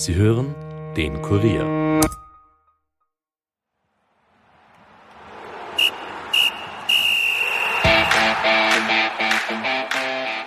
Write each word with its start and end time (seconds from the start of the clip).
Sie 0.00 0.14
hören 0.14 0.54
den 0.96 1.20
Kurier. 1.20 2.00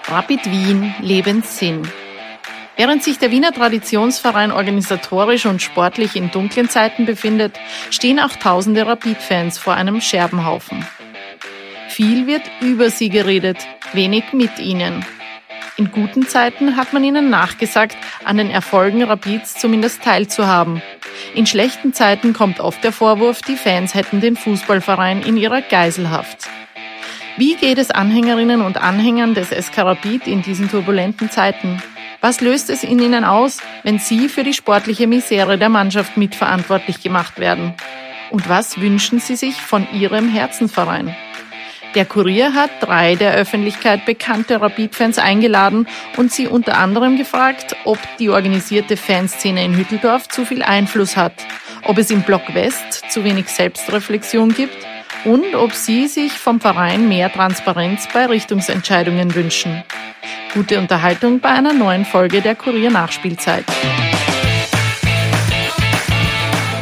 Rapid 0.07 0.49
Wien 0.49 0.95
Lebenssinn. 1.01 1.87
Während 2.77 3.03
sich 3.03 3.19
der 3.19 3.29
Wiener 3.29 3.51
Traditionsverein 3.51 4.51
organisatorisch 4.51 5.45
und 5.45 5.61
sportlich 5.61 6.15
in 6.15 6.31
dunklen 6.31 6.67
Zeiten 6.67 7.05
befindet, 7.05 7.59
stehen 7.91 8.19
auch 8.19 8.35
tausende 8.35 8.87
Rapid-Fans 8.87 9.59
vor 9.59 9.75
einem 9.75 10.01
Scherbenhaufen. 10.01 10.83
Viel 11.89 12.25
wird 12.25 12.41
über 12.59 12.89
sie 12.89 13.09
geredet, 13.09 13.59
wenig 13.93 14.33
mit 14.33 14.57
ihnen. 14.57 15.05
In 15.75 15.91
guten 15.91 16.27
Zeiten 16.27 16.75
hat 16.75 16.93
man 16.93 17.03
ihnen 17.03 17.31
nachgesagt, 17.31 17.97
an 18.23 18.37
den 18.37 18.51
Erfolgen 18.51 19.03
Rapids 19.03 19.55
zumindest 19.55 20.03
teilzuhaben. 20.03 20.83
In 21.33 21.47
schlechten 21.47 21.93
Zeiten 21.93 22.33
kommt 22.33 22.59
oft 22.59 22.83
der 22.83 22.91
Vorwurf, 22.91 23.41
die 23.41 23.55
Fans 23.55 23.95
hätten 23.95 24.21
den 24.21 24.35
Fußballverein 24.35 25.23
in 25.23 25.35
ihrer 25.35 25.61
Geiselhaft. 25.61 26.47
Wie 27.37 27.55
geht 27.55 27.79
es 27.79 27.89
Anhängerinnen 27.89 28.61
und 28.61 28.77
Anhängern 28.77 29.33
des 29.33 29.49
SK 29.49 29.79
Rapid 29.79 30.27
in 30.27 30.43
diesen 30.43 30.69
turbulenten 30.69 31.31
Zeiten? 31.31 31.81
Was 32.21 32.39
löst 32.39 32.69
es 32.69 32.83
in 32.83 32.99
ihnen 32.99 33.25
aus, 33.25 33.57
wenn 33.81 33.97
sie 33.97 34.29
für 34.29 34.43
die 34.43 34.53
sportliche 34.53 35.07
Misere 35.07 35.57
der 35.57 35.69
Mannschaft 35.69 36.17
mitverantwortlich 36.17 37.01
gemacht 37.01 37.39
werden? 37.39 37.73
Und 38.29 38.47
was 38.47 38.79
wünschen 38.79 39.19
sie 39.19 39.35
sich 39.35 39.55
von 39.55 39.87
ihrem 39.91 40.29
Herzensverein? 40.29 41.15
Der 41.95 42.05
Kurier 42.05 42.55
hat 42.55 42.71
drei 42.81 43.13
der 43.15 43.35
Öffentlichkeit 43.35 44.05
bekannte 44.05 44.59
Rapid-Fans 44.59 45.19
eingeladen 45.19 45.87
und 46.17 46.31
sie 46.31 46.47
unter 46.47 46.77
anderem 46.79 47.17
gefragt, 47.17 47.75
ob 47.85 47.99
die 48.17 48.29
organisierte 48.29 48.97
Fanszene 48.97 49.63
in 49.63 49.77
Hütteldorf 49.77 50.27
zu 50.27 50.43
viel 50.43 50.63
Einfluss 50.63 51.15
hat, 51.15 51.33
ob 51.83 51.99
es 51.99 52.09
im 52.09 52.23
Block 52.23 52.55
West 52.55 53.11
zu 53.11 53.23
wenig 53.23 53.47
Selbstreflexion 53.47 54.55
gibt 54.55 54.75
und 55.23 55.53
ob 55.53 55.73
sie 55.73 56.07
sich 56.07 56.31
vom 56.31 56.59
Verein 56.59 57.07
mehr 57.07 57.31
Transparenz 57.31 58.07
bei 58.11 58.25
Richtungsentscheidungen 58.25 59.35
wünschen. 59.35 59.83
Gute 60.53 60.79
Unterhaltung 60.79 61.41
bei 61.41 61.49
einer 61.49 61.73
neuen 61.73 62.05
Folge 62.05 62.41
der 62.41 62.55
Kurier 62.55 62.89
Nachspielzeit. 62.89 63.65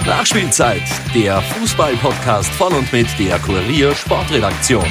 Nachspielzeit, 0.05 0.81
der 1.13 1.39
Fußball-Podcast 1.41 2.49
von 2.53 2.73
und 2.73 2.91
mit 2.91 3.07
der 3.19 3.37
Kurier 3.37 3.93
Sportredaktion. 3.93 4.83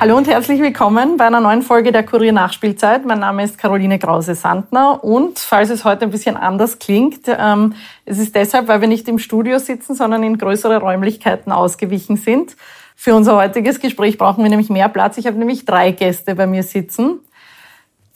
Hallo 0.00 0.16
und 0.16 0.26
herzlich 0.26 0.60
willkommen 0.60 1.16
bei 1.16 1.26
einer 1.26 1.40
neuen 1.40 1.62
Folge 1.62 1.92
der 1.92 2.04
Kurier 2.04 2.32
Nachspielzeit. 2.32 3.06
Mein 3.06 3.20
Name 3.20 3.44
ist 3.44 3.56
Caroline 3.56 4.00
Krause-Sandner 4.00 5.02
und 5.04 5.38
falls 5.38 5.70
es 5.70 5.84
heute 5.84 6.04
ein 6.04 6.10
bisschen 6.10 6.36
anders 6.36 6.80
klingt, 6.80 7.28
ähm, 7.28 7.74
es 8.04 8.18
ist 8.18 8.34
deshalb, 8.34 8.66
weil 8.66 8.80
wir 8.80 8.88
nicht 8.88 9.06
im 9.06 9.20
Studio 9.20 9.60
sitzen, 9.60 9.94
sondern 9.94 10.24
in 10.24 10.38
größere 10.38 10.78
Räumlichkeiten 10.78 11.52
ausgewichen 11.52 12.16
sind. 12.16 12.56
Für 12.96 13.14
unser 13.14 13.36
heutiges 13.36 13.78
Gespräch 13.78 14.18
brauchen 14.18 14.42
wir 14.42 14.50
nämlich 14.50 14.70
mehr 14.70 14.88
Platz. 14.88 15.18
Ich 15.18 15.26
habe 15.26 15.38
nämlich 15.38 15.66
drei 15.66 15.92
Gäste 15.92 16.34
bei 16.34 16.46
mir 16.46 16.62
sitzen. 16.62 17.20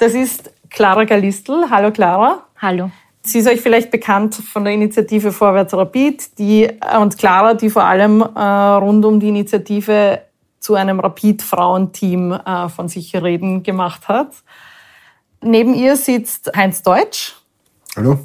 Das 0.00 0.14
ist 0.14 0.50
Clara 0.70 1.04
Galistl. 1.04 1.66
Hallo 1.68 1.90
Clara. 1.90 2.46
Hallo. 2.56 2.90
Sie 3.20 3.38
ist 3.38 3.46
euch 3.46 3.60
vielleicht 3.60 3.90
bekannt 3.90 4.34
von 4.34 4.64
der 4.64 4.72
Initiative 4.72 5.30
Vorwärts 5.30 5.74
Rapid, 5.74 6.38
die, 6.38 6.70
und 6.98 7.18
Clara, 7.18 7.52
die 7.52 7.68
vor 7.68 7.84
allem 7.84 8.22
äh, 8.22 8.40
rund 8.40 9.04
um 9.04 9.20
die 9.20 9.28
Initiative 9.28 10.22
zu 10.58 10.74
einem 10.74 11.00
Rapid-Frauenteam 11.00 12.32
äh, 12.32 12.68
von 12.70 12.88
sich 12.88 13.14
reden 13.14 13.62
gemacht 13.62 14.08
hat. 14.08 14.32
Neben 15.42 15.74
ihr 15.74 15.96
sitzt 15.96 16.50
Heinz 16.56 16.82
Deutsch. 16.82 17.36
Hallo. 17.94 18.20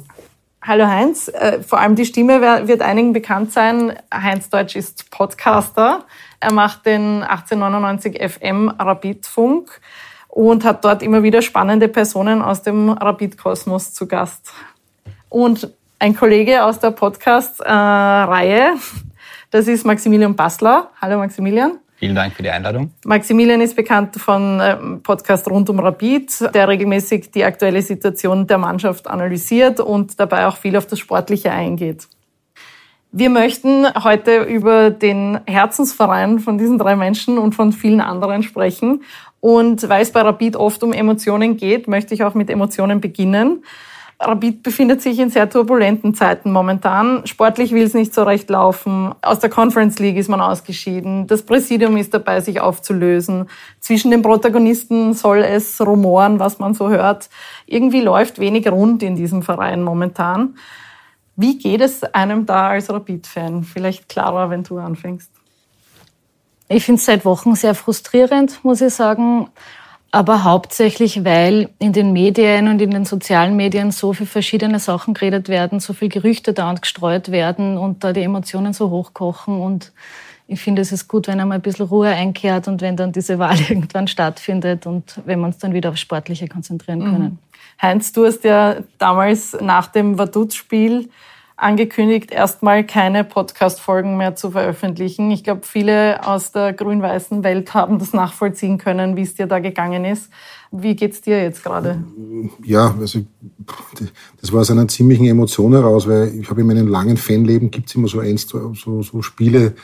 Hallo 0.62 0.86
Heinz. 0.86 1.28
Äh, 1.28 1.62
vor 1.62 1.78
allem 1.78 1.94
die 1.94 2.06
Stimme 2.06 2.66
wird 2.66 2.80
einigen 2.80 3.12
bekannt 3.12 3.52
sein. 3.52 3.98
Heinz 4.10 4.48
Deutsch 4.48 4.76
ist 4.76 5.10
Podcaster. 5.10 6.06
Er 6.40 6.52
macht 6.54 6.86
den 6.86 7.22
1899 7.22 8.18
FM 8.30 8.70
Rapid-Funk 8.70 9.78
und 10.36 10.64
hat 10.66 10.84
dort 10.84 11.02
immer 11.02 11.22
wieder 11.22 11.40
spannende 11.40 11.88
Personen 11.88 12.42
aus 12.42 12.60
dem 12.60 12.90
Rapid-Kosmos 12.90 13.94
zu 13.94 14.06
Gast. 14.06 14.52
Und 15.30 15.70
ein 15.98 16.14
Kollege 16.14 16.62
aus 16.62 16.78
der 16.78 16.90
Podcast-Reihe, 16.90 18.74
das 19.50 19.66
ist 19.66 19.86
Maximilian 19.86 20.36
Bassler. 20.36 20.90
Hallo 21.00 21.16
Maximilian. 21.16 21.78
Vielen 21.94 22.14
Dank 22.14 22.34
für 22.34 22.42
die 22.42 22.50
Einladung. 22.50 22.92
Maximilian 23.06 23.62
ist 23.62 23.76
bekannt 23.76 24.16
von 24.16 24.60
ähm, 24.62 25.00
Podcast 25.02 25.48
rund 25.48 25.70
um 25.70 25.80
Rapid, 25.80 26.54
der 26.54 26.68
regelmäßig 26.68 27.30
die 27.30 27.42
aktuelle 27.42 27.80
Situation 27.80 28.46
der 28.46 28.58
Mannschaft 28.58 29.08
analysiert 29.08 29.80
und 29.80 30.20
dabei 30.20 30.48
auch 30.48 30.58
viel 30.58 30.76
auf 30.76 30.86
das 30.86 30.98
Sportliche 30.98 31.50
eingeht. 31.50 32.08
Wir 33.18 33.30
möchten 33.30 33.86
heute 34.04 34.42
über 34.42 34.90
den 34.90 35.40
Herzensverein 35.46 36.38
von 36.38 36.58
diesen 36.58 36.76
drei 36.76 36.96
Menschen 36.96 37.38
und 37.38 37.54
von 37.54 37.72
vielen 37.72 38.02
anderen 38.02 38.42
sprechen. 38.42 39.04
Und 39.40 39.88
weil 39.88 40.02
es 40.02 40.10
bei 40.10 40.22
Rapid 40.22 40.56
oft 40.56 40.82
um 40.82 40.92
Emotionen 40.92 41.56
geht, 41.56 41.88
möchte 41.88 42.14
ich 42.14 42.24
auch 42.24 42.34
mit 42.34 42.50
Emotionen 42.50 43.00
beginnen. 43.00 43.62
Rapid 44.18 44.62
befindet 44.62 45.02
sich 45.02 45.18
in 45.18 45.28
sehr 45.28 45.50
turbulenten 45.50 46.14
Zeiten 46.14 46.50
momentan. 46.50 47.26
Sportlich 47.26 47.72
will 47.72 47.82
es 47.82 47.92
nicht 47.92 48.14
so 48.14 48.22
recht 48.22 48.48
laufen. 48.48 49.14
Aus 49.20 49.40
der 49.40 49.50
Conference 49.50 49.98
League 49.98 50.16
ist 50.16 50.28
man 50.28 50.40
ausgeschieden. 50.40 51.26
Das 51.26 51.42
Präsidium 51.42 51.98
ist 51.98 52.14
dabei, 52.14 52.40
sich 52.40 52.60
aufzulösen. 52.60 53.50
Zwischen 53.78 54.10
den 54.10 54.22
Protagonisten 54.22 55.12
soll 55.12 55.38
es 55.38 55.78
rumoren, 55.82 56.38
was 56.38 56.58
man 56.58 56.72
so 56.72 56.88
hört. 56.88 57.28
Irgendwie 57.66 58.00
läuft 58.00 58.38
wenig 58.38 58.66
rund 58.70 59.02
in 59.02 59.16
diesem 59.16 59.42
Verein 59.42 59.82
momentan. 59.82 60.56
Wie 61.36 61.58
geht 61.58 61.82
es 61.82 62.02
einem 62.02 62.46
da 62.46 62.68
als 62.68 62.88
Rapid-Fan? 62.88 63.64
Vielleicht 63.64 64.08
Clara, 64.08 64.48
wenn 64.48 64.62
du 64.62 64.78
anfängst. 64.78 65.30
Ich 66.68 66.84
finde 66.84 66.98
es 66.98 67.06
seit 67.06 67.24
Wochen 67.24 67.54
sehr 67.54 67.74
frustrierend, 67.74 68.64
muss 68.64 68.80
ich 68.80 68.92
sagen 68.92 69.48
aber 70.16 70.44
hauptsächlich, 70.44 71.26
weil 71.26 71.68
in 71.78 71.92
den 71.92 72.14
Medien 72.14 72.68
und 72.68 72.80
in 72.80 72.90
den 72.90 73.04
sozialen 73.04 73.54
Medien 73.54 73.90
so 73.90 74.14
viele 74.14 74.26
verschiedene 74.26 74.78
Sachen 74.78 75.12
geredet 75.12 75.50
werden, 75.50 75.78
so 75.78 75.92
viele 75.92 76.08
Gerüchte 76.08 76.54
da 76.54 76.70
und 76.70 76.80
gestreut 76.80 77.30
werden 77.30 77.76
und 77.76 78.02
da 78.02 78.14
die 78.14 78.22
Emotionen 78.22 78.72
so 78.72 78.88
hochkochen 78.88 79.60
und 79.60 79.92
ich 80.48 80.60
finde, 80.60 80.80
es 80.80 80.90
ist 80.90 81.06
gut, 81.08 81.26
wenn 81.26 81.38
einmal 81.38 81.58
ein 81.58 81.62
bisschen 81.62 81.86
Ruhe 81.86 82.08
einkehrt 82.08 82.66
und 82.66 82.80
wenn 82.80 82.96
dann 82.96 83.12
diese 83.12 83.38
Wahl 83.40 83.58
irgendwann 83.68 84.08
stattfindet 84.08 84.86
und 84.86 85.20
wenn 85.26 85.40
wir 85.40 85.46
uns 85.46 85.58
dann 85.58 85.74
wieder 85.74 85.90
auf 85.90 85.98
Sportliche 85.98 86.48
konzentrieren 86.48 87.00
können. 87.00 87.22
Mhm. 87.22 87.38
Heinz, 87.82 88.12
du 88.12 88.24
hast 88.24 88.42
ja 88.44 88.76
damals 88.96 89.54
nach 89.60 89.88
dem 89.88 90.18
Vaduz-Spiel 90.18 91.10
angekündigt, 91.56 92.30
erstmal 92.30 92.84
keine 92.84 93.24
Podcast-Folgen 93.24 94.16
mehr 94.18 94.36
zu 94.36 94.50
veröffentlichen. 94.50 95.30
Ich 95.30 95.42
glaube, 95.42 95.62
viele 95.64 96.26
aus 96.26 96.52
der 96.52 96.74
grün-weißen 96.74 97.42
Welt 97.44 97.72
haben 97.72 97.98
das 97.98 98.12
nachvollziehen 98.12 98.76
können, 98.76 99.16
wie 99.16 99.22
es 99.22 99.34
dir 99.34 99.46
da 99.46 99.58
gegangen 99.58 100.04
ist. 100.04 100.30
Wie 100.70 100.94
geht's 100.94 101.22
dir 101.22 101.42
jetzt 101.42 101.64
gerade? 101.64 102.04
Ja, 102.62 102.94
also 103.00 103.20
das 104.40 104.52
war 104.52 104.60
aus 104.60 104.70
einer 104.70 104.86
ziemlichen 104.88 105.26
Emotion 105.26 105.72
heraus, 105.72 106.06
weil 106.06 106.28
ich 106.38 106.50
habe 106.50 106.60
in 106.60 106.66
meinem 106.66 106.88
langen 106.88 107.16
Fanleben 107.16 107.70
gibt's 107.70 107.94
immer 107.94 108.08
so, 108.08 108.20
eins, 108.20 108.46
so, 108.48 109.02
so 109.02 109.22
Spiele, 109.22 109.74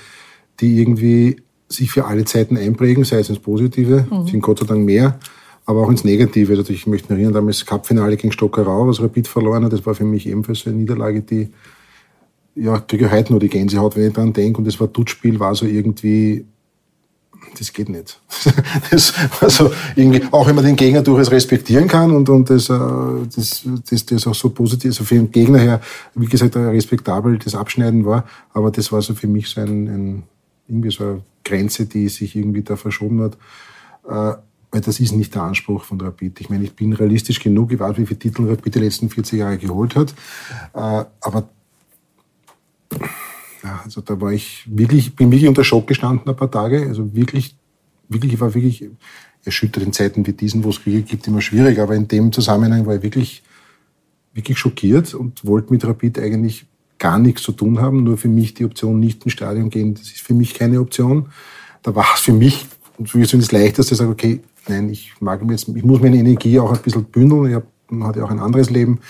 die 0.61 0.79
irgendwie 0.79 1.43
sich 1.69 1.91
für 1.91 2.05
alle 2.05 2.27
Zeiten 2.27 2.59
einprägen, 2.59 3.05
sei 3.05 3.21
es 3.21 3.31
ins 3.31 3.39
Positive, 3.39 4.07
mhm. 4.11 4.27
sind 4.27 4.43
Gott 4.43 4.59
sei 4.59 4.67
Dank 4.67 4.85
mehr 4.85 5.19
aber 5.65 5.83
auch 5.83 5.91
ins 5.91 6.05
Negative. 6.05 6.57
Also 6.57 6.73
ich 6.73 6.87
möchte 6.87 7.13
erinnern, 7.13 7.35
damals 7.35 7.65
Cup-Finale 7.65 8.17
gegen 8.17 8.33
Stockerau, 8.33 8.89
was 8.89 9.01
Rapid 9.01 9.29
verloren 9.29 9.65
hat. 9.65 9.73
Das 9.73 9.87
war 9.87 9.95
für 9.95 10.05
mich 10.05 10.27
ebenfalls 10.27 10.67
eine 10.67 10.77
Niederlage, 10.77 11.23
die, 11.23 11.51
ja, 12.55 12.79
kriege 12.81 13.11
heute 13.11 13.33
nur 13.33 13.41
die 13.41 13.49
Gänsehaut, 13.49 13.97
wenn 13.97 14.09
ich 14.09 14.13
daran 14.13 14.33
denke. 14.33 14.59
Und 14.59 14.67
das 14.67 14.81
war 14.81 14.89
Dutspiel, 14.89 15.39
war 15.39 15.55
so 15.55 15.67
irgendwie, 15.67 16.45
das 17.59 17.73
geht 17.73 17.89
nicht. 17.89 18.21
das, 18.91 19.13
also 19.41 19.73
irgendwie, 19.95 20.23
auch 20.33 20.47
wenn 20.47 20.57
man 20.57 20.65
den 20.65 20.77
Gegner 20.77 21.03
durchaus 21.03 21.31
respektieren 21.31 21.87
kann 21.87 22.11
und, 22.11 22.29
und 22.29 22.51
das, 22.51 22.69
äh, 22.69 22.79
das, 23.35 23.63
das, 23.89 24.07
das 24.07 24.27
auch 24.27 24.35
so 24.35 24.51
positiv, 24.51 24.91
also 24.91 25.05
für 25.05 25.15
den 25.15 25.31
Gegner 25.31 25.59
her, 25.59 25.81
wie 26.15 26.27
gesagt, 26.27 26.57
respektabel 26.57 27.39
das 27.39 27.55
Abschneiden 27.55 28.05
war, 28.05 28.25
aber 28.53 28.71
das 28.71 28.91
war 28.91 29.01
so 29.01 29.15
für 29.15 29.29
mich 29.29 29.49
so 29.49 29.61
ein, 29.61 29.89
ein 29.89 30.23
irgendwie 30.69 30.91
so 30.91 31.05
eine 31.05 31.23
Grenze, 31.45 31.87
die 31.87 32.09
sich 32.09 32.37
irgendwie 32.37 32.63
da 32.63 32.77
verschoben 32.77 33.23
hat. 33.23 33.37
Weil 34.73 34.81
das 34.81 34.99
ist 35.01 35.13
nicht 35.13 35.35
der 35.35 35.43
Anspruch 35.43 35.85
von 35.85 36.01
Rapid. 36.01 36.41
Ich 36.41 36.49
meine, 36.49 36.65
ich 36.65 36.75
bin 36.75 36.95
realistisch 36.95 37.41
genug, 37.41 37.73
ich 37.73 37.79
weiß, 37.79 37.99
wie 37.99 38.07
viele 38.07 38.19
Titel 38.19 38.49
Rapid 38.49 38.75
die 38.75 38.79
letzten 38.79 39.11
40 39.11 39.39
Jahre 39.39 39.59
geholt 39.59 39.95
hat. 39.95 40.15
Äh, 40.73 41.05
aber 41.21 41.49
ja, 43.63 43.81
also 43.85 44.01
da 44.01 44.19
war 44.19 44.33
ich 44.33 44.65
wirklich, 44.67 45.15
bin 45.15 45.31
wirklich 45.31 45.49
unter 45.49 45.63
Schock 45.63 45.87
gestanden 45.87 46.27
ein 46.27 46.37
paar 46.37 46.51
Tage. 46.51 46.87
Also 46.87 47.15
wirklich, 47.15 47.55
wirklich, 48.09 48.33
ich 48.33 48.41
war 48.41 48.55
wirklich 48.55 48.89
erschüttert 49.45 49.85
in 49.85 49.93
Zeiten 49.93 50.27
wie 50.27 50.33
diesen, 50.33 50.65
wo 50.65 50.71
es 50.71 50.83
Kriege 50.83 51.03
gibt, 51.03 51.27
immer 51.27 51.43
schwierig. 51.43 51.79
Aber 51.79 51.95
in 51.95 52.09
dem 52.09 52.33
Zusammenhang 52.33 52.87
war 52.87 52.97
ich 52.97 53.03
wirklich, 53.03 53.43
wirklich 54.33 54.59
schockiert 54.59 55.13
und 55.13 55.45
wollte 55.45 55.71
mit 55.71 55.85
Rapid 55.85 56.19
eigentlich 56.19 56.65
gar 56.99 57.19
nichts 57.19 57.43
zu 57.43 57.53
tun 57.53 57.79
haben. 57.79 58.05
Nur 58.05 58.17
für 58.17 58.29
mich 58.29 58.55
die 58.55 58.65
Option 58.65 59.01
nicht 59.01 59.23
ins 59.25 59.35
Stadion 59.35 59.69
gehen, 59.69 59.93
das 59.95 60.05
ist 60.05 60.23
für 60.23 60.35
mich 60.35 60.55
keine 60.55 60.81
Option. 60.81 61.29
Da 61.83 61.95
war 61.95 62.07
es 62.15 62.21
für 62.21 62.33
mich 62.33 62.67
und 62.97 63.11
für 63.11 63.19
mich 63.19 63.33
ist 63.33 63.43
das 63.43 63.53
Leichteste, 63.53 63.95
zu 63.95 63.95
sagen, 63.97 64.13
okay, 64.13 64.41
nein, 64.69 64.91
ich 64.91 65.13
mag 65.21 65.43
mir 65.43 65.53
jetzt, 65.53 65.69
ich 65.69 65.85
muss 65.85 66.01
meine 66.01 66.17
Energie 66.17 66.59
auch 66.59 66.73
ein 66.73 66.81
bisschen 66.81 67.05
bündeln. 67.05 67.47
Ich 67.47 67.55
hab, 67.55 67.65
man 67.89 68.09
hat 68.09 68.17
ja 68.17 68.25
auch 68.25 68.31
ein 68.31 68.41
anderes 68.41 68.71
Leben. 68.71 69.01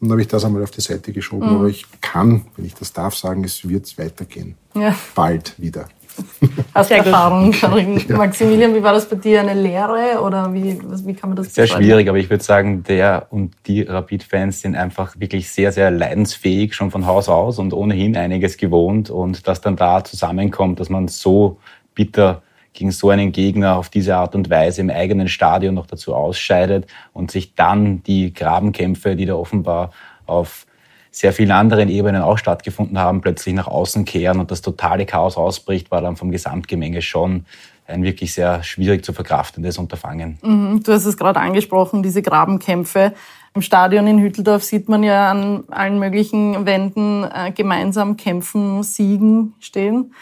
Und 0.00 0.08
dann 0.08 0.12
habe 0.12 0.22
ich 0.22 0.28
das 0.28 0.44
einmal 0.44 0.62
auf 0.62 0.70
die 0.70 0.80
Seite 0.80 1.12
geschoben. 1.12 1.48
Mhm. 1.48 1.56
Aber 1.56 1.66
ich 1.68 1.84
kann, 2.00 2.46
wenn 2.56 2.64
ich 2.64 2.74
das 2.74 2.92
darf, 2.92 3.14
sagen, 3.14 3.44
es 3.44 3.68
wird 3.68 3.96
weitergehen. 3.98 4.54
Ja. 4.74 4.94
Bald 5.14 5.60
wieder. 5.60 5.88
Hast 6.74 6.90
du 6.90 6.94
Erfahrung 6.94 7.52
ja. 8.08 8.16
Maximilian, 8.16 8.74
wie 8.74 8.82
war 8.82 8.92
das 8.92 9.08
bei 9.08 9.16
dir? 9.16 9.40
Eine 9.40 9.54
Lehre 9.54 10.20
oder 10.22 10.52
wie, 10.52 10.78
wie 11.04 11.14
kann 11.14 11.30
man 11.30 11.36
das 11.36 11.54
Sehr 11.54 11.66
schwierig, 11.66 12.08
aber 12.08 12.18
ich 12.18 12.28
würde 12.28 12.42
sagen, 12.42 12.82
der 12.82 13.26
und 13.30 13.54
die 13.66 13.82
Rapid-Fans 13.82 14.60
sind 14.60 14.74
einfach 14.74 15.18
wirklich 15.18 15.50
sehr, 15.50 15.72
sehr 15.72 15.90
leidensfähig, 15.90 16.74
schon 16.74 16.90
von 16.90 17.06
Haus 17.06 17.28
aus 17.28 17.58
und 17.58 17.72
ohnehin 17.72 18.16
einiges 18.16 18.56
gewohnt. 18.56 19.10
Und 19.10 19.46
dass 19.46 19.60
dann 19.60 19.76
da 19.76 20.02
zusammenkommt, 20.02 20.80
dass 20.80 20.88
man 20.88 21.08
so 21.08 21.58
bitter 21.94 22.42
gegen 22.72 22.90
so 22.90 23.10
einen 23.10 23.32
Gegner 23.32 23.76
auf 23.76 23.88
diese 23.88 24.16
Art 24.16 24.34
und 24.34 24.50
Weise 24.50 24.80
im 24.80 24.90
eigenen 24.90 25.28
Stadion 25.28 25.74
noch 25.74 25.86
dazu 25.86 26.14
ausscheidet 26.14 26.86
und 27.12 27.30
sich 27.30 27.54
dann 27.54 28.02
die 28.02 28.32
Grabenkämpfe, 28.32 29.16
die 29.16 29.26
da 29.26 29.34
offenbar 29.34 29.90
auf 30.26 30.66
sehr 31.10 31.32
vielen 31.32 31.50
anderen 31.50 31.88
Ebenen 31.88 32.22
auch 32.22 32.38
stattgefunden 32.38 32.98
haben, 32.98 33.20
plötzlich 33.20 33.54
nach 33.54 33.66
außen 33.66 34.04
kehren 34.04 34.38
und 34.38 34.50
das 34.50 34.62
totale 34.62 35.06
Chaos 35.06 35.36
ausbricht, 35.36 35.90
war 35.90 36.00
dann 36.00 36.16
vom 36.16 36.30
Gesamtgemenge 36.30 37.02
schon 37.02 37.44
ein 37.86 38.04
wirklich 38.04 38.32
sehr 38.32 38.62
schwierig 38.62 39.04
zu 39.04 39.12
verkraftendes 39.12 39.76
Unterfangen. 39.76 40.38
Mhm, 40.42 40.82
du 40.84 40.92
hast 40.92 41.06
es 41.06 41.16
gerade 41.16 41.40
angesprochen, 41.40 42.04
diese 42.04 42.22
Grabenkämpfe. 42.22 43.12
Im 43.54 43.62
Stadion 43.62 44.06
in 44.06 44.20
Hütteldorf 44.20 44.62
sieht 44.62 44.88
man 44.88 45.02
ja 45.02 45.28
an 45.32 45.64
allen 45.70 45.98
möglichen 45.98 46.66
Wänden 46.66 47.24
äh, 47.24 47.50
gemeinsam 47.50 48.16
kämpfen, 48.16 48.84
siegen 48.84 49.54
stehen 49.58 50.12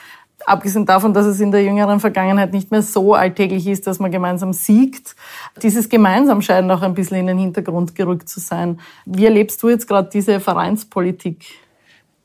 abgesehen 0.48 0.86
davon, 0.86 1.12
dass 1.12 1.26
es 1.26 1.40
in 1.40 1.50
der 1.50 1.62
jüngeren 1.62 2.00
Vergangenheit 2.00 2.52
nicht 2.52 2.70
mehr 2.70 2.82
so 2.82 3.14
alltäglich 3.14 3.66
ist, 3.66 3.86
dass 3.86 3.98
man 3.98 4.10
gemeinsam 4.10 4.52
siegt, 4.52 5.14
dieses 5.62 5.88
Gemeinsam 5.88 6.42
scheint 6.42 6.70
auch 6.70 6.82
ein 6.82 6.94
bisschen 6.94 7.18
in 7.18 7.26
den 7.26 7.38
Hintergrund 7.38 7.94
gerückt 7.94 8.28
zu 8.28 8.40
sein. 8.40 8.80
Wie 9.04 9.24
erlebst 9.24 9.62
du 9.62 9.68
jetzt 9.68 9.86
gerade 9.86 10.08
diese 10.12 10.40
Vereinspolitik? 10.40 11.44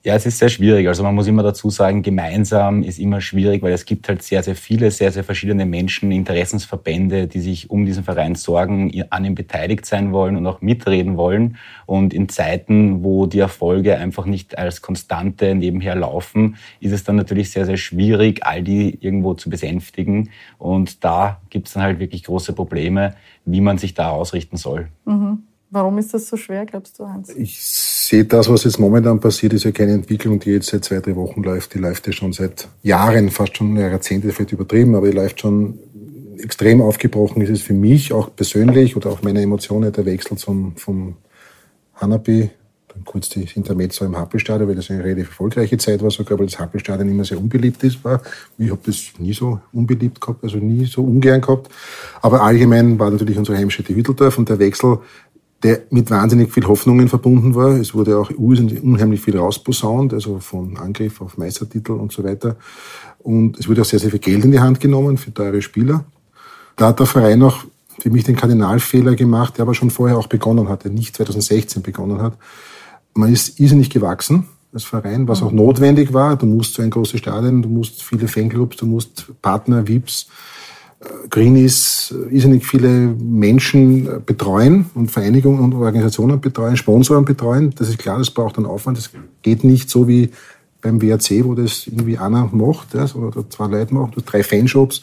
Ja, 0.05 0.15
es 0.15 0.25
ist 0.25 0.37
sehr 0.37 0.49
schwierig. 0.49 0.85
Also 0.89 1.01
man 1.01 1.15
muss 1.15 1.27
immer 1.27 1.43
dazu 1.43 1.69
sagen, 1.69 2.01
gemeinsam 2.01 2.83
ist 2.83 2.99
immer 2.99 3.21
schwierig, 3.21 3.61
weil 3.63 3.71
es 3.71 3.85
gibt 3.85 4.09
halt 4.09 4.21
sehr, 4.21 4.43
sehr 4.43 4.57
viele, 4.57 4.91
sehr, 4.91 5.13
sehr 5.13 5.23
verschiedene 5.23 5.65
Menschen, 5.65 6.11
Interessensverbände, 6.11 7.27
die 7.27 7.39
sich 7.39 7.69
um 7.69 7.85
diesen 7.85 8.03
Verein 8.03 8.35
sorgen, 8.35 8.91
an 9.11 9.23
ihm 9.23 9.33
beteiligt 9.33 9.85
sein 9.85 10.11
wollen 10.11 10.35
und 10.35 10.45
auch 10.45 10.59
mitreden 10.59 11.15
wollen. 11.15 11.55
Und 11.85 12.13
in 12.13 12.27
Zeiten, 12.27 13.01
wo 13.05 13.27
die 13.27 13.39
Erfolge 13.39 13.97
einfach 13.97 14.25
nicht 14.25 14.57
als 14.57 14.81
Konstante 14.81 15.55
nebenher 15.55 15.95
laufen, 15.95 16.57
ist 16.81 16.91
es 16.91 17.05
dann 17.05 17.15
natürlich 17.15 17.51
sehr, 17.51 17.65
sehr 17.65 17.77
schwierig, 17.77 18.45
all 18.45 18.61
die 18.61 18.97
irgendwo 18.99 19.35
zu 19.35 19.49
besänftigen. 19.49 20.31
Und 20.57 21.05
da 21.05 21.39
gibt 21.49 21.67
es 21.69 21.75
dann 21.75 21.83
halt 21.83 21.99
wirklich 21.99 22.23
große 22.23 22.51
Probleme, 22.51 23.15
wie 23.45 23.61
man 23.61 23.77
sich 23.77 23.93
da 23.93 24.09
ausrichten 24.09 24.57
soll. 24.57 24.89
Mhm. 25.05 25.43
Warum 25.73 25.97
ist 25.97 26.13
das 26.13 26.27
so 26.27 26.37
schwer, 26.37 26.67
glaubst 26.67 26.99
du, 26.99 27.07
Hans? 27.07 27.29
Ich 27.35 27.59
sehe 27.59 28.25
das, 28.25 28.47
was 28.47 28.63
jetzt 28.63 28.79
momentan 28.79 29.19
passiert, 29.19 29.53
ist 29.53 29.63
ja 29.63 29.71
keine 29.71 29.93
Entwicklung, 29.93 30.39
die 30.39 30.51
jetzt 30.51 30.67
seit 30.67 30.85
zwei, 30.85 30.99
drei 30.99 31.15
Wochen 31.15 31.41
läuft. 31.41 31.73
Die 31.73 31.79
läuft 31.79 32.05
ja 32.05 32.13
schon 32.13 32.31
seit 32.31 32.67
Jahren, 32.83 33.31
fast 33.31 33.57
schon 33.57 33.75
Jahrzehnte, 33.75 34.31
vielleicht 34.31 34.51
übertrieben, 34.51 34.93
aber 34.93 35.09
die 35.09 35.17
läuft 35.17 35.41
schon 35.41 35.79
extrem 36.37 36.79
aufgebrochen. 36.79 37.41
Ist 37.41 37.49
es 37.49 37.61
für 37.63 37.73
mich 37.73 38.13
auch 38.13 38.29
persönlich 38.35 38.95
oder 38.95 39.09
auch 39.09 39.23
meine 39.23 39.41
Emotionen 39.41 39.91
der 39.91 40.05
Wechsel 40.05 40.37
zum, 40.37 40.75
vom 40.75 41.15
Hanabi, 41.95 42.51
dann 42.93 43.03
kurz 43.03 43.29
die 43.29 43.47
Intermezzo 43.55 44.05
im 44.05 44.15
Happelstadion, 44.15 44.69
weil 44.69 44.75
das 44.75 44.91
eine 44.91 45.03
relativ 45.03 45.29
erfolgreiche 45.29 45.79
Zeit 45.79 46.03
war, 46.03 46.11
sogar 46.11 46.37
weil 46.37 46.45
das 46.45 46.59
Happelstadion 46.59 47.09
immer 47.09 47.25
sehr 47.25 47.39
unbeliebt 47.39 47.83
ist, 47.83 48.03
war. 48.03 48.21
Ich 48.59 48.69
habe 48.69 48.81
das 48.85 49.13
nie 49.17 49.33
so 49.33 49.59
unbeliebt 49.71 50.21
gehabt, 50.21 50.43
also 50.43 50.57
nie 50.57 50.85
so 50.85 51.03
ungern 51.03 51.41
gehabt. 51.41 51.71
Aber 52.21 52.43
allgemein 52.43 52.99
war 52.99 53.09
natürlich 53.09 53.39
unsere 53.39 53.57
Heimstätte 53.57 53.95
Hütteldorf 53.95 54.37
und 54.37 54.49
der 54.49 54.59
Wechsel 54.59 54.99
der 55.63 55.83
mit 55.89 56.11
wahnsinnig 56.11 56.51
viel 56.51 56.67
Hoffnungen 56.67 57.07
verbunden 57.07 57.55
war. 57.55 57.71
Es 57.79 57.93
wurde 57.93 58.17
auch 58.17 58.29
unheimlich 58.31 59.21
viel 59.21 59.37
rausposaunt, 59.37 60.13
also 60.13 60.39
von 60.39 60.77
Angriff 60.77 61.21
auf 61.21 61.37
Meistertitel 61.37 61.93
und 61.93 62.11
so 62.11 62.23
weiter. 62.23 62.57
Und 63.19 63.57
es 63.57 63.67
wurde 63.69 63.81
auch 63.81 63.85
sehr, 63.85 63.99
sehr 63.99 64.11
viel 64.11 64.19
Geld 64.19 64.43
in 64.43 64.51
die 64.51 64.59
Hand 64.59 64.81
genommen 64.81 65.17
für 65.17 65.33
teure 65.33 65.61
Spieler. 65.61 66.03
Da 66.75 66.87
hat 66.87 66.99
der 66.99 67.05
Verein 67.05 67.41
auch 67.43 67.63
für 67.99 68.09
mich 68.09 68.25
den 68.25 68.35
Kardinalfehler 68.35 69.15
gemacht, 69.15 69.57
der 69.57 69.63
aber 69.63 69.73
schon 69.73 69.89
vorher 69.89 70.17
auch 70.17 70.27
begonnen 70.27 70.67
hatte, 70.67 70.89
nicht 70.89 71.15
2016 71.15 71.81
begonnen 71.81 72.21
hat. 72.21 72.37
Man 73.13 73.31
ist 73.31 73.59
irrsinnig 73.59 73.89
gewachsen 73.89 74.47
als 74.73 74.83
Verein, 74.83 75.27
was 75.27 75.43
auch 75.43 75.51
notwendig 75.51 76.11
war. 76.13 76.35
Du 76.35 76.45
musst 76.45 76.73
so 76.73 76.81
ein 76.81 76.89
großes 76.89 77.19
Stadion, 77.19 77.61
du 77.61 77.69
musst 77.69 78.03
viele 78.03 78.27
Fanclubs, 78.27 78.77
du 78.77 78.85
musst 78.85 79.31
Partner, 79.41 79.87
VIPs, 79.87 80.27
Greenies 81.29 82.13
irrsinnig 82.29 82.65
viele 82.65 82.89
Menschen 82.89 84.23
betreuen 84.25 84.85
und 84.93 85.11
Vereinigungen 85.11 85.59
und 85.59 85.73
Organisationen 85.73 86.39
betreuen, 86.39 86.77
Sponsoren 86.77 87.25
betreuen. 87.25 87.73
Das 87.75 87.89
ist 87.89 87.97
klar, 87.97 88.17
das 88.17 88.29
braucht 88.31 88.57
einen 88.57 88.65
Aufwand. 88.65 88.97
Das 88.97 89.09
geht 89.41 89.63
nicht 89.63 89.89
so 89.89 90.07
wie 90.07 90.29
beim 90.81 91.01
WRC, 91.01 91.45
wo 91.45 91.55
das 91.55 91.87
irgendwie 91.87 92.17
einer 92.17 92.49
macht, 92.51 92.93
ja, 92.93 93.05
oder 93.15 93.49
zwei 93.49 93.67
Leute 93.67 93.93
machen, 93.93 94.13
drei 94.25 94.43
Fanshops. 94.43 95.01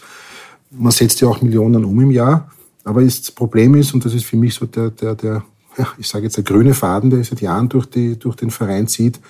Man 0.71 0.93
setzt 0.93 1.21
ja 1.21 1.29
auch 1.29 1.43
Millionen 1.43 1.85
um 1.85 2.01
im 2.01 2.11
Jahr. 2.11 2.51
Aber 2.85 3.03
das 3.03 3.31
Problem 3.31 3.75
ist, 3.75 3.93
und 3.93 4.05
das 4.05 4.15
ist 4.15 4.25
für 4.25 4.37
mich 4.37 4.55
so 4.55 4.67
der, 4.67 4.91
der, 4.91 5.15
der 5.15 5.45
ja, 5.77 5.89
ich 5.99 6.09
sage 6.09 6.25
jetzt 6.25 6.37
der 6.37 6.45
grüne 6.45 6.75
Faden, 6.75 7.11
der 7.11 7.25
seit 7.25 7.41
Jahren 7.41 7.69
durch, 7.69 7.87
die, 7.87 8.19
durch 8.19 8.37
den 8.37 8.51
Verein 8.51 8.87
zieht, 8.87 9.21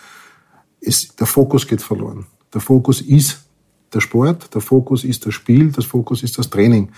ist, 0.81 1.19
der 1.21 1.27
Fokus 1.27 1.67
geht 1.67 1.83
verloren. 1.83 2.27
Der 2.53 2.61
Fokus 2.61 3.01
ist 3.01 3.45
der 3.93 4.01
Sport, 4.01 4.55
der 4.55 4.61
Fokus 4.61 5.05
ist 5.05 5.27
das 5.27 5.35
Spiel, 5.35 5.73
das 5.73 5.85
Fokus 5.85 6.23
ist 6.23 6.39
das 6.39 6.51
Training. 6.51 6.91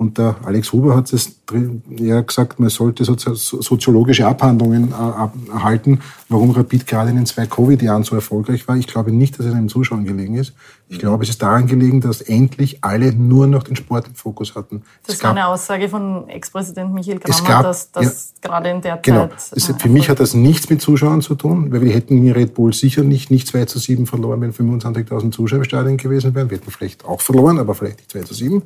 Und 0.00 0.16
der 0.16 0.36
Alex 0.44 0.72
Huber 0.72 0.96
hat 0.96 1.12
es 1.12 1.42
ja 1.90 2.22
gesagt, 2.22 2.58
man 2.58 2.70
sollte 2.70 3.04
soziologische 3.04 4.26
Abhandlungen 4.26 4.92
äh, 4.92 5.52
erhalten, 5.52 6.00
warum 6.30 6.52
Rapid 6.52 6.86
gerade 6.86 7.10
in 7.10 7.16
den 7.16 7.26
zwei 7.26 7.44
Covid-Jahren 7.44 8.02
so 8.02 8.14
erfolgreich 8.14 8.66
war. 8.66 8.76
Ich 8.76 8.86
glaube 8.86 9.12
nicht, 9.12 9.38
dass 9.38 9.44
es 9.44 9.52
den 9.52 9.68
Zuschauern 9.68 10.06
gelegen 10.06 10.36
ist. 10.36 10.54
Ich 10.88 11.00
glaube, 11.00 11.24
es 11.24 11.28
ist 11.28 11.42
daran 11.42 11.66
gelegen, 11.66 12.00
dass 12.00 12.22
endlich 12.22 12.82
alle 12.82 13.12
nur 13.12 13.46
noch 13.46 13.62
den 13.62 13.76
Sport 13.76 14.08
im 14.08 14.14
Fokus 14.14 14.54
hatten. 14.54 14.84
Das 15.06 15.16
es 15.16 15.22
war 15.22 15.32
eine 15.32 15.46
Aussage 15.46 15.90
von 15.90 16.26
Ex-Präsident 16.30 16.94
Michael 16.94 17.18
Kramer, 17.18 17.46
gab, 17.46 17.62
dass 17.64 17.92
das 17.92 18.32
ja, 18.42 18.48
gerade 18.48 18.70
in 18.70 18.80
der 18.80 18.96
genau. 19.02 19.28
Zeit... 19.36 19.66
Genau. 19.66 19.78
Für 19.80 19.88
mich 19.90 20.08
hat 20.08 20.18
das 20.18 20.32
nichts 20.32 20.70
mit 20.70 20.80
Zuschauern 20.80 21.20
zu 21.20 21.34
tun, 21.34 21.70
weil 21.72 21.82
wir 21.82 21.92
hätten 21.92 22.16
in 22.16 22.32
Red 22.32 22.54
Bull 22.54 22.72
sicher 22.72 23.02
nicht, 23.02 23.30
nicht 23.30 23.48
2 23.48 23.66
zu 23.66 23.78
7 23.78 24.06
verloren, 24.06 24.40
wenn 24.40 24.54
25.000 24.54 25.30
Zuschauer 25.30 25.58
im 25.58 25.64
Stadion 25.64 25.98
gewesen 25.98 26.34
wären. 26.34 26.48
Wir 26.48 26.56
hätten 26.56 26.70
vielleicht 26.70 27.04
auch 27.04 27.20
verloren, 27.20 27.58
aber 27.58 27.74
vielleicht 27.74 27.98
nicht 27.98 28.10
2 28.12 28.22
zu 28.22 28.32
7. 28.32 28.62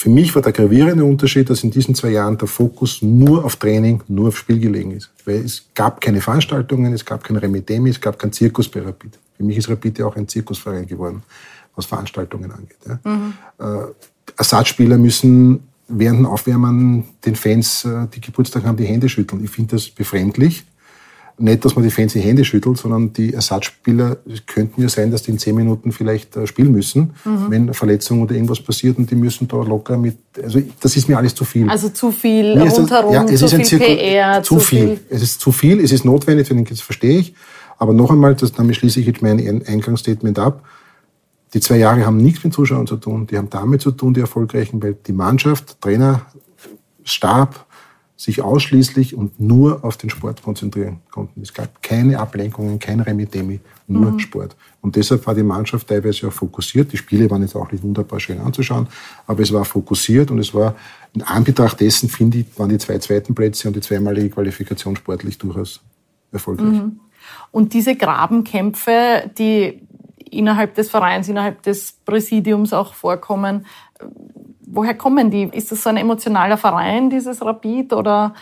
Für 0.00 0.08
mich 0.08 0.34
war 0.34 0.40
der 0.40 0.52
gravierende 0.52 1.04
Unterschied, 1.04 1.50
dass 1.50 1.62
in 1.62 1.70
diesen 1.70 1.94
zwei 1.94 2.08
Jahren 2.08 2.38
der 2.38 2.48
Fokus 2.48 3.02
nur 3.02 3.44
auf 3.44 3.56
Training, 3.56 4.02
nur 4.08 4.28
auf 4.28 4.38
Spiel 4.38 4.58
gelegen 4.58 4.92
ist. 4.92 5.10
Weil 5.26 5.44
es 5.44 5.66
gab 5.74 6.00
keine 6.00 6.22
Veranstaltungen, 6.22 6.94
es 6.94 7.04
gab 7.04 7.22
kein 7.22 7.36
Remitemi, 7.36 7.90
es 7.90 8.00
gab 8.00 8.18
kein 8.18 8.32
Zirkus 8.32 8.66
bei 8.66 8.80
Rapid. 8.80 9.18
Für 9.36 9.44
mich 9.44 9.58
ist 9.58 9.68
Rapid 9.68 9.98
ja 9.98 10.06
auch 10.06 10.16
ein 10.16 10.26
Zirkusverein 10.26 10.86
geworden, 10.86 11.22
was 11.76 11.84
Veranstaltungen 11.84 12.50
angeht. 12.50 12.78
Ja. 12.88 12.98
Mhm. 13.04 13.34
Äh, 13.58 13.92
Ersatzspieler 14.38 14.96
müssen 14.96 15.64
während 15.86 16.20
dem 16.20 16.26
Aufwärmen 16.26 17.04
den 17.26 17.36
Fans, 17.36 17.84
äh, 17.84 18.06
die 18.14 18.22
Geburtstag 18.22 18.64
haben, 18.64 18.78
die 18.78 18.86
Hände 18.86 19.06
schütteln. 19.06 19.44
Ich 19.44 19.50
finde 19.50 19.76
das 19.76 19.90
befremdlich 19.90 20.64
nicht, 21.40 21.64
dass 21.64 21.74
man 21.74 21.84
die 21.84 21.90
Fans 21.90 22.12
die 22.12 22.20
Hände 22.20 22.44
schüttelt, 22.44 22.78
sondern 22.78 23.12
die 23.12 23.34
Ersatzspieler 23.34 24.18
könnten 24.46 24.82
ja 24.82 24.88
sein, 24.88 25.10
dass 25.10 25.22
die 25.22 25.30
in 25.30 25.38
zehn 25.38 25.54
Minuten 25.54 25.92
vielleicht 25.92 26.36
äh, 26.36 26.46
spielen 26.46 26.72
müssen, 26.72 27.14
mhm. 27.24 27.46
wenn 27.48 27.74
Verletzung 27.74 28.22
oder 28.22 28.34
irgendwas 28.34 28.60
passiert 28.60 28.98
und 28.98 29.10
die 29.10 29.14
müssen 29.14 29.48
da 29.48 29.56
locker 29.56 29.96
mit, 29.96 30.18
also 30.42 30.60
das 30.80 30.96
ist 30.96 31.08
mir 31.08 31.16
alles 31.16 31.34
zu 31.34 31.44
viel. 31.44 31.68
Also 31.68 31.88
zu 31.88 32.10
viel 32.10 32.56
mir 32.56 32.70
rundherum, 32.70 33.12
das, 33.12 33.24
ja, 33.30 33.34
es 33.34 33.40
zu 33.40 33.46
ist 33.46 33.54
viel 33.54 33.64
Zirkel, 33.64 33.96
PR. 33.96 34.42
Zu, 34.42 34.54
zu 34.54 34.60
viel. 34.60 34.86
viel. 34.86 35.00
Es 35.08 35.22
ist 35.22 35.40
zu 35.40 35.52
viel, 35.52 35.80
es 35.80 35.92
ist 35.92 36.04
notwendig, 36.04 36.68
das 36.68 36.80
verstehe 36.80 37.18
ich. 37.18 37.34
Aber 37.78 37.94
noch 37.94 38.10
einmal, 38.10 38.34
das, 38.34 38.52
damit 38.52 38.76
schließe 38.76 39.00
ich 39.00 39.06
jetzt 39.06 39.22
mein 39.22 39.38
Eingangsstatement 39.66 40.38
ab. 40.38 40.62
Die 41.54 41.60
zwei 41.60 41.78
Jahre 41.78 42.04
haben 42.04 42.18
nichts 42.18 42.44
mit 42.44 42.52
Zuschauern 42.52 42.86
zu 42.86 42.96
tun. 42.96 43.26
Die 43.26 43.38
haben 43.38 43.48
damit 43.48 43.80
zu 43.80 43.90
tun, 43.90 44.12
die 44.12 44.20
erfolgreichen, 44.20 44.82
weil 44.82 44.94
die 44.94 45.12
Mannschaft, 45.12 45.80
Trainer, 45.80 46.26
Stab, 47.02 47.66
sich 48.20 48.42
ausschließlich 48.42 49.14
und 49.14 49.40
nur 49.40 49.82
auf 49.82 49.96
den 49.96 50.10
Sport 50.10 50.42
konzentrieren 50.42 51.00
konnten. 51.10 51.40
Es 51.40 51.54
gab 51.54 51.82
keine 51.82 52.18
Ablenkungen, 52.18 52.78
kein 52.78 53.00
Remitemi, 53.00 53.60
nur 53.86 54.10
mhm. 54.12 54.18
Sport. 54.18 54.56
Und 54.82 54.94
deshalb 54.96 55.26
war 55.26 55.34
die 55.34 55.42
Mannschaft 55.42 55.88
teilweise 55.88 56.28
auch 56.28 56.32
fokussiert. 56.32 56.92
Die 56.92 56.98
Spiele 56.98 57.30
waren 57.30 57.40
jetzt 57.40 57.56
auch 57.56 57.72
nicht 57.72 57.82
wunderbar 57.82 58.20
schön 58.20 58.38
anzuschauen, 58.38 58.88
aber 59.26 59.40
es 59.40 59.50
war 59.54 59.64
fokussiert 59.64 60.30
und 60.30 60.38
es 60.38 60.52
war 60.52 60.74
in 61.14 61.22
Anbetracht 61.22 61.80
dessen, 61.80 62.10
finde 62.10 62.40
ich, 62.40 62.58
waren 62.58 62.68
die 62.68 62.76
zwei 62.76 62.98
zweiten 62.98 63.34
Plätze 63.34 63.68
und 63.68 63.74
die 63.74 63.80
zweimalige 63.80 64.28
Qualifikation 64.28 64.96
sportlich 64.96 65.38
durchaus 65.38 65.80
erfolgreich. 66.30 66.74
Mhm. 66.74 67.00
Und 67.52 67.72
diese 67.72 67.96
Grabenkämpfe, 67.96 69.30
die 69.38 69.80
innerhalb 70.30 70.74
des 70.74 70.90
Vereins, 70.90 71.26
innerhalb 71.26 71.62
des 71.62 71.92
Präsidiums 72.04 72.74
auch 72.74 72.92
vorkommen, 72.92 73.64
woher 74.72 74.94
kommen 74.94 75.30
die? 75.30 75.44
Ist 75.44 75.72
das 75.72 75.82
so 75.82 75.90
ein 75.90 75.96
emotionaler 75.96 76.56
Verein, 76.56 77.10
dieses 77.10 77.44
Rapid, 77.44 77.92
oder 77.92 78.34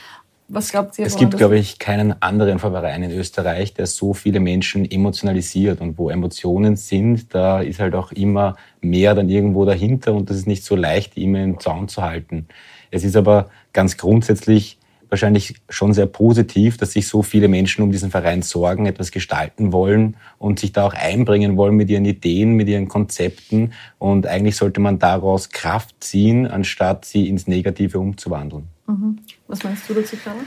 Was 0.50 0.70
glaubt 0.70 0.98
ihr? 0.98 1.04
Es 1.04 1.16
gibt, 1.16 1.36
glaube 1.36 1.58
ich, 1.58 1.78
keinen 1.78 2.22
anderen 2.22 2.58
Verein 2.58 3.02
in 3.02 3.10
Österreich, 3.10 3.74
der 3.74 3.86
so 3.86 4.14
viele 4.14 4.40
Menschen 4.40 4.90
emotionalisiert 4.90 5.82
und 5.82 5.98
wo 5.98 6.08
Emotionen 6.08 6.76
sind, 6.76 7.34
da 7.34 7.60
ist 7.60 7.80
halt 7.80 7.94
auch 7.94 8.12
immer 8.12 8.56
mehr 8.80 9.14
dann 9.14 9.28
irgendwo 9.28 9.66
dahinter 9.66 10.14
und 10.14 10.30
das 10.30 10.38
ist 10.38 10.46
nicht 10.46 10.64
so 10.64 10.74
leicht, 10.74 11.16
die 11.16 11.24
immer 11.24 11.42
im 11.42 11.60
Zaun 11.60 11.88
zu 11.88 12.02
halten. 12.02 12.48
Es 12.90 13.04
ist 13.04 13.14
aber 13.14 13.50
ganz 13.74 13.98
grundsätzlich 13.98 14.77
wahrscheinlich 15.10 15.54
schon 15.68 15.92
sehr 15.92 16.06
positiv, 16.06 16.76
dass 16.76 16.92
sich 16.92 17.08
so 17.08 17.22
viele 17.22 17.48
Menschen 17.48 17.82
um 17.82 17.90
diesen 17.90 18.10
Verein 18.10 18.42
sorgen, 18.42 18.86
etwas 18.86 19.10
gestalten 19.10 19.72
wollen 19.72 20.16
und 20.38 20.58
sich 20.58 20.72
da 20.72 20.86
auch 20.86 20.94
einbringen 20.94 21.56
wollen 21.56 21.76
mit 21.76 21.90
ihren 21.90 22.04
Ideen, 22.04 22.52
mit 22.52 22.68
ihren 22.68 22.88
Konzepten. 22.88 23.72
Und 23.98 24.26
eigentlich 24.26 24.56
sollte 24.56 24.80
man 24.80 24.98
daraus 24.98 25.50
Kraft 25.50 25.96
ziehen, 26.00 26.46
anstatt 26.46 27.04
sie 27.04 27.28
ins 27.28 27.46
Negative 27.46 27.98
umzuwandeln. 27.98 28.68
Mhm. 28.86 29.18
Was 29.46 29.62
meinst 29.62 29.88
du 29.88 29.94
dazu, 29.94 30.16
Clara? 30.16 30.38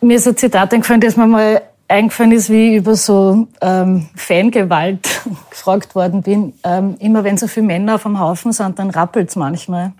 Mir 0.00 0.16
ist 0.16 0.28
ein 0.28 0.36
Zitat 0.36 0.72
eingefallen, 0.72 1.00
das 1.00 1.16
mir 1.16 1.26
mal 1.26 1.62
eingefallen 1.88 2.32
ist, 2.32 2.50
wie 2.50 2.70
ich 2.70 2.76
über 2.76 2.94
so 2.94 3.48
ähm, 3.60 4.08
Fangewalt 4.14 5.08
gefragt 5.50 5.94
worden 5.94 6.22
bin. 6.22 6.54
Ähm, 6.64 6.96
immer 7.00 7.24
wenn 7.24 7.36
so 7.36 7.48
viele 7.48 7.66
Männer 7.66 7.96
auf 7.96 8.04
dem 8.04 8.18
Haufen 8.20 8.52
sind, 8.52 8.78
dann 8.78 8.90
rappelt's 8.90 9.36
manchmal. 9.36 9.92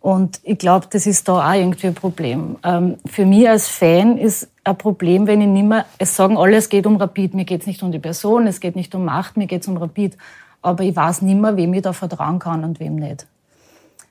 Und 0.00 0.40
ich 0.44 0.58
glaube, 0.58 0.86
das 0.90 1.06
ist 1.06 1.28
da 1.28 1.50
auch 1.50 1.54
irgendwie 1.54 1.88
ein 1.88 1.94
Problem. 1.94 2.56
Ähm, 2.62 2.96
für 3.04 3.26
mich 3.26 3.48
als 3.48 3.68
Fan 3.68 4.16
ist 4.16 4.48
ein 4.62 4.78
Problem, 4.78 5.26
wenn 5.26 5.40
ich 5.40 5.48
nicht 5.48 5.66
mehr, 5.66 5.86
es 5.98 6.14
sagen 6.14 6.36
alle, 6.36 6.56
es 6.56 6.68
geht 6.68 6.86
um 6.86 6.96
Rapid, 6.96 7.34
mir 7.34 7.44
geht 7.44 7.62
es 7.62 7.66
nicht 7.66 7.82
um 7.82 7.90
die 7.90 7.98
Person, 7.98 8.46
es 8.46 8.60
geht 8.60 8.76
nicht 8.76 8.94
um 8.94 9.04
Macht, 9.04 9.36
mir 9.36 9.46
geht 9.46 9.62
es 9.62 9.68
um 9.68 9.76
Rapid. 9.76 10.16
Aber 10.62 10.84
ich 10.84 10.94
weiß 10.94 11.22
nicht 11.22 11.40
mehr, 11.40 11.56
wem 11.56 11.74
ich 11.74 11.82
da 11.82 11.92
vertrauen 11.92 12.38
kann 12.38 12.64
und 12.64 12.78
wem 12.80 12.96
nicht. 12.96 13.26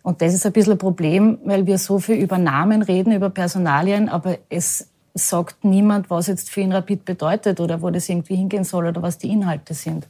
Und 0.04 0.22
das 0.22 0.34
ist 0.34 0.46
ein 0.46 0.54
bisschen 0.54 0.74
ein 0.74 0.78
Problem, 0.78 1.38
weil 1.44 1.66
wir 1.66 1.78
so 1.78 2.00
viel 2.00 2.16
über 2.16 2.38
Namen 2.38 2.82
reden, 2.82 3.12
über 3.12 3.30
Personalien, 3.30 4.08
aber 4.08 4.38
es 4.50 4.88
sagt 5.14 5.66
niemand, 5.66 6.10
was 6.10 6.28
jetzt 6.28 6.50
für 6.50 6.62
ihn 6.62 6.72
Rapid 6.72 7.06
bedeutet 7.06 7.60
oder 7.60 7.82
wo 7.82 7.90
das 7.90 8.08
irgendwie 8.08 8.36
hingehen 8.36 8.64
soll 8.64 8.88
oder 8.88 9.02
was 9.02 9.18
die 9.18 9.30
Inhalte 9.30 9.74
sind. 9.74 10.08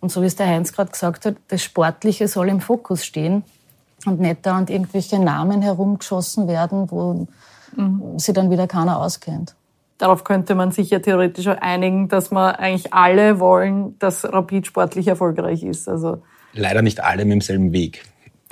Und 0.00 0.12
so 0.12 0.20
wie 0.22 0.26
es 0.26 0.36
der 0.36 0.46
Heinz 0.46 0.72
gerade 0.72 0.90
gesagt 0.90 1.26
hat, 1.26 1.36
das 1.48 1.62
Sportliche 1.62 2.28
soll 2.28 2.48
im 2.48 2.60
Fokus 2.60 3.04
stehen 3.04 3.44
und 4.06 4.20
nicht 4.20 4.38
da 4.42 4.58
und 4.58 4.70
irgendwelche 4.70 5.18
Namen 5.18 5.62
herumgeschossen 5.62 6.48
werden, 6.48 6.90
wo 6.90 7.26
mhm. 7.76 8.18
sich 8.18 8.34
dann 8.34 8.50
wieder 8.50 8.66
keiner 8.66 8.98
auskennt. 9.00 9.54
Darauf 9.98 10.24
könnte 10.24 10.54
man 10.54 10.72
sich 10.72 10.90
ja 10.90 10.98
theoretisch 10.98 11.46
auch 11.46 11.58
einigen, 11.60 12.08
dass 12.08 12.32
wir 12.32 12.58
eigentlich 12.58 12.92
alle 12.92 13.38
wollen, 13.38 13.98
dass 13.98 14.24
Rapid 14.24 14.66
sportlich 14.66 15.06
erfolgreich 15.06 15.62
ist. 15.62 15.88
Also 15.88 16.22
Leider 16.54 16.82
nicht 16.82 17.02
alle 17.02 17.24
mit 17.24 17.34
demselben 17.34 17.72
Weg. 17.72 18.02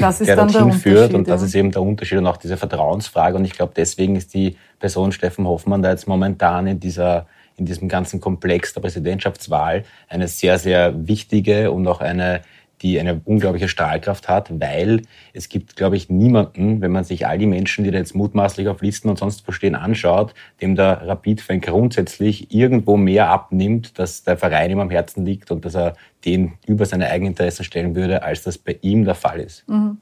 Das 0.00 0.20
ist 0.20 0.28
der 0.28 0.36
dann 0.36 0.48
dorthin 0.48 0.70
der 0.70 0.78
führt 0.78 1.14
und 1.14 1.28
das 1.28 1.42
ist 1.42 1.54
eben 1.54 1.72
der 1.72 1.82
Unterschied 1.82 2.18
und 2.18 2.26
auch 2.26 2.38
diese 2.38 2.56
Vertrauensfrage 2.56 3.36
und 3.36 3.44
ich 3.44 3.52
glaube 3.52 3.74
deswegen 3.76 4.16
ist 4.16 4.32
die 4.32 4.56
Person 4.78 5.12
Steffen 5.12 5.46
Hoffmann 5.46 5.82
da 5.82 5.90
jetzt 5.90 6.08
momentan 6.08 6.66
in 6.66 6.80
dieser 6.80 7.26
in 7.56 7.66
diesem 7.66 7.88
ganzen 7.88 8.20
Komplex 8.20 8.72
der 8.72 8.80
Präsidentschaftswahl 8.80 9.84
eine 10.08 10.26
sehr 10.26 10.58
sehr 10.58 11.06
wichtige 11.06 11.70
und 11.70 11.86
auch 11.86 12.00
eine 12.00 12.40
die 12.82 12.98
eine 12.98 13.20
unglaubliche 13.24 13.68
Strahlkraft 13.68 14.28
hat, 14.28 14.60
weil 14.60 15.02
es 15.32 15.48
gibt, 15.48 15.76
glaube 15.76 15.96
ich, 15.96 16.08
niemanden, 16.08 16.80
wenn 16.80 16.92
man 16.92 17.04
sich 17.04 17.26
all 17.26 17.38
die 17.38 17.46
Menschen, 17.46 17.84
die 17.84 17.90
da 17.90 17.98
jetzt 17.98 18.14
mutmaßlich 18.14 18.68
auf 18.68 18.80
Listen 18.80 19.08
und 19.08 19.18
sonst 19.18 19.46
wo 19.46 19.52
stehen, 19.52 19.74
anschaut, 19.74 20.34
dem 20.60 20.76
der 20.76 21.06
Rapid-Fan 21.06 21.60
grundsätzlich 21.60 22.54
irgendwo 22.54 22.96
mehr 22.96 23.28
abnimmt, 23.28 23.98
dass 23.98 24.24
der 24.24 24.36
Verein 24.36 24.70
ihm 24.70 24.80
am 24.80 24.90
Herzen 24.90 25.24
liegt 25.24 25.50
und 25.50 25.64
dass 25.64 25.74
er 25.74 25.94
den 26.24 26.52
über 26.66 26.86
seine 26.86 27.08
eigenen 27.08 27.32
Interessen 27.32 27.64
stellen 27.64 27.94
würde, 27.94 28.22
als 28.22 28.42
das 28.42 28.56
bei 28.56 28.78
ihm 28.80 29.04
der 29.04 29.14
Fall 29.14 29.40
ist. 29.40 29.68
Mhm. 29.68 29.98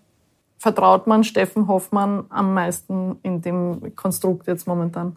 Vertraut 0.58 1.06
man 1.06 1.22
Steffen 1.22 1.68
Hoffmann 1.68 2.24
am 2.30 2.52
meisten 2.52 3.16
in 3.22 3.40
dem 3.40 3.94
Konstrukt 3.94 4.48
jetzt 4.48 4.66
momentan? 4.66 5.16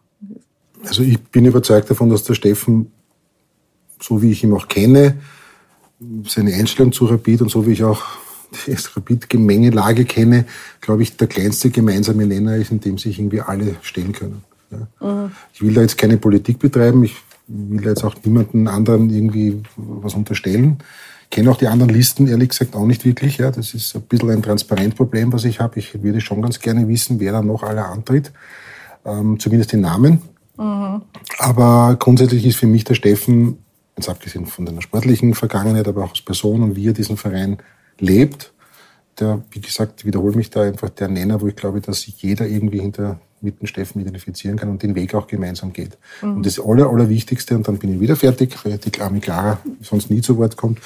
Also 0.83 1.01
ich 1.01 1.19
bin 1.19 1.45
überzeugt 1.45 1.89
davon, 1.89 2.09
dass 2.09 2.23
der 2.23 2.35
Steffen, 2.35 2.91
so 3.99 4.21
wie 4.21 4.31
ich 4.31 4.43
ihn 4.43 4.53
auch 4.53 4.67
kenne, 4.67 5.17
seine 6.27 6.53
Einstellung 6.53 6.91
zu 6.91 7.05
Rapid 7.05 7.41
und 7.43 7.49
so 7.49 7.65
wie 7.67 7.71
ich 7.71 7.83
auch 7.83 8.03
die 8.67 8.75
Rapid-Gemengelage 8.95 10.05
kenne, 10.05 10.45
glaube 10.81 11.03
ich, 11.03 11.15
der 11.15 11.27
kleinste 11.27 11.69
gemeinsame 11.69 12.25
Nenner 12.25 12.55
ist, 12.55 12.71
in 12.71 12.79
dem 12.79 12.97
sich 12.97 13.17
irgendwie 13.17 13.41
alle 13.41 13.75
stellen 13.81 14.11
können. 14.11 14.43
Ja. 14.71 15.07
Mhm. 15.07 15.31
Ich 15.53 15.61
will 15.61 15.73
da 15.73 15.81
jetzt 15.81 15.97
keine 15.97 16.17
Politik 16.17 16.59
betreiben, 16.59 17.03
ich 17.03 17.15
will 17.47 17.81
da 17.81 17.89
jetzt 17.89 18.03
auch 18.03 18.15
niemanden 18.23 18.67
anderen 18.67 19.09
irgendwie 19.09 19.61
was 19.75 20.13
unterstellen. 20.13 20.79
Ich 21.23 21.29
kenne 21.29 21.49
auch 21.49 21.57
die 21.57 21.67
anderen 21.67 21.93
Listen 21.93 22.27
ehrlich 22.27 22.49
gesagt 22.49 22.75
auch 22.75 22.85
nicht 22.85 23.05
wirklich. 23.05 23.37
Ja. 23.37 23.51
Das 23.51 23.73
ist 23.73 23.95
ein 23.95 24.01
bisschen 24.01 24.29
ein 24.31 24.43
Transparentproblem, 24.43 25.31
was 25.31 25.45
ich 25.45 25.59
habe. 25.61 25.79
Ich 25.79 26.03
würde 26.03 26.19
schon 26.19 26.41
ganz 26.41 26.59
gerne 26.59 26.87
wissen, 26.87 27.19
wer 27.19 27.31
da 27.31 27.41
noch 27.41 27.63
alle 27.63 27.85
antritt. 27.85 28.31
Ähm, 29.05 29.39
zumindest 29.39 29.71
den 29.71 29.81
Namen. 29.81 30.21
Mhm. 30.57 31.01
Aber 31.37 31.95
grundsätzlich 31.97 32.45
ist 32.45 32.57
für 32.57 32.67
mich 32.67 32.83
der 32.83 32.95
Steffen 32.95 33.57
jetzt 33.97 34.09
abgesehen 34.09 34.45
von 34.45 34.65
der 34.65 34.81
sportlichen 34.81 35.33
Vergangenheit, 35.33 35.87
aber 35.87 36.03
auch 36.03 36.11
als 36.11 36.21
Person 36.21 36.63
und 36.63 36.75
wie 36.75 36.87
er 36.87 36.93
diesen 36.93 37.17
Verein 37.17 37.57
lebt. 37.99 38.53
Der, 39.19 39.43
wie 39.51 39.61
gesagt, 39.61 40.05
wiederhole 40.05 40.35
mich 40.35 40.49
da 40.49 40.61
einfach 40.61 40.89
der 40.89 41.07
Nenner, 41.07 41.41
wo 41.41 41.47
ich 41.47 41.55
glaube, 41.55 41.81
dass 41.81 42.01
sich 42.01 42.21
jeder 42.21 42.47
irgendwie 42.47 42.79
hinter 42.79 43.19
mit 43.41 43.59
dem 43.59 43.67
Steffen 43.67 44.01
identifizieren 44.01 44.57
kann 44.57 44.69
und 44.69 44.83
den 44.83 44.95
Weg 44.95 45.13
auch 45.15 45.27
gemeinsam 45.27 45.73
geht. 45.73 45.97
Mhm. 46.21 46.37
Und 46.37 46.45
das 46.45 46.59
Aller, 46.59 46.89
Allerwichtigste, 46.89 47.55
und 47.55 47.67
dann 47.67 47.77
bin 47.77 47.93
ich 47.93 47.99
wieder 47.99 48.15
fertig, 48.15 48.55
die 48.63 48.91
Klami 48.91 49.19
Clara 49.19 49.59
sonst 49.81 50.09
nie 50.09 50.21
zu 50.21 50.37
Wort 50.37 50.57
kommt, 50.57 50.79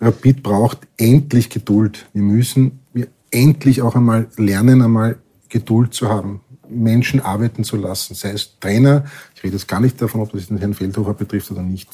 Rapid 0.00 0.42
braucht 0.42 0.78
endlich 0.96 1.50
Geduld. 1.50 2.06
Wir 2.12 2.22
müssen 2.22 2.80
wir 2.92 3.08
endlich 3.30 3.82
auch 3.82 3.96
einmal 3.96 4.28
lernen, 4.36 4.82
einmal 4.82 5.16
Geduld 5.48 5.94
zu 5.94 6.08
haben. 6.08 6.40
Menschen 6.68 7.20
arbeiten 7.20 7.64
zu 7.64 7.76
lassen, 7.76 8.14
sei 8.14 8.30
es 8.30 8.58
Trainer, 8.60 9.06
ich 9.34 9.42
rede 9.42 9.56
jetzt 9.56 9.66
gar 9.66 9.80
nicht 9.80 10.00
davon, 10.00 10.20
ob 10.20 10.32
das 10.32 10.48
den 10.48 10.58
Herrn 10.58 10.74
Feldhofer 10.74 11.14
betrifft 11.14 11.50
oder 11.50 11.62
nicht, 11.62 11.88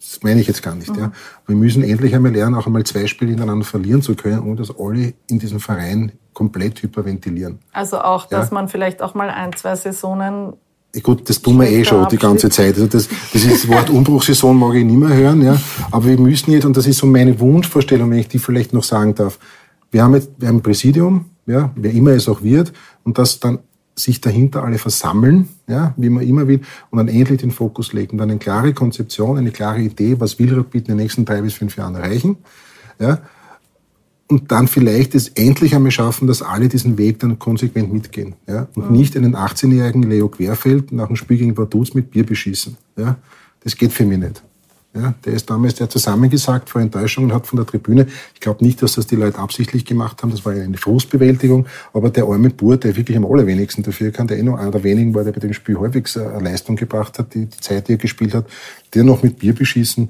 das 0.00 0.22
meine 0.22 0.40
ich 0.40 0.46
jetzt 0.46 0.62
gar 0.62 0.74
nicht. 0.74 0.90
Mhm. 0.90 0.98
Ja. 0.98 1.12
Wir 1.46 1.56
müssen 1.56 1.82
endlich 1.82 2.14
einmal 2.14 2.32
lernen, 2.32 2.54
auch 2.54 2.66
einmal 2.66 2.84
zwei 2.84 3.06
Spiele 3.06 3.30
hintereinander 3.30 3.66
verlieren 3.66 4.02
zu 4.02 4.14
können, 4.14 4.40
ohne 4.40 4.56
dass 4.56 4.72
alle 4.78 5.12
in 5.28 5.38
diesem 5.38 5.60
Verein 5.60 6.12
komplett 6.32 6.82
hyperventilieren. 6.82 7.58
Also 7.72 8.00
auch, 8.00 8.26
dass 8.26 8.48
ja. 8.48 8.54
man 8.54 8.68
vielleicht 8.68 9.02
auch 9.02 9.14
mal 9.14 9.28
ein, 9.28 9.52
zwei 9.54 9.76
Saisonen 9.76 10.54
Gut, 11.04 11.30
das 11.30 11.40
tun 11.40 11.56
wir 11.60 11.68
eh 11.68 11.84
schon 11.84 12.08
die 12.08 12.16
ganze 12.16 12.50
Zeit. 12.50 12.74
Also 12.74 12.88
das, 12.88 13.08
das, 13.32 13.44
ist 13.44 13.68
Wort 13.68 13.90
Umbruchssaison 13.90 14.58
mag 14.58 14.74
ich 14.74 14.84
nicht 14.84 14.96
mehr 14.96 15.14
hören, 15.14 15.40
ja. 15.40 15.56
Aber 15.92 16.04
wir 16.04 16.18
müssen 16.18 16.50
jetzt, 16.50 16.64
und 16.64 16.76
das 16.76 16.84
ist 16.88 16.98
so 16.98 17.06
meine 17.06 17.38
Wunschvorstellung, 17.38 18.10
wenn 18.10 18.18
ich 18.18 18.26
die 18.26 18.40
vielleicht 18.40 18.72
noch 18.72 18.82
sagen 18.82 19.14
darf. 19.14 19.38
Wir 19.92 20.02
haben 20.02 20.14
jetzt, 20.14 20.30
wir 20.38 20.48
haben 20.48 20.56
ein 20.56 20.62
Präsidium, 20.62 21.26
ja, 21.46 21.70
wer 21.76 21.92
immer 21.92 22.10
es 22.10 22.28
auch 22.28 22.42
wird, 22.42 22.72
und 23.04 23.18
das 23.18 23.38
dann 23.38 23.60
sich 24.02 24.20
dahinter 24.20 24.64
alle 24.64 24.78
versammeln, 24.78 25.48
ja, 25.68 25.94
wie 25.96 26.10
man 26.10 26.26
immer 26.26 26.48
will, 26.48 26.60
und 26.90 26.98
dann 26.98 27.08
endlich 27.08 27.40
den 27.40 27.50
Fokus 27.50 27.92
legen. 27.92 28.18
Dann 28.18 28.30
eine 28.30 28.38
klare 28.38 28.72
Konzeption, 28.72 29.38
eine 29.38 29.50
klare 29.50 29.80
Idee, 29.80 30.18
was 30.18 30.38
will 30.38 30.54
Rapid 30.54 30.88
in 30.88 30.96
den 30.96 30.96
nächsten 30.96 31.24
drei 31.24 31.42
bis 31.42 31.54
fünf 31.54 31.76
Jahren 31.76 31.94
erreichen. 31.94 32.38
Ja, 32.98 33.22
und 34.30 34.52
dann 34.52 34.68
vielleicht 34.68 35.16
es 35.16 35.28
endlich 35.28 35.74
einmal 35.74 35.90
schaffen, 35.90 36.28
dass 36.28 36.40
alle 36.40 36.68
diesen 36.68 36.96
Weg 36.98 37.18
dann 37.18 37.40
konsequent 37.40 37.92
mitgehen. 37.92 38.36
Ja? 38.46 38.68
Und 38.76 38.90
mhm. 38.90 38.96
nicht 38.96 39.16
einen 39.16 39.34
18-jährigen 39.34 40.04
Leo 40.04 40.28
Querfeld 40.28 40.92
nach 40.92 41.08
dem 41.08 41.16
Spiel 41.16 41.38
gegen 41.38 41.58
Vaduz 41.58 41.94
mit 41.94 42.12
Bier 42.12 42.24
beschießen. 42.24 42.76
Ja? 42.96 43.16
Das 43.64 43.76
geht 43.76 43.92
für 43.92 44.06
mich 44.06 44.18
nicht. 44.18 44.42
Ja, 44.92 45.14
der 45.24 45.34
ist 45.34 45.48
damals 45.48 45.76
der 45.76 45.88
zusammengesagt 45.88 46.68
vor 46.68 46.80
Enttäuschung 46.80 47.24
und 47.24 47.32
hat 47.32 47.46
von 47.46 47.56
der 47.56 47.66
Tribüne, 47.66 48.08
ich 48.34 48.40
glaube 48.40 48.64
nicht, 48.64 48.82
dass 48.82 48.94
das 48.94 49.06
die 49.06 49.14
Leute 49.14 49.38
absichtlich 49.38 49.84
gemacht 49.84 50.20
haben, 50.20 50.32
das 50.32 50.44
war 50.44 50.52
eine 50.52 50.76
Frustbewältigung, 50.76 51.66
aber 51.92 52.10
der 52.10 52.24
arme 52.24 52.50
Bur, 52.50 52.76
der 52.76 52.96
wirklich 52.96 53.16
am 53.16 53.24
allerwenigsten 53.24 53.84
dafür 53.84 54.10
kann, 54.10 54.26
der 54.26 54.38
eh 54.38 54.42
noch 54.42 54.58
einer 54.58 54.72
der 54.72 54.82
wenigen 54.82 55.14
war, 55.14 55.22
der 55.22 55.30
bei 55.30 55.38
dem 55.38 55.52
Spiel 55.52 55.78
halbwegs 55.78 56.16
äh, 56.16 56.40
Leistung 56.40 56.74
gebracht 56.74 57.20
hat, 57.20 57.34
die, 57.34 57.46
die 57.46 57.58
Zeit, 57.58 57.86
die 57.86 57.92
er 57.92 57.98
gespielt 57.98 58.34
hat, 58.34 58.46
der 58.92 59.04
noch 59.04 59.22
mit 59.22 59.38
Bier 59.38 59.54
beschießen. 59.54 60.08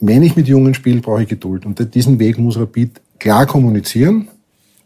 Wenn 0.00 0.22
ich 0.22 0.36
mit 0.36 0.46
Jungen 0.46 0.74
spiele, 0.74 1.00
brauche 1.00 1.22
ich 1.22 1.28
Geduld. 1.28 1.64
Und 1.64 1.94
diesen 1.94 2.18
Weg 2.18 2.38
muss 2.38 2.58
Rapid 2.58 3.00
klar 3.18 3.46
kommunizieren. 3.46 4.28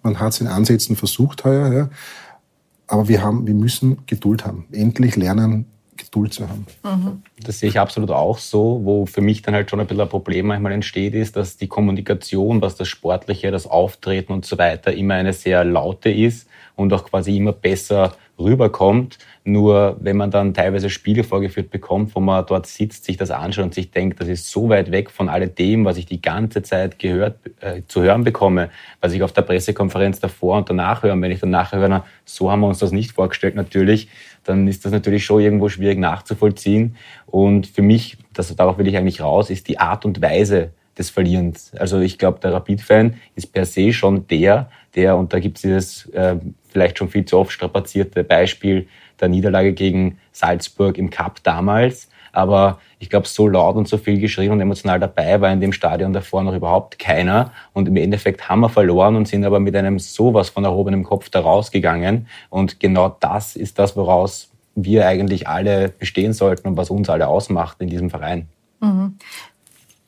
Man 0.03 0.21
hat 0.21 0.33
es 0.33 0.41
in 0.41 0.47
Ansätzen 0.47 0.95
versucht 0.95 1.45
heuer, 1.45 1.73
ja. 1.73 1.91
Aber 2.87 3.09
wir 3.09 3.23
haben, 3.23 3.47
wir 3.47 3.55
müssen 3.55 3.99
Geduld 4.07 4.45
haben. 4.45 4.67
Endlich 4.71 5.17
lernen, 5.17 5.67
Geduld 5.97 6.33
zu 6.33 6.49
haben. 6.49 6.67
Mhm. 6.83 7.23
Das 7.43 7.59
sehe 7.59 7.69
ich 7.69 7.79
absolut 7.79 8.11
auch 8.11 8.39
so. 8.39 8.81
Wo 8.85 9.07
für 9.07 9.21
mich 9.21 9.43
dann 9.43 9.55
halt 9.55 9.71
schon 9.71 9.81
ein 9.81 9.87
bisschen 9.87 10.03
ein 10.03 10.09
Problem 10.09 10.47
manchmal 10.47 10.73
entsteht, 10.73 11.15
ist, 11.15 11.37
dass 11.37 11.57
die 11.57 11.69
Kommunikation, 11.69 12.61
was 12.63 12.77
das 12.77 12.89
Sportliche, 12.89 13.51
das 13.51 13.67
Auftreten 13.67 14.33
und 14.33 14.45
so 14.45 14.59
weiter 14.59 14.93
immer 14.93 15.15
eine 15.15 15.33
sehr 15.33 15.65
laute 15.65 16.11
ist 16.11 16.49
und 16.77 16.93
auch 16.93 17.05
quasi 17.05 17.37
immer 17.37 17.53
besser 17.53 18.17
rüberkommt. 18.39 19.19
Nur 19.47 19.99
wenn 20.01 20.17
man 20.17 20.31
dann 20.31 20.55
teilweise 20.55 20.89
Spiele 20.89 21.23
vorgeführt 21.23 21.69
bekommt, 21.71 22.15
wo 22.15 22.21
man 22.21 22.47
dort 22.47 22.67
sitzt, 22.67 23.05
sich 23.05 23.19
das 23.19 23.31
anschaut 23.31 23.65
und 23.65 23.75
sich 23.75 23.91
denkt, 23.91 24.19
das 24.19 24.29
ist 24.29 24.49
so 24.49 24.71
weit 24.71 24.91
weg 24.91 25.11
von 25.11 25.29
alledem, 25.29 25.85
was 25.85 25.99
ich 25.99 26.07
die 26.07 26.23
ganze 26.23 26.63
Zeit 26.63 26.99
gehört, 26.99 27.37
äh, 27.61 27.83
zu 27.87 28.01
hören 28.03 28.25
bekomme, 28.25 28.71
was 29.03 29.13
ich 29.13 29.23
auf 29.23 29.33
der 29.33 29.43
Pressekonferenz 29.43 30.19
davor 30.19 30.57
und 30.57 30.71
danach 30.71 31.03
höre. 31.03 31.13
Und 31.13 31.21
wenn 31.21 31.31
ich 31.31 31.41
dann 31.41 31.51
nachher 31.51 31.79
höre, 31.79 31.89
na, 31.89 32.07
so 32.25 32.51
haben 32.51 32.61
wir 32.61 32.69
uns 32.69 32.79
das 32.79 32.91
nicht 32.91 33.13
vorgestellt, 33.13 33.55
natürlich, 33.55 34.09
dann 34.45 34.67
ist 34.67 34.87
das 34.87 34.93
natürlich 34.93 35.27
schon 35.27 35.43
irgendwo 35.43 35.69
schwierig 35.69 35.99
nachzuvollziehen. 35.99 36.97
Und 37.27 37.67
für 37.67 37.83
mich, 37.83 38.17
das, 38.33 38.55
darauf 38.57 38.79
will 38.79 38.89
ich 38.89 38.97
eigentlich 38.97 39.21
raus, 39.21 39.51
ist 39.51 39.69
die 39.69 39.79
Art 39.79 40.07
und 40.07 40.23
Weise 40.23 40.71
des 40.97 41.11
Verlierens. 41.11 41.73
Also 41.75 42.01
ich 42.01 42.19
glaube, 42.19 42.41
der 42.41 42.53
Rapid-Fan 42.53 43.15
ist 43.35 43.53
per 43.53 43.67
se 43.67 43.93
schon 43.93 44.27
der, 44.29 44.71
der, 44.95 45.17
und 45.17 45.33
da 45.33 45.41
gibt 45.41 45.57
es 45.59 45.63
dieses 45.63 46.07
äh, 46.11 46.37
vielleicht 46.69 46.99
schon 46.99 47.09
viel 47.09 47.25
zu 47.25 47.39
oft 47.39 47.53
strapazierte 47.53 48.25
Beispiel 48.25 48.87
der 49.21 49.29
Niederlage 49.29 49.73
gegen 49.73 50.19
Salzburg 50.33 50.99
im 50.99 51.11
Cup 51.11 51.43
damals. 51.43 52.09
Aber 52.33 52.79
ich 52.99 53.11
glaube, 53.11 53.29
so 53.29 53.47
laut 53.47 53.77
und 53.77 53.87
so 53.87 53.97
viel 53.97 54.19
geschrien 54.19 54.51
und 54.51 54.61
emotional 54.61 54.99
dabei 54.99 55.41
war 55.41 55.53
in 55.53 55.61
dem 55.61 55.73
Stadion 55.73 56.13
davor 56.13 56.43
noch 56.43 56.55
überhaupt 56.55 56.99
keiner. 56.99 57.53
Und 57.73 57.87
im 57.87 57.97
Endeffekt 57.97 58.49
haben 58.49 58.61
wir 58.61 58.69
verloren 58.69 59.15
und 59.15 59.29
sind 59.29 59.45
aber 59.45 59.61
mit 59.61 59.77
einem 59.77 60.01
sowas 60.01 60.49
von 60.49 60.65
erhobenem 60.65 61.05
Kopf 61.05 61.31
da 61.31 61.41
rausgegangen. 61.41 62.27
Und 62.51 62.81
genau 62.81 63.17
das 63.21 63.55
ist 63.55 63.79
das, 63.79 63.97
woraus 63.97 64.51
wir 64.75 65.07
eigentlich 65.07 65.47
alle 65.47 65.89
bestehen 65.89 66.33
sollten 66.33 66.67
und 66.67 66.77
was 66.77 66.91
uns 66.91 67.09
alle 67.09 67.29
ausmacht 67.29 67.81
in 67.81 67.89
diesem 67.89 68.11
Verein. 68.11 68.49
Mhm. 68.81 69.17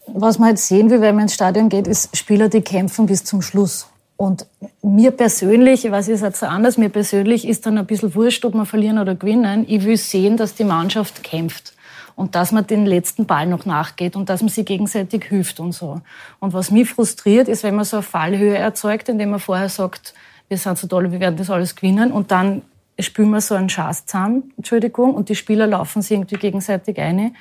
Was 0.08 0.38
man 0.38 0.50
jetzt 0.50 0.66
sehen 0.66 0.90
will, 0.90 1.00
wenn 1.00 1.14
man 1.14 1.24
ins 1.24 1.34
Stadion 1.34 1.68
geht, 1.68 1.86
ist 1.86 2.16
Spieler, 2.16 2.48
die 2.48 2.60
kämpfen 2.60 3.06
bis 3.06 3.24
zum 3.24 3.42
Schluss. 3.42 3.88
Und 4.16 4.46
mir 4.82 5.10
persönlich, 5.10 5.84
ihr 5.84 6.02
seid 6.02 6.36
so 6.36 6.46
anders, 6.46 6.78
mir 6.78 6.88
persönlich 6.88 7.46
ist 7.46 7.66
dann 7.66 7.76
ein 7.76 7.86
bisschen 7.86 8.14
wurscht, 8.14 8.44
ob 8.44 8.54
wir 8.54 8.64
verlieren 8.64 8.98
oder 8.98 9.14
gewinnen. 9.14 9.66
Ich 9.68 9.84
will 9.84 9.98
sehen, 9.98 10.36
dass 10.38 10.54
die 10.54 10.64
Mannschaft 10.64 11.22
kämpft 11.22 11.74
und 12.14 12.34
dass 12.34 12.50
man 12.50 12.66
den 12.66 12.86
letzten 12.86 13.26
Ball 13.26 13.46
noch 13.46 13.66
nachgeht 13.66 14.16
und 14.16 14.30
dass 14.30 14.40
man 14.40 14.48
sich 14.48 14.64
gegenseitig 14.64 15.26
hilft 15.26 15.60
und 15.60 15.72
so. 15.72 16.00
Und 16.40 16.54
was 16.54 16.70
mich 16.70 16.88
frustriert, 16.88 17.46
ist, 17.46 17.62
wenn 17.62 17.76
man 17.76 17.84
so 17.84 17.98
eine 17.98 18.02
Fallhöhe 18.02 18.56
erzeugt, 18.56 19.10
indem 19.10 19.30
man 19.30 19.40
vorher 19.40 19.68
sagt, 19.68 20.14
wir 20.48 20.56
sind 20.56 20.78
so 20.78 20.86
toll, 20.86 21.12
wir 21.12 21.20
werden 21.20 21.36
das 21.36 21.50
alles 21.50 21.76
gewinnen 21.76 22.10
und 22.10 22.30
dann 22.30 22.62
spielen 22.98 23.30
wir 23.30 23.42
so 23.42 23.54
einen 23.54 23.68
Schatz 23.68 24.06
zusammen, 24.06 24.54
Entschuldigung, 24.56 25.14
und 25.14 25.28
die 25.28 25.34
Spieler 25.34 25.66
laufen 25.66 26.00
sich 26.00 26.12
irgendwie 26.12 26.36
gegenseitig 26.36 26.98
ein. 26.98 27.36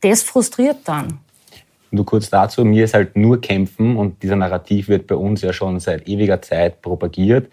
Das 0.00 0.22
frustriert 0.22 0.78
dann. 0.86 1.18
Nur 1.90 2.04
kurz 2.04 2.30
dazu, 2.30 2.64
mir 2.64 2.84
ist 2.84 2.94
halt 2.94 3.16
nur 3.16 3.40
Kämpfen 3.40 3.96
und 3.96 4.22
dieser 4.22 4.36
Narrativ 4.36 4.88
wird 4.88 5.06
bei 5.06 5.14
uns 5.14 5.42
ja 5.42 5.52
schon 5.52 5.80
seit 5.80 6.06
ewiger 6.08 6.42
Zeit 6.42 6.82
propagiert 6.82 7.48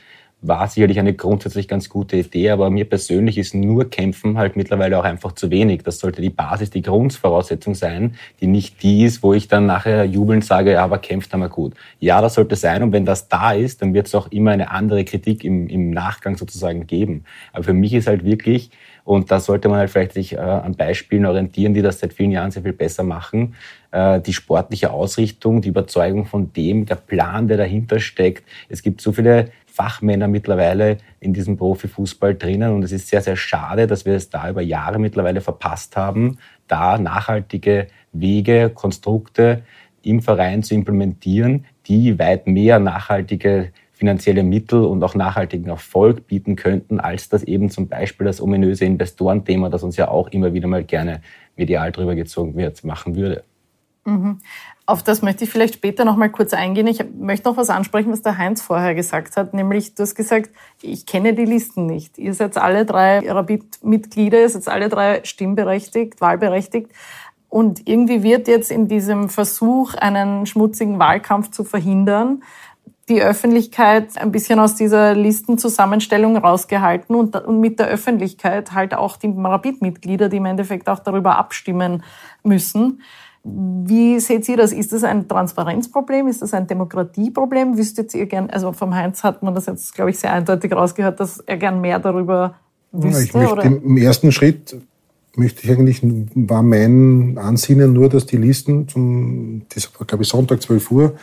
war 0.47 0.67
sicherlich 0.67 0.99
eine 0.99 1.13
grundsätzlich 1.13 1.67
ganz 1.67 1.89
gute 1.89 2.17
Idee, 2.17 2.51
aber 2.51 2.69
mir 2.69 2.85
persönlich 2.85 3.37
ist 3.37 3.55
nur 3.55 3.89
Kämpfen 3.89 4.37
halt 4.37 4.55
mittlerweile 4.55 4.99
auch 4.99 5.03
einfach 5.03 5.31
zu 5.33 5.49
wenig. 5.49 5.83
Das 5.83 5.99
sollte 5.99 6.21
die 6.21 6.29
Basis, 6.29 6.69
die 6.69 6.81
Grundvoraussetzung 6.81 7.73
sein, 7.75 8.15
die 8.41 8.47
nicht 8.47 8.83
die 8.83 9.03
ist, 9.03 9.23
wo 9.23 9.33
ich 9.33 9.47
dann 9.47 9.65
nachher 9.65 10.05
jubelnd 10.05 10.45
sage, 10.45 10.73
ja, 10.73 10.83
aber 10.83 10.99
kämpft 10.99 11.35
wir 11.35 11.49
gut. 11.49 11.73
Ja, 11.99 12.21
das 12.21 12.35
sollte 12.35 12.55
sein 12.55 12.83
und 12.83 12.91
wenn 12.91 13.05
das 13.05 13.27
da 13.27 13.53
ist, 13.53 13.81
dann 13.81 13.93
wird 13.93 14.07
es 14.07 14.15
auch 14.15 14.31
immer 14.31 14.51
eine 14.51 14.71
andere 14.71 15.03
Kritik 15.03 15.43
im, 15.43 15.67
im 15.67 15.89
Nachgang 15.89 16.37
sozusagen 16.37 16.87
geben. 16.87 17.25
Aber 17.53 17.63
für 17.63 17.73
mich 17.73 17.93
ist 17.93 18.07
halt 18.07 18.23
wirklich, 18.23 18.71
und 19.05 19.29
da 19.29 19.39
sollte 19.39 19.69
man 19.69 19.77
halt 19.77 19.91
vielleicht 19.91 20.13
sich 20.13 20.33
äh, 20.33 20.37
an 20.39 20.75
Beispielen 20.75 21.27
orientieren, 21.27 21.75
die 21.75 21.83
das 21.83 21.99
seit 21.99 22.11
vielen 22.11 22.31
Jahren 22.31 22.49
sehr 22.49 22.63
viel 22.63 22.73
besser 22.73 23.03
machen, 23.03 23.53
äh, 23.91 24.19
die 24.19 24.33
sportliche 24.33 24.91
Ausrichtung, 24.91 25.61
die 25.61 25.69
Überzeugung 25.69 26.25
von 26.25 26.51
dem, 26.51 26.87
der 26.87 26.95
Plan, 26.95 27.47
der 27.47 27.57
dahinter 27.57 27.99
steckt. 27.99 28.43
Es 28.67 28.81
gibt 28.81 28.99
so 29.01 29.11
viele 29.11 29.51
Fachmänner 29.67 30.27
mittlerweile 30.27 30.97
in 31.19 31.33
diesem 31.33 31.55
Profifußball 31.55 32.33
drinnen. 32.33 32.73
Und 32.73 32.83
es 32.83 32.91
ist 32.91 33.07
sehr, 33.07 33.21
sehr 33.21 33.35
schade, 33.35 33.85
dass 33.85 34.05
wir 34.05 34.15
es 34.15 34.31
da 34.31 34.49
über 34.49 34.61
Jahre 34.61 34.97
mittlerweile 34.97 35.39
verpasst 35.39 35.95
haben, 35.95 36.39
da 36.67 36.97
nachhaltige 36.97 37.87
Wege, 38.11 38.71
Konstrukte 38.73 39.61
im 40.01 40.21
Verein 40.21 40.63
zu 40.63 40.73
implementieren, 40.73 41.65
die 41.85 42.17
weit 42.17 42.47
mehr 42.47 42.79
nachhaltige 42.79 43.71
finanzielle 43.95 44.43
Mittel 44.43 44.83
und 44.83 45.01
auch 45.03 45.15
nachhaltigen 45.15 45.69
Erfolg 45.69 46.27
bieten 46.27 46.55
könnten, 46.55 46.99
als 46.99 47.29
das 47.29 47.43
eben 47.43 47.69
zum 47.69 47.87
Beispiel 47.87 48.25
das 48.27 48.41
ominöse 48.41 48.85
Investorenthema, 48.85 49.69
das 49.69 49.83
uns 49.83 49.95
ja 49.97 50.09
auch 50.09 50.27
immer 50.29 50.53
wieder 50.53 50.67
mal 50.67 50.83
gerne 50.83 51.21
medial 51.55 51.91
drüber 51.91 52.13
gezogen 52.13 52.55
wird, 52.55 52.83
machen 52.83 53.15
würde. 53.15 53.43
Mhm. 54.03 54.39
Auf 54.85 55.01
das 55.01 55.23
möchte 55.23 55.45
ich 55.45 55.49
vielleicht 55.49 55.75
später 55.75 56.05
noch 56.05 56.15
mal 56.15 56.29
kurz 56.29 56.53
eingehen. 56.53 56.85
Ich 56.85 57.03
möchte 57.17 57.49
noch 57.49 57.57
was 57.57 57.71
ansprechen, 57.71 58.11
was 58.11 58.21
der 58.21 58.37
Heinz 58.37 58.61
vorher 58.61 58.93
gesagt 58.93 59.35
hat, 59.35 59.53
nämlich 59.53 59.95
du 59.95 60.03
hast 60.03 60.13
gesagt, 60.13 60.51
ich 60.81 61.07
kenne 61.07 61.33
die 61.33 61.45
Listen 61.45 61.87
nicht. 61.87 62.19
Ihr 62.19 62.35
seid 62.35 62.55
alle 62.57 62.85
drei 62.85 63.19
Rapid-Mitglieder, 63.19 64.41
ihr 64.41 64.49
seid 64.49 64.67
alle 64.67 64.89
drei 64.89 65.21
stimmberechtigt, 65.23 66.21
wahlberechtigt. 66.21 66.91
Und 67.49 67.87
irgendwie 67.87 68.21
wird 68.21 68.47
jetzt 68.47 68.69
in 68.69 68.87
diesem 68.87 69.29
Versuch, 69.29 69.95
einen 69.95 70.45
schmutzigen 70.45 70.99
Wahlkampf 70.99 71.51
zu 71.51 71.63
verhindern, 71.63 72.43
die 73.07 73.21
Öffentlichkeit 73.21 74.17
ein 74.17 74.31
bisschen 74.31 74.59
aus 74.59 74.75
dieser 74.75 75.13
Listenzusammenstellung 75.13 76.37
rausgehalten 76.37 77.15
und, 77.15 77.35
und 77.35 77.59
mit 77.59 77.79
der 77.79 77.87
Öffentlichkeit 77.87 78.71
halt 78.71 78.95
auch 78.95 79.17
die 79.17 79.31
Rapid-Mitglieder, 79.35 80.27
die 80.27 80.37
im 80.37 80.45
Endeffekt 80.45 80.89
auch 80.89 80.99
darüber 80.99 81.37
abstimmen 81.37 82.03
müssen. 82.43 83.01
Wie 83.43 84.19
seht 84.19 84.49
ihr 84.49 84.57
das? 84.57 84.71
Ist 84.71 84.91
das 84.91 85.03
ein 85.03 85.27
Transparenzproblem? 85.27 86.27
Ist 86.27 86.41
das 86.41 86.55
ein 86.55 86.65
Demokratieproblem? 86.65 87.77
Wüsstet 87.77 88.15
ihr 88.15 88.25
gern, 88.25 88.49
also 88.49 88.71
vom 88.71 88.95
Heinz 88.95 89.23
hat 89.23 89.43
man 89.43 89.53
das 89.53 89.67
jetzt, 89.67 89.93
glaube 89.93 90.09
ich, 90.09 90.17
sehr 90.17 90.33
eindeutig 90.33 90.73
rausgehört, 90.73 91.19
dass 91.19 91.39
er 91.41 91.57
gern 91.57 91.79
mehr 91.81 91.99
darüber 91.99 92.55
wüsste? 92.91 93.23
ich 93.23 93.33
möchte? 93.35 93.67
Im 93.67 93.97
ersten 93.97 94.31
Schritt 94.31 94.75
möchte 95.35 95.63
ich 95.63 95.71
eigentlich, 95.71 96.01
war 96.33 96.63
mein 96.63 97.37
Ansinnen 97.37 97.93
nur, 97.93 98.09
dass 98.09 98.25
die 98.25 98.37
Listen 98.37 98.87
zum, 98.87 99.61
das 99.75 99.91
war, 99.99 100.07
glaube 100.07 100.23
ich, 100.23 100.29
Sonntag 100.29 100.63
12 100.63 100.91
Uhr, 100.91 101.15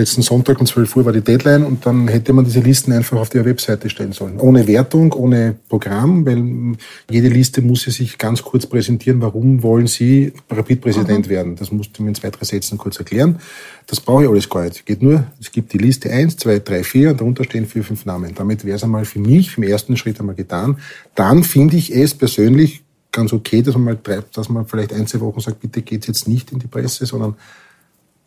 letzten 0.00 0.22
Sonntag 0.22 0.60
um 0.60 0.66
12 0.66 0.96
Uhr 0.96 1.04
war 1.04 1.12
die 1.12 1.20
Deadline 1.20 1.64
und 1.64 1.86
dann 1.86 2.08
hätte 2.08 2.32
man 2.32 2.44
diese 2.44 2.60
Listen 2.60 2.92
einfach 2.92 3.18
auf 3.18 3.28
die 3.28 3.44
Webseite 3.44 3.88
stellen 3.88 4.12
sollen. 4.12 4.40
Ohne 4.40 4.66
Wertung, 4.66 5.12
ohne 5.12 5.56
Programm, 5.68 6.26
weil 6.26 6.76
jede 7.10 7.28
Liste 7.28 7.62
muss 7.62 7.82
sie 7.82 7.90
sich 7.90 8.18
ganz 8.18 8.42
kurz 8.42 8.66
präsentieren, 8.66 9.20
warum 9.20 9.62
wollen 9.62 9.86
Sie 9.86 10.32
Rapid-Präsident 10.50 11.26
mhm. 11.26 11.30
werden. 11.30 11.56
Das 11.56 11.70
musste 11.70 12.02
man 12.02 12.08
in 12.10 12.14
zwei, 12.14 12.30
drei 12.30 12.44
Sätzen 12.44 12.78
kurz 12.78 12.98
erklären. 12.98 13.38
Das 13.86 14.00
brauche 14.00 14.24
ich 14.24 14.28
alles 14.28 14.48
gar 14.48 14.64
nicht. 14.64 14.86
Geht 14.86 15.02
nur, 15.02 15.26
es 15.40 15.50
gibt 15.50 15.72
die 15.72 15.78
Liste 15.78 16.10
1, 16.10 16.36
2, 16.36 16.60
3, 16.60 16.84
4 16.84 17.10
und 17.10 17.20
darunter 17.20 17.44
stehen 17.44 17.66
vier, 17.66 17.84
fünf 17.84 18.04
Namen. 18.06 18.34
Damit 18.34 18.64
wäre 18.64 18.76
es 18.76 18.84
einmal 18.84 19.04
für 19.04 19.20
mich 19.20 19.56
im 19.56 19.64
ersten 19.64 19.96
Schritt 19.96 20.18
einmal 20.20 20.34
getan. 20.34 20.78
Dann 21.14 21.44
finde 21.44 21.76
ich 21.76 21.94
es 21.94 22.14
persönlich 22.14 22.82
ganz 23.12 23.32
okay, 23.32 23.62
dass 23.62 23.74
man 23.74 23.84
mal 23.84 23.96
treibt, 23.96 24.36
dass 24.36 24.48
man 24.48 24.66
vielleicht 24.66 24.92
ein, 24.92 25.06
zwei 25.06 25.20
Wochen 25.20 25.40
sagt, 25.40 25.60
bitte 25.60 25.82
geht 25.82 26.06
jetzt 26.06 26.28
nicht 26.28 26.52
in 26.52 26.58
die 26.58 26.66
Presse, 26.66 27.06
sondern 27.06 27.34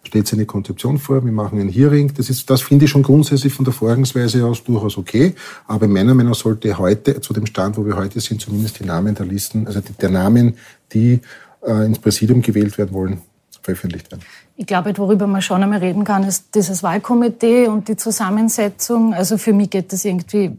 stellt 0.04 0.28
seine 0.28 0.46
Konzeption 0.46 0.98
vor, 0.98 1.24
wir 1.24 1.32
machen 1.32 1.60
ein 1.60 1.70
Hearing. 1.70 2.14
Das, 2.14 2.30
ist, 2.30 2.50
das 2.50 2.62
finde 2.62 2.86
ich 2.86 2.92
schon 2.92 3.04
grundsätzlich 3.04 3.54
von 3.54 3.66
der 3.66 3.74
Vorgangsweise 3.74 4.46
aus 4.46 4.64
durchaus 4.64 4.98
okay. 4.98 5.34
Aber 5.68 5.88
meiner 5.88 6.14
Meinung 6.14 6.32
nach 6.32 6.38
sollte 6.38 6.78
heute, 6.78 7.22
zu 7.22 7.34
dem 7.34 7.46
Stand, 7.46 7.78
wo 7.78 7.86
wir 7.86 7.96
heute 7.96 8.20
sind, 8.20 8.42
zumindest 8.42 8.80
die 8.80 8.86
Namen 8.86 9.16
der 9.16 9.26
Listen, 9.26 9.66
also 9.66 9.80
die, 9.80 9.94
der 9.94 10.10
Namen, 10.10 10.58
die 10.92 11.22
äh, 11.66 11.86
ins 11.86 12.00
Präsidium 12.00 12.42
gewählt 12.42 12.78
werden 12.78 12.94
wollen, 12.94 13.22
veröffentlicht 13.62 14.12
werden. 14.12 14.24
Ich 14.58 14.68
glaube, 14.68 14.96
worüber 14.98 15.26
man 15.26 15.42
schon 15.42 15.64
einmal 15.64 15.80
reden 15.80 16.04
kann, 16.04 16.24
ist 16.24 16.54
dieses 16.54 16.84
Wahlkomitee 16.84 17.68
und 17.68 17.88
die 17.88 17.96
Zusammensetzung. 17.96 19.14
Also 19.14 19.38
für 19.38 19.54
mich 19.54 19.70
geht 19.70 19.94
das 19.94 20.06
irgendwie 20.06 20.52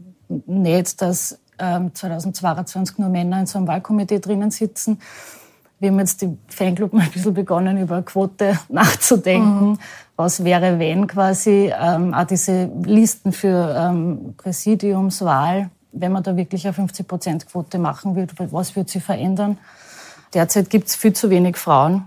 nicht, 0.47 1.01
dass 1.01 1.37
ähm, 1.59 1.93
2022 1.93 2.97
nur 2.97 3.09
Männer 3.09 3.39
in 3.39 3.45
so 3.45 3.59
einem 3.59 3.67
Wahlkomitee 3.67 4.19
drinnen 4.19 4.51
sitzen 4.51 4.99
wir 5.79 5.89
haben 5.89 5.99
jetzt 5.99 6.21
die 6.21 6.37
Fanclub 6.47 6.93
mal 6.93 7.03
ein 7.03 7.11
bisschen 7.11 7.33
begonnen, 7.33 7.77
über 7.81 8.01
Quote 8.01 8.57
nachzudenken. 8.69 9.71
Mhm. 9.71 9.79
Was 10.15 10.43
wäre, 10.43 10.79
wenn 10.79 11.07
quasi 11.07 11.71
ähm, 11.77 12.13
auch 12.13 12.25
diese 12.25 12.69
Listen 12.83 13.33
für 13.33 13.75
ähm, 13.77 14.33
Präsidiumswahl, 14.37 15.69
wenn 15.91 16.11
man 16.11 16.23
da 16.23 16.35
wirklich 16.37 16.65
eine 16.65 16.73
50 16.73 17.07
Prozent 17.07 17.47
Quote 17.47 17.77
machen 17.77 18.15
würde, 18.15 18.33
was 18.51 18.75
würde 18.75 18.89
sie 18.89 19.01
verändern? 19.01 19.57
Derzeit 20.33 20.69
gibt 20.69 20.87
es 20.87 20.95
viel 20.95 21.13
zu 21.13 21.29
wenig 21.29 21.57
Frauen. 21.57 22.05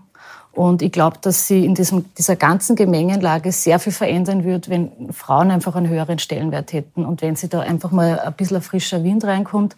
Und 0.53 0.83
ich 0.83 0.91
glaube, 0.91 1.19
dass 1.21 1.47
sie 1.47 1.65
in 1.65 1.75
diesem, 1.75 2.13
dieser 2.15 2.35
ganzen 2.35 2.75
Gemengenlage 2.75 3.53
sehr 3.53 3.79
viel 3.79 3.93
verändern 3.93 4.45
wird, 4.45 4.69
wenn 4.69 5.13
Frauen 5.13 5.51
einfach 5.51 5.77
einen 5.77 5.89
höheren 5.89 6.19
Stellenwert 6.19 6.73
hätten 6.73 7.05
und 7.05 7.23
wenn 7.23 7.37
sie 7.37 7.49
da 7.49 7.61
einfach 7.61 7.93
mal 7.93 8.19
ein 8.19 8.33
bisschen 8.33 8.61
frischer 8.61 9.05
Wind 9.05 9.25
reinkommt. 9.25 9.77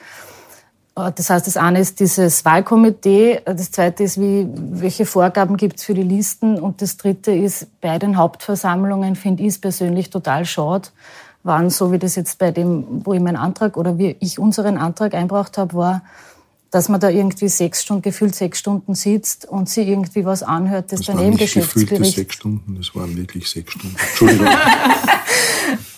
Äh, 0.96 1.12
das 1.14 1.30
heißt, 1.30 1.46
das 1.46 1.56
eine 1.56 1.80
ist 1.80 2.00
dieses 2.00 2.44
Wahlkomitee, 2.44 3.40
äh, 3.44 3.54
das 3.54 3.70
zweite 3.70 4.04
ist, 4.04 4.20
wie, 4.20 4.48
welche 4.54 5.06
Vorgaben 5.06 5.56
gibt 5.56 5.78
es 5.78 5.84
für 5.84 5.94
die 5.94 6.02
Listen 6.02 6.58
und 6.58 6.82
das 6.82 6.96
dritte 6.96 7.32
ist, 7.32 7.66
bei 7.80 7.98
den 7.98 8.16
Hauptversammlungen 8.16 9.16
finde 9.16 9.42
ich 9.42 9.50
es 9.50 9.58
persönlich 9.58 10.10
total 10.10 10.44
schade, 10.44 10.88
waren 11.42 11.70
so 11.70 11.92
wie 11.92 11.98
das 11.98 12.16
jetzt 12.16 12.38
bei 12.38 12.50
dem, 12.50 13.04
wo 13.04 13.14
ich 13.14 13.20
meinen 13.20 13.36
Antrag 13.36 13.76
oder 13.76 13.98
wie 13.98 14.16
ich 14.20 14.38
unseren 14.38 14.76
Antrag 14.76 15.14
einbracht 15.14 15.56
habe, 15.58 15.74
war, 15.74 16.02
dass 16.70 16.88
man 16.88 17.00
da 17.00 17.08
irgendwie 17.08 17.48
sechs 17.48 17.82
Stunden, 17.82 18.02
gefühlt 18.02 18.34
sechs 18.34 18.60
Stunden 18.60 18.94
sitzt 18.94 19.44
und 19.44 19.68
sie 19.68 19.82
irgendwie 19.82 20.24
was 20.24 20.42
anhört, 20.42 20.92
das, 20.92 21.00
das 21.00 21.16
daneben 21.16 21.36
Geschäftsbericht. 21.36 22.00
Das 22.00 22.12
sechs 22.12 22.34
Stunden, 22.36 22.76
das 22.76 22.94
waren 22.94 23.16
wirklich 23.16 23.48
sechs 23.48 23.72
Stunden. 23.72 23.96
Entschuldigung. 23.98 24.46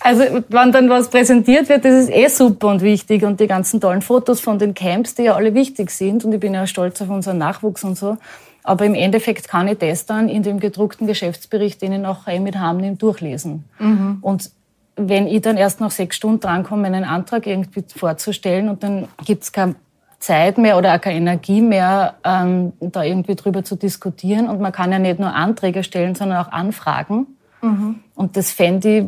also, 0.02 0.22
wenn 0.48 0.72
dann 0.72 0.88
was 0.88 1.10
präsentiert 1.10 1.68
wird, 1.68 1.84
das 1.84 2.04
ist 2.04 2.10
eh 2.10 2.28
super 2.28 2.68
und 2.68 2.82
wichtig 2.82 3.24
und 3.24 3.40
die 3.40 3.46
ganzen 3.46 3.80
tollen 3.80 4.02
Fotos 4.02 4.40
von 4.40 4.58
den 4.58 4.74
Camps, 4.74 5.14
die 5.14 5.22
ja 5.22 5.34
alle 5.34 5.54
wichtig 5.54 5.90
sind 5.90 6.24
und 6.24 6.32
ich 6.32 6.40
bin 6.40 6.54
ja 6.54 6.66
stolz 6.66 7.00
auf 7.02 7.08
unseren 7.08 7.38
Nachwuchs 7.38 7.84
und 7.84 7.96
so. 7.96 8.16
Aber 8.64 8.84
im 8.84 8.94
Endeffekt 8.94 9.48
kann 9.48 9.66
ich 9.68 9.78
das 9.78 10.06
dann 10.06 10.28
in 10.28 10.42
dem 10.42 10.60
gedruckten 10.60 11.06
Geschäftsbericht, 11.06 11.82
den 11.82 11.92
ich 11.92 12.00
nachher 12.00 12.40
mit 12.40 12.58
Hamnim 12.58 12.96
durchlesen. 12.96 13.64
Mhm. 13.78 14.18
Und 14.20 14.50
wenn 14.96 15.26
ich 15.26 15.40
dann 15.40 15.56
erst 15.56 15.80
nach 15.80 15.90
sechs 15.90 16.16
Stunden 16.16 16.40
drankomme, 16.40 16.82
meinen 16.82 17.04
Antrag 17.04 17.46
irgendwie 17.46 17.82
vorzustellen 17.94 18.68
und 18.68 18.82
dann 18.82 19.08
gibt's 19.24 19.52
kein 19.52 19.74
Zeit 20.18 20.58
mehr 20.58 20.78
oder 20.78 20.94
auch 20.94 21.00
keine 21.00 21.16
Energie 21.16 21.60
mehr, 21.60 22.14
ähm, 22.24 22.72
da 22.80 23.02
irgendwie 23.02 23.34
drüber 23.34 23.64
zu 23.64 23.74
diskutieren. 23.76 24.48
Und 24.48 24.60
man 24.60 24.70
kann 24.70 24.92
ja 24.92 24.98
nicht 24.98 25.18
nur 25.18 25.34
Anträge 25.34 25.82
stellen, 25.82 26.14
sondern 26.14 26.44
auch 26.44 26.52
Anfragen. 26.52 27.26
Mhm. 27.60 28.00
Und 28.14 28.36
das 28.36 28.52
fände 28.52 28.98
ich 28.98 29.04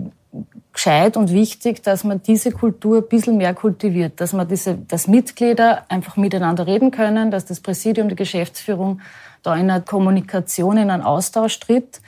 gescheit 0.74 1.16
und 1.16 1.32
wichtig, 1.32 1.82
dass 1.82 2.04
man 2.04 2.22
diese 2.22 2.50
Kultur 2.50 2.98
ein 2.98 3.08
bisschen 3.08 3.37
mehr 3.37 3.54
kultiviert, 3.54 4.20
dass 4.20 4.32
man 4.32 4.46
diese, 4.46 4.74
dass 4.74 5.06
Mitglieder 5.06 5.84
einfach 5.88 6.16
miteinander 6.16 6.66
reden 6.66 6.90
können, 6.90 7.30
dass 7.30 7.46
das 7.46 7.60
Präsidium, 7.60 8.08
die 8.08 8.16
Geschäftsführung 8.16 9.00
da 9.42 9.54
in 9.54 9.70
einer 9.70 9.80
Kommunikation, 9.80 10.76
in 10.76 10.90
einen 10.90 11.02
Austausch 11.02 11.58
tritt, 11.60 12.00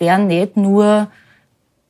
der 0.00 0.18
nicht 0.18 0.56
nur 0.56 1.08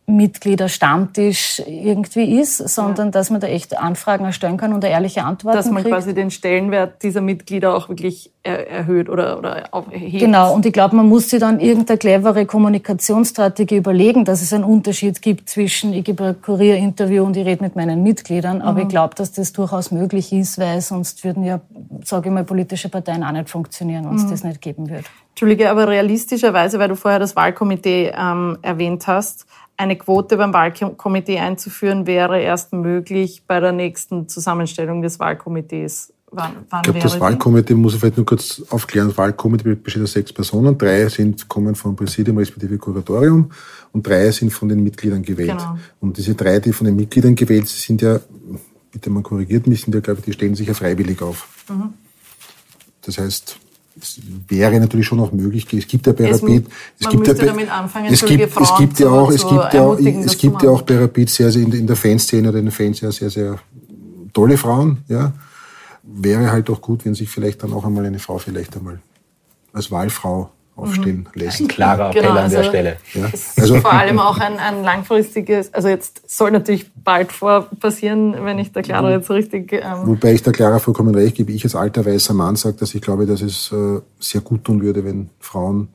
Mitgliederstammtisch 0.06 1.62
irgendwie 1.66 2.38
ist, 2.38 2.58
sondern 2.58 3.06
ja. 3.06 3.12
dass 3.12 3.30
man 3.30 3.40
da 3.40 3.46
echt 3.46 3.78
Anfragen 3.78 4.26
erstellen 4.26 4.58
kann 4.58 4.74
und 4.74 4.84
eine 4.84 4.92
ehrliche 4.92 5.24
Antwort 5.24 5.54
Dass 5.54 5.70
man 5.70 5.82
kriegt. 5.82 5.94
quasi 5.94 6.12
den 6.12 6.30
Stellenwert 6.30 7.02
dieser 7.02 7.22
Mitglieder 7.22 7.74
auch 7.74 7.88
wirklich 7.88 8.30
erhöht 8.42 9.08
oder, 9.08 9.38
oder 9.38 9.70
erhebt. 9.90 10.20
Genau, 10.20 10.54
und 10.54 10.66
ich 10.66 10.74
glaube, 10.74 10.96
man 10.96 11.08
muss 11.08 11.30
sich 11.30 11.40
dann 11.40 11.58
irgendeine 11.58 11.96
clevere 11.96 12.44
Kommunikationsstrategie 12.44 13.76
überlegen, 13.76 14.26
dass 14.26 14.42
es 14.42 14.52
einen 14.52 14.64
Unterschied 14.64 15.22
gibt 15.22 15.48
zwischen, 15.48 15.94
ich 15.94 16.04
gebe 16.04 16.22
ein 16.24 16.42
Kurierinterview 16.42 17.24
und 17.24 17.38
ich 17.38 17.46
rede 17.46 17.64
mit 17.64 17.74
meinen 17.74 18.02
Mitgliedern, 18.02 18.60
aber 18.60 18.80
ich 18.80 18.84
mhm. 18.84 18.90
glaube, 18.90 19.14
dass 19.14 19.32
das 19.32 19.54
durchaus 19.54 19.90
möglich 19.90 20.30
ist, 20.34 20.58
weil 20.58 20.82
sonst 20.82 21.24
würden 21.24 21.44
ja, 21.44 21.62
sage 22.04 22.28
ich 22.28 22.34
mal, 22.34 22.44
politische 22.44 22.90
Parteien 22.90 23.24
auch 23.24 23.32
nicht 23.32 23.48
funktionieren, 23.48 24.04
wenn 24.04 24.16
es 24.16 24.24
mhm. 24.24 24.30
das 24.30 24.44
nicht 24.44 24.60
geben 24.60 24.90
würde. 24.90 25.04
Entschuldige, 25.30 25.70
aber 25.70 25.88
realistischerweise, 25.88 26.78
weil 26.78 26.88
du 26.88 26.96
vorher 26.96 27.18
das 27.18 27.34
Wahlkomitee 27.34 28.12
ähm, 28.16 28.58
erwähnt 28.62 29.06
hast, 29.06 29.46
eine 29.76 29.96
Quote 29.96 30.36
beim 30.36 30.52
Wahlkomitee 30.52 31.38
einzuführen, 31.38 32.06
wäre 32.06 32.40
erst 32.40 32.72
möglich 32.72 33.42
bei 33.46 33.60
der 33.60 33.72
nächsten 33.72 34.28
Zusammenstellung 34.28 35.02
des 35.02 35.18
Wahlkomitees. 35.18 36.12
Wann, 36.30 36.52
wann 36.70 36.80
ich 36.80 36.84
glaube, 36.84 36.98
das 36.98 37.20
Wahlkomitee 37.20 37.74
muss 37.74 37.94
ich 37.94 38.00
vielleicht 38.00 38.16
nur 38.16 38.26
kurz 38.26 38.62
aufklären. 38.70 39.08
Das 39.08 39.18
Wahlkomitee 39.18 39.74
besteht 39.76 40.02
aus 40.02 40.12
sechs 40.12 40.32
Personen. 40.32 40.76
Drei 40.76 41.08
sind, 41.08 41.48
kommen 41.48 41.74
vom 41.74 41.94
Präsidium 41.94 42.38
respektive 42.38 42.76
Kuratorium 42.76 43.50
und 43.92 44.06
drei 44.06 44.30
sind 44.32 44.52
von 44.52 44.68
den 44.68 44.82
Mitgliedern 44.82 45.22
gewählt. 45.22 45.50
Genau. 45.58 45.78
Und 46.00 46.16
diese 46.16 46.34
drei, 46.34 46.58
die 46.58 46.72
von 46.72 46.86
den 46.86 46.96
Mitgliedern 46.96 47.36
gewählt 47.36 47.68
sind, 47.68 48.02
ja, 48.02 48.18
bitte 48.90 49.10
man 49.10 49.22
korrigiert 49.22 49.66
mich, 49.68 49.82
sind 49.82 49.94
ja, 49.94 50.00
glaube 50.00 50.20
ich, 50.20 50.24
die 50.24 50.32
stellen 50.32 50.56
sich 50.56 50.66
ja 50.66 50.74
freiwillig 50.74 51.22
auf. 51.22 51.46
Mhm. 51.68 51.94
Das 53.02 53.18
heißt, 53.18 53.58
es 54.00 54.20
wäre 54.48 54.80
natürlich 54.80 55.06
schon 55.06 55.20
auch 55.20 55.32
möglich. 55.32 55.66
Es 55.72 55.86
gibt 55.86 56.06
ja 56.06 56.12
bei 56.12 56.28
es, 56.28 56.42
es 56.42 57.08
gibt 57.08 57.26
ja, 57.26 57.54
anfangen, 57.68 58.12
es 58.12 58.24
gibt, 58.24 58.56
es 58.60 58.76
gibt 58.76 58.98
ja 58.98 59.08
auch, 59.08 59.30
es 59.30 59.46
gibt 59.46 59.74
ja, 59.74 59.94
es 59.94 60.38
gibt 60.38 60.62
ja 60.62 60.70
auch 60.70 60.82
bei 60.82 60.98
Rapid 60.98 61.30
sehr, 61.30 61.50
sehr 61.50 61.62
in 61.62 61.86
der 61.86 61.96
Fanszene 61.96 62.48
oder 62.48 62.58
in 62.58 62.66
den 62.66 62.72
Fans 62.72 63.00
ja 63.00 63.12
sehr, 63.12 63.30
sehr 63.30 63.58
tolle 64.32 64.56
Frauen, 64.56 64.98
ja. 65.08 65.32
Wäre 66.02 66.52
halt 66.52 66.68
auch 66.68 66.80
gut, 66.80 67.04
wenn 67.04 67.14
sich 67.14 67.30
vielleicht 67.30 67.62
dann 67.62 67.72
auch 67.72 67.84
einmal 67.84 68.04
eine 68.04 68.18
Frau 68.18 68.38
vielleicht 68.38 68.76
einmal 68.76 69.00
als 69.72 69.90
Wahlfrau 69.90 70.50
aufstehen 70.76 71.28
mhm. 71.32 71.40
lässt. 71.40 71.60
Ein 71.60 71.68
klarer 71.68 72.10
Appell 72.10 72.22
genau, 72.22 72.34
an 72.34 72.50
der 72.50 72.58
also 72.58 72.68
Stelle. 72.70 72.96
Ja. 73.12 73.30
Also, 73.56 73.76
vor 73.80 73.92
allem 73.92 74.18
auch 74.18 74.38
ein, 74.38 74.58
ein 74.58 74.82
langfristiges, 74.82 75.72
also 75.72 75.88
jetzt 75.88 76.28
soll 76.28 76.50
natürlich 76.50 76.90
bald 76.94 77.32
vor 77.32 77.68
passieren, 77.80 78.44
wenn 78.44 78.58
ich 78.58 78.72
der 78.72 78.82
Clara 78.82 79.10
jetzt 79.10 79.30
richtig... 79.30 79.72
Ähm 79.72 80.06
Wobei 80.06 80.32
ich 80.32 80.42
der 80.42 80.52
Clara 80.52 80.78
vollkommen 80.78 81.14
recht 81.14 81.36
gebe, 81.36 81.52
ich 81.52 81.64
als 81.64 81.76
alter 81.76 82.04
weißer 82.04 82.34
Mann 82.34 82.56
sage, 82.56 82.76
dass 82.76 82.94
ich 82.94 83.02
glaube, 83.02 83.26
dass 83.26 83.40
es 83.40 83.70
äh, 83.72 84.00
sehr 84.18 84.40
gut 84.40 84.64
tun 84.64 84.82
würde, 84.82 85.04
wenn 85.04 85.30
Frauen 85.38 85.88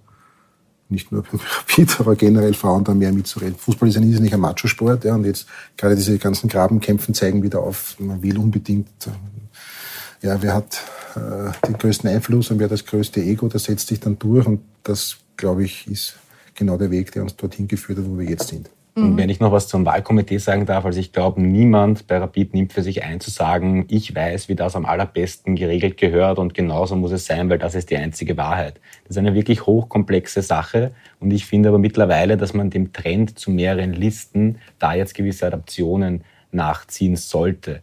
nicht 0.90 1.12
nur 1.12 1.24
beim 1.32 1.40
Rapid, 1.40 2.00
aber 2.00 2.16
generell 2.16 2.54
Frauen 2.54 2.84
da 2.84 2.94
mehr 2.94 3.12
mitzureden. 3.12 3.56
Fußball 3.56 3.90
ist 3.90 3.98
ein 3.98 4.04
irrsinniger 4.04 4.38
Macho-Sport, 4.38 5.06
ja, 5.06 5.16
und 5.16 5.26
jetzt 5.26 5.48
gerade 5.78 5.96
diese 5.96 6.18
ganzen 6.18 6.50
Grabenkämpfen 6.50 7.14
zeigen 7.14 7.44
wieder 7.44 7.60
auf, 7.60 7.96
man 8.00 8.22
will 8.24 8.38
unbedingt, 8.38 8.88
ja, 10.22 10.42
wer 10.42 10.54
hat 10.54 10.84
äh, 11.16 11.52
den 11.68 11.78
größten 11.78 12.10
Einfluss 12.10 12.52
und 12.52 12.60
wer 12.60 12.68
das 12.68 12.86
größte 12.86 13.22
Ego, 13.22 13.48
das 13.48 13.66
setzt 13.66 13.88
sich 13.88 14.00
dann 14.00 14.20
durch 14.20 14.46
und 14.46 14.62
das, 14.84 15.18
glaube 15.38 15.64
ich, 15.64 15.88
ist 15.88 16.18
genau 16.56 16.78
der 16.78 16.92
Weg, 16.92 17.12
der 17.12 17.24
uns 17.24 17.36
dorthin 17.36 17.68
geführt 17.68 18.00
hat, 18.00 18.06
wo 18.10 18.18
wir 18.18 18.30
jetzt 18.30 18.48
sind. 18.48 18.70
Und 19.04 19.18
wenn 19.18 19.30
ich 19.30 19.40
noch 19.40 19.52
was 19.52 19.68
zum 19.68 19.86
Wahlkomitee 19.86 20.40
sagen 20.40 20.66
darf, 20.66 20.84
also 20.84 21.00
ich 21.00 21.14
glaube, 21.14 21.42
niemand 21.42 22.08
bei 22.08 22.18
Rapid 22.18 22.54
nimmt 22.54 22.74
für 22.74 22.84
sich 22.84 23.04
ein 23.04 23.20
zu 23.20 23.30
sagen, 23.30 23.86
ich 23.88 24.14
weiß, 24.14 24.50
wie 24.50 24.56
das 24.56 24.76
am 24.76 24.86
allerbesten 24.86 25.56
geregelt 25.56 25.98
gehört 25.98 26.38
und 26.38 26.54
genauso 26.54 26.96
muss 26.96 27.12
es 27.12 27.26
sein, 27.26 27.50
weil 27.50 27.60
das 27.60 27.76
ist 27.76 27.90
die 27.92 27.98
einzige 27.98 28.36
Wahrheit. 28.36 28.80
Das 29.04 29.12
ist 29.12 29.18
eine 29.18 29.34
wirklich 29.34 29.66
hochkomplexe 29.66 30.42
Sache 30.42 30.92
und 31.20 31.32
ich 31.32 31.46
finde 31.46 31.70
aber 31.70 31.80
mittlerweile, 31.80 32.36
dass 32.36 32.54
man 32.54 32.70
dem 32.70 32.92
Trend 32.92 33.40
zu 33.40 33.52
mehreren 33.52 33.94
Listen 33.94 34.58
da 34.80 34.94
jetzt 34.94 35.14
gewisse 35.14 35.48
Adaptionen 35.48 36.24
nachziehen 36.52 37.16
sollte. 37.16 37.82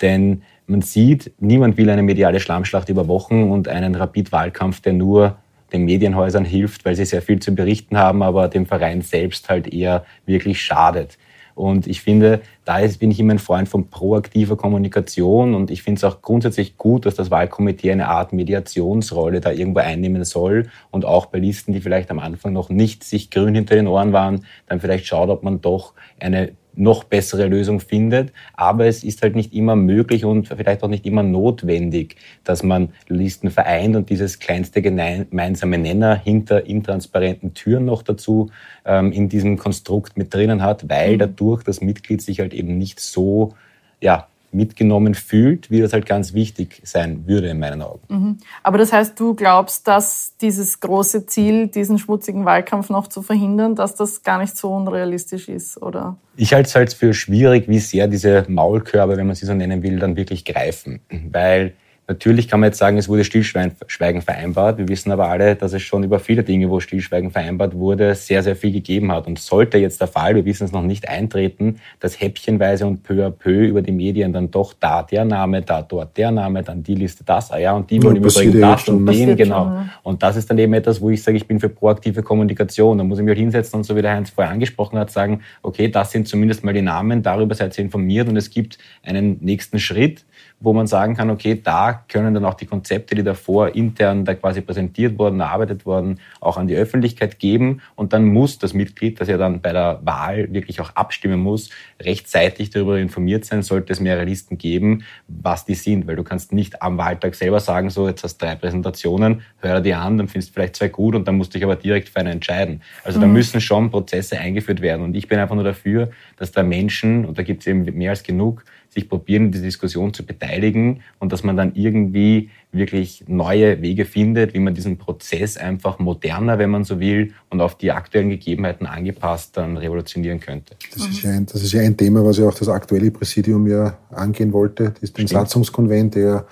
Denn 0.00 0.42
man 0.68 0.82
sieht, 0.82 1.32
niemand 1.40 1.76
will 1.76 1.88
eine 1.90 2.02
mediale 2.02 2.40
Schlammschlacht 2.40 2.88
über 2.88 3.08
Wochen 3.08 3.50
und 3.50 3.68
einen 3.68 3.94
Rapid-Wahlkampf, 3.94 4.80
der 4.80 4.92
nur 4.92 5.36
den 5.72 5.84
Medienhäusern 5.84 6.44
hilft, 6.44 6.84
weil 6.84 6.94
sie 6.94 7.04
sehr 7.04 7.22
viel 7.22 7.40
zu 7.40 7.54
berichten 7.54 7.98
haben, 7.98 8.22
aber 8.22 8.48
dem 8.48 8.66
Verein 8.66 9.02
selbst 9.02 9.48
halt 9.48 9.72
eher 9.72 10.04
wirklich 10.26 10.60
schadet. 10.60 11.18
Und 11.54 11.88
ich 11.88 12.02
finde, 12.02 12.40
da 12.64 12.78
bin 13.00 13.10
ich 13.10 13.18
immer 13.18 13.34
ein 13.34 13.40
Freund 13.40 13.68
von 13.68 13.88
proaktiver 13.88 14.56
Kommunikation 14.56 15.56
und 15.56 15.72
ich 15.72 15.82
finde 15.82 15.98
es 15.98 16.04
auch 16.04 16.22
grundsätzlich 16.22 16.76
gut, 16.76 17.04
dass 17.04 17.16
das 17.16 17.32
Wahlkomitee 17.32 17.90
eine 17.90 18.06
Art 18.08 18.32
Mediationsrolle 18.32 19.40
da 19.40 19.50
irgendwo 19.50 19.80
einnehmen 19.80 20.24
soll 20.24 20.68
und 20.92 21.04
auch 21.04 21.26
bei 21.26 21.40
Listen, 21.40 21.72
die 21.72 21.80
vielleicht 21.80 22.12
am 22.12 22.20
Anfang 22.20 22.52
noch 22.52 22.68
nicht 22.68 23.02
sich 23.02 23.30
grün 23.30 23.56
hinter 23.56 23.74
den 23.74 23.88
Ohren 23.88 24.12
waren, 24.12 24.44
dann 24.68 24.78
vielleicht 24.78 25.06
schaut, 25.06 25.30
ob 25.30 25.42
man 25.42 25.60
doch 25.60 25.94
eine 26.20 26.52
noch 26.78 27.04
bessere 27.04 27.46
Lösung 27.46 27.80
findet. 27.80 28.32
Aber 28.54 28.86
es 28.86 29.04
ist 29.04 29.22
halt 29.22 29.36
nicht 29.36 29.52
immer 29.52 29.76
möglich 29.76 30.24
und 30.24 30.48
vielleicht 30.48 30.82
auch 30.82 30.88
nicht 30.88 31.04
immer 31.04 31.22
notwendig, 31.22 32.16
dass 32.44 32.62
man 32.62 32.90
Listen 33.08 33.50
vereint 33.50 33.96
und 33.96 34.10
dieses 34.10 34.38
kleinste 34.38 34.80
gemeinsame 34.80 35.78
Nenner 35.78 36.14
hinter 36.16 36.66
intransparenten 36.66 37.54
Türen 37.54 37.84
noch 37.84 38.02
dazu 38.02 38.50
ähm, 38.84 39.12
in 39.12 39.28
diesem 39.28 39.58
Konstrukt 39.58 40.16
mit 40.16 40.32
drinnen 40.32 40.62
hat, 40.62 40.88
weil 40.88 41.14
mhm. 41.14 41.18
dadurch 41.18 41.64
das 41.64 41.80
Mitglied 41.80 42.22
sich 42.22 42.40
halt 42.40 42.54
eben 42.54 42.78
nicht 42.78 43.00
so 43.00 43.54
ja, 44.00 44.28
mitgenommen 44.50 45.14
fühlt, 45.14 45.70
wie 45.70 45.80
das 45.80 45.92
halt 45.92 46.06
ganz 46.06 46.32
wichtig 46.32 46.80
sein 46.84 47.26
würde 47.26 47.48
in 47.48 47.58
meinen 47.58 47.82
Augen. 47.82 48.00
Mhm. 48.08 48.38
Aber 48.62 48.78
das 48.78 48.92
heißt, 48.92 49.18
du 49.18 49.34
glaubst, 49.34 49.86
dass 49.86 50.36
dieses 50.40 50.80
große 50.80 51.26
Ziel, 51.26 51.68
diesen 51.68 51.98
schmutzigen 51.98 52.44
Wahlkampf 52.44 52.88
noch 52.90 53.08
zu 53.08 53.22
verhindern, 53.22 53.74
dass 53.74 53.94
das 53.94 54.22
gar 54.22 54.38
nicht 54.38 54.56
so 54.56 54.74
unrealistisch 54.74 55.48
ist, 55.48 55.80
oder? 55.82 56.16
Ich 56.36 56.54
halte 56.54 56.68
es 56.68 56.74
halt 56.74 56.92
für 56.92 57.14
schwierig, 57.14 57.68
wie 57.68 57.78
sehr 57.78 58.08
diese 58.08 58.44
Maulkörbe, 58.48 59.16
wenn 59.16 59.26
man 59.26 59.36
sie 59.36 59.46
so 59.46 59.54
nennen 59.54 59.82
will, 59.82 59.98
dann 59.98 60.16
wirklich 60.16 60.44
greifen. 60.44 61.00
Weil 61.30 61.74
Natürlich 62.10 62.48
kann 62.48 62.60
man 62.60 62.68
jetzt 62.68 62.78
sagen, 62.78 62.96
es 62.96 63.06
wurde 63.06 63.22
Stillschweigen 63.22 64.22
vereinbart. 64.22 64.78
Wir 64.78 64.88
wissen 64.88 65.12
aber 65.12 65.28
alle, 65.28 65.56
dass 65.56 65.74
es 65.74 65.82
schon 65.82 66.04
über 66.04 66.18
viele 66.18 66.42
Dinge, 66.42 66.70
wo 66.70 66.80
Stillschweigen 66.80 67.30
vereinbart 67.30 67.74
wurde, 67.74 68.14
sehr, 68.14 68.42
sehr 68.42 68.56
viel 68.56 68.72
gegeben 68.72 69.12
hat. 69.12 69.26
Und 69.26 69.38
sollte 69.38 69.76
jetzt 69.76 70.00
der 70.00 70.08
Fall, 70.08 70.34
wir 70.34 70.46
wissen 70.46 70.64
es 70.64 70.72
noch 70.72 70.82
nicht 70.82 71.06
eintreten, 71.06 71.80
dass 72.00 72.18
häppchenweise 72.18 72.86
und 72.86 73.02
peu 73.02 73.26
à 73.26 73.30
peu 73.30 73.66
über 73.66 73.82
die 73.82 73.92
Medien 73.92 74.32
dann 74.32 74.50
doch 74.50 74.72
da 74.72 75.02
der 75.02 75.26
Name, 75.26 75.60
da 75.60 75.82
dort 75.82 76.16
der 76.16 76.30
Name, 76.30 76.62
dann 76.62 76.82
die 76.82 76.94
Liste 76.94 77.24
das, 77.24 77.50
ah 77.50 77.58
ja, 77.58 77.74
und 77.74 77.90
die 77.90 78.02
wollen 78.02 78.16
im 78.16 78.24
Übrigen 78.24 78.58
das 78.58 78.88
und 78.88 79.04
den, 79.04 79.36
genau. 79.36 79.64
Schon, 79.64 79.90
Und 80.02 80.22
das 80.22 80.36
ist 80.36 80.48
dann 80.48 80.56
eben 80.56 80.72
etwas, 80.72 81.02
wo 81.02 81.10
ich 81.10 81.22
sage, 81.22 81.36
ich 81.36 81.46
bin 81.46 81.60
für 81.60 81.68
proaktive 81.68 82.22
Kommunikation. 82.22 82.96
Da 82.96 83.04
muss 83.04 83.18
ich 83.18 83.24
mich 83.24 83.32
halt 83.32 83.38
hinsetzen 83.38 83.76
und 83.76 83.84
so 83.84 83.94
wie 83.94 84.00
der 84.00 84.14
Heinz 84.14 84.30
vorher 84.30 84.50
angesprochen 84.50 84.98
hat, 84.98 85.10
sagen, 85.10 85.42
okay, 85.62 85.88
das 85.88 86.10
sind 86.10 86.26
zumindest 86.26 86.64
mal 86.64 86.72
die 86.72 86.80
Namen, 86.80 87.22
darüber 87.22 87.54
seid 87.54 87.76
ihr 87.76 87.84
informiert 87.84 88.28
und 88.28 88.36
es 88.38 88.48
gibt 88.48 88.78
einen 89.02 89.36
nächsten 89.42 89.78
Schritt, 89.78 90.24
wo 90.60 90.72
man 90.72 90.88
sagen 90.88 91.14
kann, 91.14 91.30
okay, 91.30 91.60
da 91.62 92.04
können 92.08 92.34
dann 92.34 92.44
auch 92.44 92.54
die 92.54 92.66
Konzepte, 92.66 93.14
die 93.14 93.22
davor 93.22 93.74
intern 93.76 94.24
da 94.24 94.34
quasi 94.34 94.60
präsentiert 94.60 95.18
wurden, 95.18 95.38
erarbeitet 95.38 95.86
wurden, 95.86 96.18
auch 96.40 96.56
an 96.56 96.66
die 96.66 96.74
Öffentlichkeit 96.74 97.38
geben. 97.38 97.80
Und 97.94 98.12
dann 98.12 98.24
muss 98.24 98.58
das 98.58 98.74
Mitglied, 98.74 99.20
das 99.20 99.28
ja 99.28 99.36
dann 99.36 99.60
bei 99.60 99.72
der 99.72 100.00
Wahl 100.02 100.52
wirklich 100.52 100.80
auch 100.80 100.90
abstimmen 100.96 101.40
muss, 101.40 101.70
rechtzeitig 102.00 102.70
darüber 102.70 102.98
informiert 102.98 103.44
sein, 103.44 103.62
sollte 103.62 103.92
es 103.92 104.00
mehrere 104.00 104.24
Listen 104.24 104.58
geben, 104.58 105.04
was 105.28 105.64
die 105.64 105.74
sind. 105.74 106.08
Weil 106.08 106.16
du 106.16 106.24
kannst 106.24 106.52
nicht 106.52 106.82
am 106.82 106.98
Wahltag 106.98 107.36
selber 107.36 107.60
sagen, 107.60 107.90
so, 107.90 108.08
jetzt 108.08 108.24
hast 108.24 108.42
du 108.42 108.46
drei 108.46 108.56
Präsentationen, 108.56 109.42
höre 109.58 109.80
die 109.80 109.94
an, 109.94 110.18
dann 110.18 110.26
findest 110.26 110.50
du 110.50 110.54
vielleicht 110.54 110.74
zwei 110.74 110.88
gut 110.88 111.14
und 111.14 111.28
dann 111.28 111.36
musst 111.36 111.54
du 111.54 111.58
dich 111.58 111.64
aber 111.64 111.76
direkt 111.76 112.08
für 112.08 112.18
eine 112.18 112.30
entscheiden. 112.30 112.82
Also 113.04 113.18
mhm. 113.18 113.22
da 113.22 113.28
müssen 113.28 113.60
schon 113.60 113.90
Prozesse 113.90 114.38
eingeführt 114.38 114.80
werden. 114.80 115.02
Und 115.02 115.14
ich 115.14 115.28
bin 115.28 115.38
einfach 115.38 115.54
nur 115.54 115.64
dafür, 115.64 116.10
dass 116.36 116.50
da 116.50 116.64
Menschen, 116.64 117.24
und 117.24 117.38
da 117.38 117.44
gibt 117.44 117.60
es 117.60 117.68
eben 117.68 117.84
mehr 117.96 118.10
als 118.10 118.24
genug, 118.24 118.64
sich 118.98 119.08
probieren, 119.08 119.46
in 119.46 119.52
die 119.52 119.62
Diskussion 119.62 120.12
zu 120.12 120.24
beteiligen 120.24 121.00
und 121.18 121.32
dass 121.32 121.42
man 121.42 121.56
dann 121.56 121.74
irgendwie 121.74 122.50
wirklich 122.72 123.24
neue 123.26 123.80
Wege 123.80 124.04
findet, 124.04 124.54
wie 124.54 124.58
man 124.58 124.74
diesen 124.74 124.98
Prozess 124.98 125.56
einfach 125.56 125.98
moderner, 125.98 126.58
wenn 126.58 126.70
man 126.70 126.84
so 126.84 127.00
will, 127.00 127.32
und 127.50 127.60
auf 127.60 127.78
die 127.78 127.92
aktuellen 127.92 128.28
Gegebenheiten 128.30 128.86
angepasst 128.86 129.56
dann 129.56 129.76
revolutionieren 129.76 130.40
könnte. 130.40 130.76
Das 130.94 131.06
ist 131.06 131.22
ja 131.22 131.30
ein, 131.30 131.46
das 131.46 131.62
ist 131.62 131.72
ja 131.72 131.80
ein 131.80 131.96
Thema, 131.96 132.24
was 132.24 132.38
ja 132.38 132.46
auch 132.46 132.54
das 132.54 132.68
aktuelle 132.68 133.10
Präsidium 133.10 133.66
ja 133.66 133.96
angehen 134.10 134.52
wollte, 134.52 134.90
das 134.90 135.02
ist 135.02 135.18
den 135.18 135.26
Satzungskonvent, 135.26 136.16
der 136.16 136.46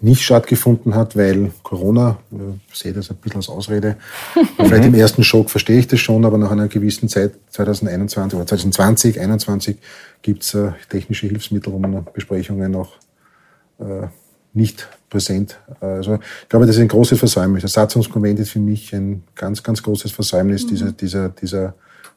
nicht 0.00 0.22
stattgefunden 0.22 0.94
hat, 0.94 1.16
weil 1.16 1.52
Corona, 1.62 2.18
ich 2.70 2.78
sehe 2.78 2.92
das 2.92 3.10
ein 3.10 3.16
bisschen 3.16 3.38
als 3.38 3.48
Ausrede, 3.48 3.96
vielleicht 4.56 4.84
im 4.84 4.94
ersten 4.94 5.24
Schock 5.24 5.50
verstehe 5.50 5.78
ich 5.78 5.86
das 5.86 6.00
schon, 6.00 6.24
aber 6.24 6.38
nach 6.38 6.50
einer 6.50 6.68
gewissen 6.68 7.08
Zeit, 7.08 7.32
2021 7.50 8.36
oder 8.36 8.46
2020, 8.46 9.14
2021, 9.14 9.76
gibt 10.22 10.42
es 10.42 10.54
äh, 10.54 10.72
technische 10.88 11.26
Hilfsmittel, 11.26 11.72
wo 11.72 11.78
man 11.78 12.06
Besprechungen 12.12 12.70
noch 12.70 12.96
äh, 13.78 14.08
nicht 14.52 14.88
präsent. 15.10 15.58
Also 15.80 16.18
ich 16.42 16.48
glaube, 16.48 16.66
das 16.66 16.76
ist 16.76 16.82
ein 16.82 16.88
großes 16.88 17.18
Versäumnis. 17.18 17.62
Der 17.62 17.68
Satzungskonvent 17.68 18.40
ist 18.40 18.50
für 18.50 18.58
mich 18.58 18.92
ein 18.94 19.22
ganz, 19.34 19.62
ganz 19.62 19.82
großes 19.82 20.12
Versäumnis 20.12 20.64
mhm. 20.64 20.68
dieser, 20.68 20.92
dieser, 20.92 21.28
dieser, 21.28 21.74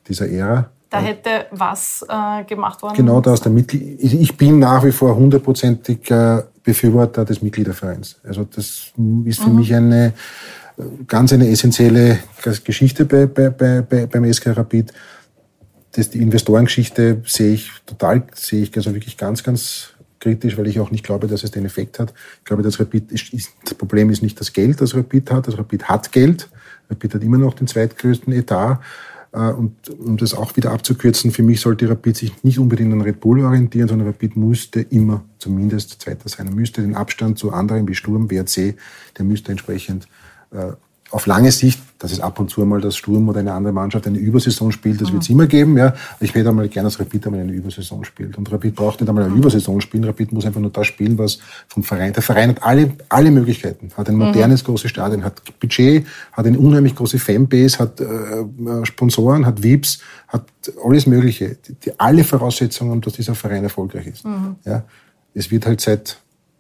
dieser 0.07 0.29
Ära. 0.29 0.71
Da 0.89 0.99
hätte 1.01 1.45
was 1.51 2.03
äh, 2.09 2.43
gemacht 2.45 2.81
worden? 2.81 2.95
Genau 2.95 3.21
da 3.21 3.33
aus 3.33 3.41
der 3.41 3.51
Mitglied. 3.51 3.99
Ich 4.01 4.35
bin 4.35 4.57
nach 4.57 4.83
wie 4.83 4.91
vor 4.91 5.15
hundertprozentig 5.15 6.09
äh, 6.09 6.41
Befürworter 6.63 7.25
des 7.25 7.41
Mitgliedervereins. 7.41 8.19
Also 8.23 8.43
das 8.43 8.91
ist 9.25 9.39
für 9.39 9.49
mhm. 9.49 9.55
mich 9.55 9.73
eine 9.73 10.13
ganz 11.07 11.33
eine 11.33 11.49
essentielle 11.49 12.19
Geschichte 12.63 13.05
bei, 13.05 13.25
bei, 13.25 13.49
bei, 13.49 13.81
beim 13.81 14.33
SK 14.33 14.57
Rapid. 14.57 14.93
Das, 15.91 16.09
die 16.09 16.19
Investorengeschichte 16.19 17.21
sehe 17.25 17.53
ich 17.53 17.71
total, 17.85 18.23
sehe 18.33 18.63
ich 18.63 18.75
also 18.75 18.93
wirklich 18.93 19.17
ganz, 19.17 19.43
ganz 19.43 19.93
kritisch, 20.19 20.57
weil 20.57 20.67
ich 20.67 20.79
auch 20.79 20.91
nicht 20.91 21.05
glaube, 21.05 21.27
dass 21.27 21.43
es 21.43 21.51
den 21.51 21.65
Effekt 21.65 21.99
hat. 21.99 22.13
Ich 22.39 22.45
glaube, 22.45 22.63
das 22.63 22.79
Rapid 22.79 23.11
ist, 23.11 23.33
ist, 23.33 23.51
das 23.63 23.73
Problem 23.73 24.09
ist 24.09 24.21
nicht 24.21 24.39
das 24.39 24.53
Geld, 24.53 24.81
das 24.81 24.95
Rapid 24.95 25.31
hat. 25.31 25.47
Das 25.47 25.57
Rapid 25.57 25.85
hat 25.85 26.11
Geld. 26.11 26.49
Rapid 26.89 27.15
hat 27.15 27.23
immer 27.23 27.37
noch 27.37 27.53
den 27.53 27.67
zweitgrößten 27.67 28.33
Etat. 28.33 28.79
Äh, 29.31 29.51
und 29.51 29.89
um 29.89 30.17
das 30.17 30.33
auch 30.33 30.55
wieder 30.55 30.71
abzukürzen, 30.71 31.31
für 31.31 31.43
mich 31.43 31.61
sollte 31.61 31.89
Rapid 31.89 32.17
sich 32.17 32.43
nicht 32.43 32.59
unbedingt 32.59 32.93
an 32.93 33.01
Red 33.01 33.19
Bull 33.19 33.43
orientieren, 33.43 33.87
sondern 33.87 34.07
Rapid 34.07 34.35
musste 34.35 34.81
immer 34.81 35.23
zumindest 35.37 36.01
Zweiter 36.01 36.29
sein. 36.29 36.47
Er 36.47 36.53
müsste 36.53 36.81
den 36.81 36.95
Abstand 36.95 37.37
zu 37.37 37.51
anderen 37.51 37.87
wie 37.87 37.95
Sturm, 37.95 38.29
WRC, 38.29 38.75
der 39.17 39.25
müsste 39.25 39.51
entsprechend 39.51 40.07
äh, 40.51 40.73
auf 41.11 41.25
lange 41.25 41.51
Sicht, 41.51 41.79
dass 41.97 42.11
es 42.11 42.19
ab 42.19 42.39
und 42.39 42.49
zu 42.49 42.65
mal 42.65 42.79
das 42.79 42.95
Sturm 42.95 43.27
oder 43.27 43.39
eine 43.39 43.51
andere 43.51 43.73
Mannschaft 43.73 44.07
eine 44.07 44.17
Übersaison 44.17 44.71
spielt, 44.71 45.01
das 45.01 45.09
mhm. 45.09 45.13
wird 45.13 45.23
es 45.23 45.29
immer 45.29 45.47
geben. 45.47 45.77
Ja. 45.77 45.93
Ich 46.19 46.33
hätte 46.33 46.49
einmal 46.49 46.69
gerne, 46.69 46.87
dass 46.87 46.99
Rapid 46.99 47.25
einmal 47.25 47.41
eine 47.41 47.51
Übersaison 47.51 48.05
spielt. 48.05 48.37
Und 48.37 48.51
Rapid 48.51 48.75
braucht 48.75 49.01
nicht 49.01 49.09
einmal 49.09 49.25
eine 49.25 49.33
mhm. 49.33 49.39
Übersaison 49.39 49.81
spielen. 49.81 50.03
Rapid 50.05 50.31
muss 50.31 50.45
einfach 50.45 50.61
nur 50.61 50.71
das 50.71 50.87
spielen, 50.87 51.17
was 51.17 51.39
vom 51.67 51.83
Verein. 51.83 52.13
Der 52.13 52.21
Verein 52.21 52.49
hat 52.49 52.63
alle, 52.63 52.93
alle 53.09 53.31
Möglichkeiten. 53.31 53.89
Hat 53.97 54.07
ein 54.07 54.15
mhm. 54.15 54.27
modernes, 54.27 54.63
mhm. 54.63 54.67
großes 54.67 54.89
Stadion, 54.89 55.23
hat 55.23 55.41
Budget, 55.59 56.05
hat 56.31 56.45
eine 56.45 56.57
unheimlich 56.57 56.95
große 56.95 57.19
Fanbase, 57.19 57.79
hat 57.79 57.99
äh, 57.99 58.05
Sponsoren, 58.83 59.45
hat 59.45 59.61
VIPs, 59.61 59.99
hat 60.27 60.45
alles 60.85 61.05
Mögliche. 61.05 61.57
Die, 61.67 61.73
die, 61.73 61.99
alle 61.99 62.23
Voraussetzungen, 62.23 63.01
dass 63.01 63.13
dieser 63.13 63.35
Verein 63.35 63.63
erfolgreich 63.63 64.07
ist. 64.07 64.25
Mhm. 64.25 64.55
Ja. 64.63 64.83
Es 65.33 65.51
wird 65.51 65.65
halt 65.65 65.81
seit 65.81 66.17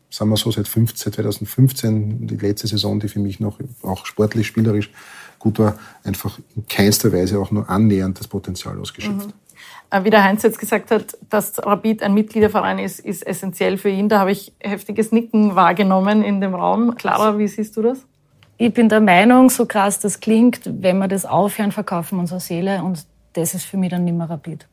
sagen 0.09 0.31
wir 0.31 0.37
so, 0.37 0.51
seit 0.51 0.67
15, 0.67 1.13
2015, 1.13 2.27
die 2.27 2.35
letzte 2.35 2.67
Saison, 2.67 2.99
die 2.99 3.07
für 3.07 3.19
mich 3.19 3.39
noch 3.39 3.59
auch 3.83 4.05
sportlich, 4.05 4.47
spielerisch 4.47 4.89
gut 5.37 5.59
war, 5.59 5.77
einfach 6.03 6.39
in 6.55 6.67
keinster 6.67 7.13
Weise 7.13 7.39
auch 7.39 7.51
nur 7.51 7.69
annähernd 7.69 8.19
das 8.19 8.27
Potenzial 8.27 8.77
ausgeschöpft. 8.79 9.27
Mhm. 9.27 9.33
Äh, 9.91 10.03
wie 10.03 10.09
der 10.09 10.23
Heinz 10.23 10.43
jetzt 10.43 10.59
gesagt 10.59 10.91
hat, 10.91 11.17
dass 11.29 11.65
Rapid 11.65 12.03
ein 12.03 12.13
Mitgliederverein 12.13 12.79
ist, 12.79 12.99
ist 12.99 13.25
essentiell 13.25 13.77
für 13.77 13.89
ihn. 13.89 14.09
Da 14.09 14.19
habe 14.19 14.31
ich 14.31 14.53
heftiges 14.59 15.11
Nicken 15.11 15.55
wahrgenommen 15.55 16.23
in 16.23 16.41
dem 16.41 16.53
Raum. 16.53 16.95
Clara, 16.95 17.37
wie 17.37 17.47
siehst 17.47 17.75
du 17.77 17.81
das? 17.81 18.05
Ich 18.57 18.73
bin 18.73 18.89
der 18.89 18.99
Meinung, 18.99 19.49
so 19.49 19.65
krass 19.65 19.99
das 19.99 20.19
klingt, 20.19 20.61
wenn 20.65 20.97
wir 20.97 21.07
das 21.07 21.25
aufhören, 21.25 21.71
verkaufen 21.71 22.17
wir 22.17 22.21
unsere 22.21 22.41
Seele 22.41 22.83
und 22.83 23.05
das 23.33 23.53
ist 23.53 23.63
für 23.63 23.77
mich 23.77 23.89
dann 23.89 24.03
nicht 24.03 24.17
mehr 24.17 24.29
Rapid. 24.29 24.67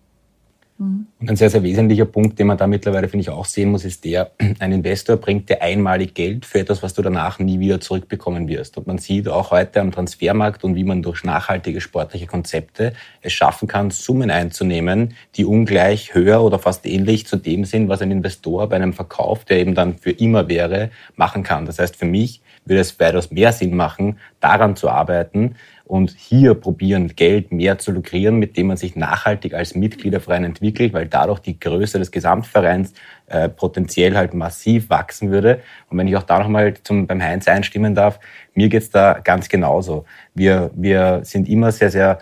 Mhm. 0.79 1.07
Und 1.21 1.31
ein 1.31 1.37
sehr, 1.37 1.51
sehr 1.51 1.63
wesentlicher 1.63 2.05
Punkt, 2.05 2.39
den 2.39 2.47
man 2.47 2.59
da 2.59 2.67
mittlerweile, 2.67 3.09
finde 3.09 3.23
ich, 3.23 3.31
auch 3.31 3.47
sehen 3.47 3.71
muss, 3.71 3.85
ist 3.85 4.05
der, 4.05 4.33
ein 4.59 4.73
Investor 4.73 5.17
bringt 5.17 5.49
dir 5.49 5.63
einmalig 5.63 6.15
Geld 6.15 6.45
für 6.45 6.61
etwas, 6.61 6.83
was 6.83 6.95
du 6.95 7.03
danach 7.03 7.39
nie 7.39 7.61
wieder 7.61 7.81
zurückbekommen 7.81 8.49
wirst. 8.49 8.77
Und 8.77 8.87
man 8.87 8.99
sieht 8.99 9.29
auch 9.29 9.51
heute 9.51 9.81
am 9.81 9.93
Transfermarkt 9.93 10.65
und 10.65 10.75
wie 10.75 10.85
man 10.85 11.03
durch 11.03 11.25
nachhaltige 11.25 11.81
sportliche 11.81 12.27
Konzepte 12.27 12.93
es 13.23 13.33
schaffen 13.33 13.69
kann, 13.69 13.91
Summen 13.91 14.31
einzunehmen, 14.31 15.15
die 15.37 15.45
ungleich 15.45 16.15
höher 16.15 16.43
oder 16.43 16.59
fast 16.59 16.87
ähnlich 16.87 17.27
zu 17.27 17.37
dem 17.37 17.65
sind, 17.65 17.89
was 17.89 18.03
ein 18.03 18.11
Investor 18.11 18.69
bei 18.69 18.77
einem 18.77 18.93
Verkauf, 18.93 19.45
der 19.45 19.59
eben 19.59 19.75
dann 19.75 19.97
für 19.97 20.11
immer 20.11 20.49
wäre, 20.49 20.91
machen 21.17 21.43
kann. 21.43 21.67
Das 21.67 21.79
heißt, 21.79 21.97
für 21.97 22.07
mich 22.07 22.43
würde 22.67 22.81
es 22.81 23.01
weitaus 23.01 23.31
mehr 23.31 23.53
Sinn 23.53 23.75
machen, 23.75 24.19
daran 24.41 24.77
zu 24.77 24.91
arbeiten, 24.91 25.57
und 25.87 26.11
hier 26.19 26.55
probieren, 26.55 27.15
Geld 27.15 27.53
mehr 27.53 27.79
zu 27.79 27.93
lukrieren, 27.93 28.37
mit 28.37 28.57
dem 28.57 28.67
man 28.67 28.77
sich 28.77 28.97
nachhaltig 28.97 29.55
als 29.55 29.77
Mitgliederverein 29.77 30.43
entwickelt, 30.43 30.93
weil 30.93 31.07
dadurch 31.07 31.39
die 31.39 31.61
Größe 31.61 32.01
des 32.01 32.11
Gesamtvereins 32.11 32.93
äh, 33.29 33.49
potenziell 33.49 34.17
halt 34.17 34.35
massiv 34.35 34.91
wachsen 34.91 35.31
würde. 35.31 35.61
Und 35.89 35.99
wenn 35.99 36.09
ich 36.09 36.17
auch 36.17 36.25
da 36.25 36.41
nochmal 36.41 36.75
beim 36.89 37.23
Heinz 37.23 37.47
einstimmen 37.47 37.95
darf, 37.95 38.19
mir 38.55 38.69
geht's 38.69 38.91
da 38.91 39.21
ganz 39.23 39.49
genauso. 39.49 40.05
Wir, 40.35 40.73
wir 40.75 41.21
sind 41.23 41.49
immer 41.49 41.71
sehr, 41.71 41.93
sehr, 41.93 42.19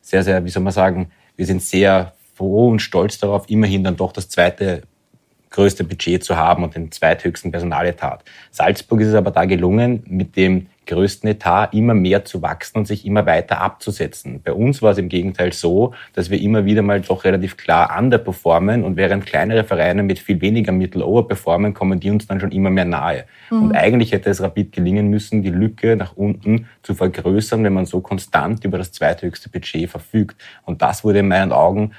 sehr, 0.00 0.22
sehr, 0.22 0.44
wie 0.44 0.50
soll 0.50 0.62
man 0.62 0.72
sagen, 0.72 1.10
wir 1.34 1.46
sind 1.46 1.62
sehr 1.62 2.12
froh 2.34 2.68
und 2.68 2.78
stolz 2.78 3.18
darauf, 3.18 3.50
immerhin 3.50 3.82
dann 3.82 3.96
doch 3.96 4.12
das 4.12 4.28
zweite 4.28 4.82
größte 5.50 5.84
Budget 5.84 6.22
zu 6.22 6.36
haben 6.36 6.62
und 6.62 6.74
den 6.74 6.90
zweithöchsten 6.92 7.50
Personaletat. 7.50 8.24
Salzburg 8.50 9.00
ist 9.00 9.08
es 9.08 9.14
aber 9.14 9.30
da 9.30 9.44
gelungen, 9.44 10.04
mit 10.06 10.36
dem 10.36 10.66
größten 10.86 11.30
Etat 11.30 11.68
immer 11.72 11.94
mehr 11.94 12.24
zu 12.24 12.42
wachsen 12.42 12.78
und 12.78 12.86
sich 12.86 13.06
immer 13.06 13.24
weiter 13.24 13.60
abzusetzen. 13.60 14.40
Bei 14.42 14.52
uns 14.52 14.82
war 14.82 14.90
es 14.90 14.98
im 14.98 15.08
Gegenteil 15.08 15.52
so, 15.52 15.94
dass 16.14 16.30
wir 16.30 16.40
immer 16.40 16.64
wieder 16.64 16.82
mal 16.82 17.00
doch 17.00 17.24
relativ 17.24 17.56
klar 17.56 17.96
underperformen 17.96 18.82
und 18.82 18.96
während 18.96 19.24
kleinere 19.24 19.62
Vereine 19.62 20.02
mit 20.02 20.18
viel 20.18 20.40
weniger 20.40 20.72
Mittel 20.72 21.02
overperformen, 21.02 21.74
kommen 21.74 22.00
die 22.00 22.10
uns 22.10 22.26
dann 22.26 22.40
schon 22.40 22.50
immer 22.50 22.70
mehr 22.70 22.86
nahe. 22.86 23.24
Mhm. 23.50 23.62
Und 23.62 23.76
eigentlich 23.76 24.10
hätte 24.12 24.30
es 24.30 24.42
rapid 24.42 24.72
gelingen 24.72 25.08
müssen, 25.08 25.42
die 25.42 25.50
Lücke 25.50 25.94
nach 25.94 26.16
unten 26.16 26.66
zu 26.82 26.94
vergrößern, 26.94 27.62
wenn 27.62 27.72
man 27.72 27.86
so 27.86 28.00
konstant 28.00 28.64
über 28.64 28.78
das 28.78 28.90
zweithöchste 28.90 29.48
Budget 29.48 29.88
verfügt. 29.88 30.40
Und 30.64 30.82
das 30.82 31.04
wurde 31.04 31.20
in 31.20 31.28
meinen 31.28 31.52
Augen 31.52 31.92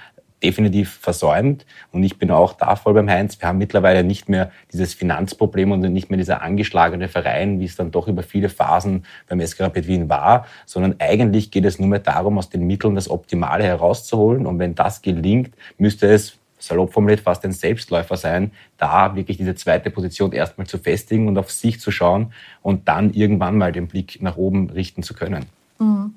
definitiv 0.43 0.99
versäumt. 1.01 1.65
Und 1.91 2.03
ich 2.03 2.17
bin 2.17 2.31
auch 2.31 2.53
da 2.53 2.75
voll 2.75 2.93
beim 2.93 3.09
Heinz. 3.09 3.39
Wir 3.39 3.47
haben 3.47 3.57
mittlerweile 3.57 4.03
nicht 4.03 4.29
mehr 4.29 4.51
dieses 4.71 4.93
Finanzproblem 4.93 5.71
und 5.71 5.81
nicht 5.81 6.09
mehr 6.09 6.17
dieser 6.17 6.41
angeschlagene 6.41 7.07
Verein, 7.07 7.59
wie 7.59 7.65
es 7.65 7.75
dann 7.75 7.91
doch 7.91 8.07
über 8.07 8.23
viele 8.23 8.49
Phasen 8.49 9.05
beim 9.27 9.45
SK 9.45 9.61
Rapid 9.61 9.87
Wien 9.87 10.09
war, 10.09 10.45
sondern 10.65 10.95
eigentlich 10.99 11.51
geht 11.51 11.65
es 11.65 11.79
nur 11.79 11.87
mehr 11.87 11.99
darum, 11.99 12.37
aus 12.37 12.49
den 12.49 12.65
Mitteln 12.67 12.95
das 12.95 13.09
Optimale 13.09 13.63
herauszuholen. 13.63 14.45
Und 14.45 14.59
wenn 14.59 14.75
das 14.75 15.01
gelingt, 15.01 15.53
müsste 15.77 16.07
es 16.07 16.37
salopp 16.61 16.93
formuliert 16.93 17.21
fast 17.21 17.43
ein 17.43 17.51
Selbstläufer 17.51 18.17
sein, 18.17 18.51
da 18.77 19.15
wirklich 19.15 19.37
diese 19.37 19.55
zweite 19.55 19.89
Position 19.89 20.31
erstmal 20.31 20.67
zu 20.67 20.77
festigen 20.77 21.27
und 21.27 21.37
auf 21.37 21.51
sich 21.51 21.79
zu 21.79 21.91
schauen 21.91 22.33
und 22.61 22.87
dann 22.87 23.13
irgendwann 23.13 23.57
mal 23.57 23.71
den 23.71 23.87
Blick 23.87 24.21
nach 24.21 24.37
oben 24.37 24.69
richten 24.69 25.03
zu 25.03 25.13
können. 25.13 25.45
Mhm. 25.79 26.13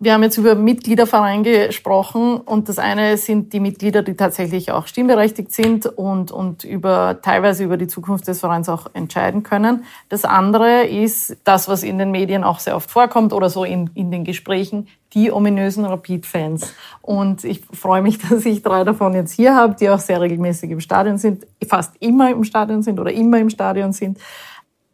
Wir 0.00 0.12
haben 0.12 0.24
jetzt 0.24 0.38
über 0.38 0.56
Mitgliederverein 0.56 1.44
gesprochen 1.44 2.38
und 2.38 2.68
das 2.68 2.78
eine 2.78 3.16
sind 3.16 3.52
die 3.52 3.60
Mitglieder, 3.60 4.02
die 4.02 4.14
tatsächlich 4.16 4.72
auch 4.72 4.88
stimmberechtigt 4.88 5.52
sind 5.52 5.86
und, 5.86 6.32
und 6.32 6.64
über, 6.64 7.20
teilweise 7.22 7.62
über 7.62 7.76
die 7.76 7.86
Zukunft 7.86 8.26
des 8.26 8.40
Vereins 8.40 8.68
auch 8.68 8.88
entscheiden 8.92 9.44
können. 9.44 9.84
Das 10.08 10.24
andere 10.24 10.82
ist 10.82 11.36
das, 11.44 11.68
was 11.68 11.84
in 11.84 11.98
den 11.98 12.10
Medien 12.10 12.42
auch 12.42 12.58
sehr 12.58 12.74
oft 12.74 12.90
vorkommt 12.90 13.32
oder 13.32 13.48
so 13.48 13.62
in, 13.62 13.88
in 13.94 14.10
den 14.10 14.24
Gesprächen, 14.24 14.88
die 15.14 15.30
ominösen 15.30 15.84
Rapid-Fans. 15.84 16.74
Und 17.00 17.44
ich 17.44 17.62
freue 17.72 18.02
mich, 18.02 18.18
dass 18.28 18.44
ich 18.44 18.62
drei 18.62 18.82
davon 18.82 19.14
jetzt 19.14 19.32
hier 19.32 19.54
habe, 19.54 19.76
die 19.78 19.88
auch 19.90 20.00
sehr 20.00 20.20
regelmäßig 20.20 20.72
im 20.72 20.80
Stadion 20.80 21.18
sind, 21.18 21.46
fast 21.66 21.94
immer 22.00 22.30
im 22.32 22.42
Stadion 22.42 22.82
sind 22.82 22.98
oder 22.98 23.12
immer 23.12 23.38
im 23.38 23.48
Stadion 23.48 23.92
sind. 23.92 24.18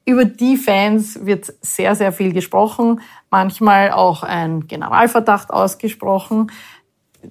Über 0.04 0.24
die 0.24 0.56
Fans 0.56 1.24
wird 1.24 1.52
sehr, 1.60 1.94
sehr 1.94 2.12
viel 2.12 2.32
gesprochen, 2.32 3.00
manchmal 3.30 3.92
auch 3.92 4.22
ein 4.22 4.66
Generalverdacht 4.66 5.50
ausgesprochen. 5.50 6.50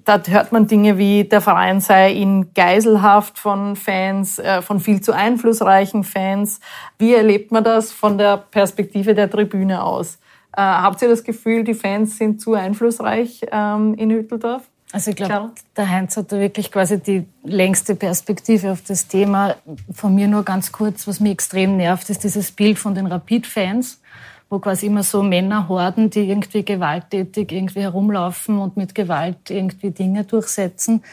Da 0.06 0.22
hört 0.28 0.52
man 0.52 0.68
Dinge 0.68 1.00
wie, 1.00 1.24
der 1.24 1.42
Verein 1.42 1.82
sei 1.82 2.14
in 2.14 2.54
Geiselhaft 2.54 3.40
von 3.40 3.76
Fans, 3.76 4.38
äh, 4.38 4.62
von 4.62 4.80
viel 4.80 5.02
zu 5.02 5.14
einflussreichen 5.14 6.04
Fans. 6.04 6.60
Wie 7.00 7.16
erlebt 7.16 7.52
man 7.52 7.64
das 7.64 7.92
von 7.92 8.20
der 8.20 8.38
Perspektive 8.38 9.16
der 9.16 9.32
Tribüne 9.32 9.84
aus? 9.84 10.20
Äh, 10.56 10.62
habt 10.62 11.02
ihr 11.02 11.10
das 11.10 11.24
Gefühl, 11.24 11.64
die 11.64 11.74
Fans 11.74 12.18
sind 12.18 12.40
zu 12.40 12.54
einflussreich 12.54 13.42
ähm, 13.52 13.96
in 13.96 14.12
Hütteldorf? 14.12 14.69
Also 14.92 15.12
ich 15.12 15.18
glaube, 15.18 15.52
der 15.78 15.90
Heinz 15.90 16.18
hat 16.18 16.32
da 16.32 16.40
wirklich 16.40 16.72
quasi 16.72 17.00
die 17.00 17.28
längste 17.44 17.96
Perspektive 17.96 18.72
auf 18.72 18.82
das 18.82 19.08
Thema. 19.08 19.56
Von 19.94 20.16
mir 20.16 20.28
nur 20.28 20.44
ganz 20.44 20.72
kurz, 20.72 21.08
was 21.08 21.20
mich 21.20 21.34
extrem 21.34 21.78
nervt, 21.78 22.10
ist 22.10 22.24
dieses 22.24 22.52
Bild 22.52 22.80
von 22.80 22.96
den 22.96 23.06
Rapid-Fans, 23.06 24.02
wo 24.50 24.58
quasi 24.58 24.88
immer 24.88 25.04
so 25.04 25.22
Männer 25.22 25.68
horden, 25.68 26.10
die 26.10 26.22
irgendwie 26.22 26.66
gewalttätig 26.66 27.52
irgendwie 27.52 27.82
herumlaufen 27.82 28.58
und 28.58 28.78
mit 28.78 28.96
Gewalt 28.96 29.52
irgendwie 29.52 29.92
Dinge 29.92 30.24
durchsetzen. 30.24 31.04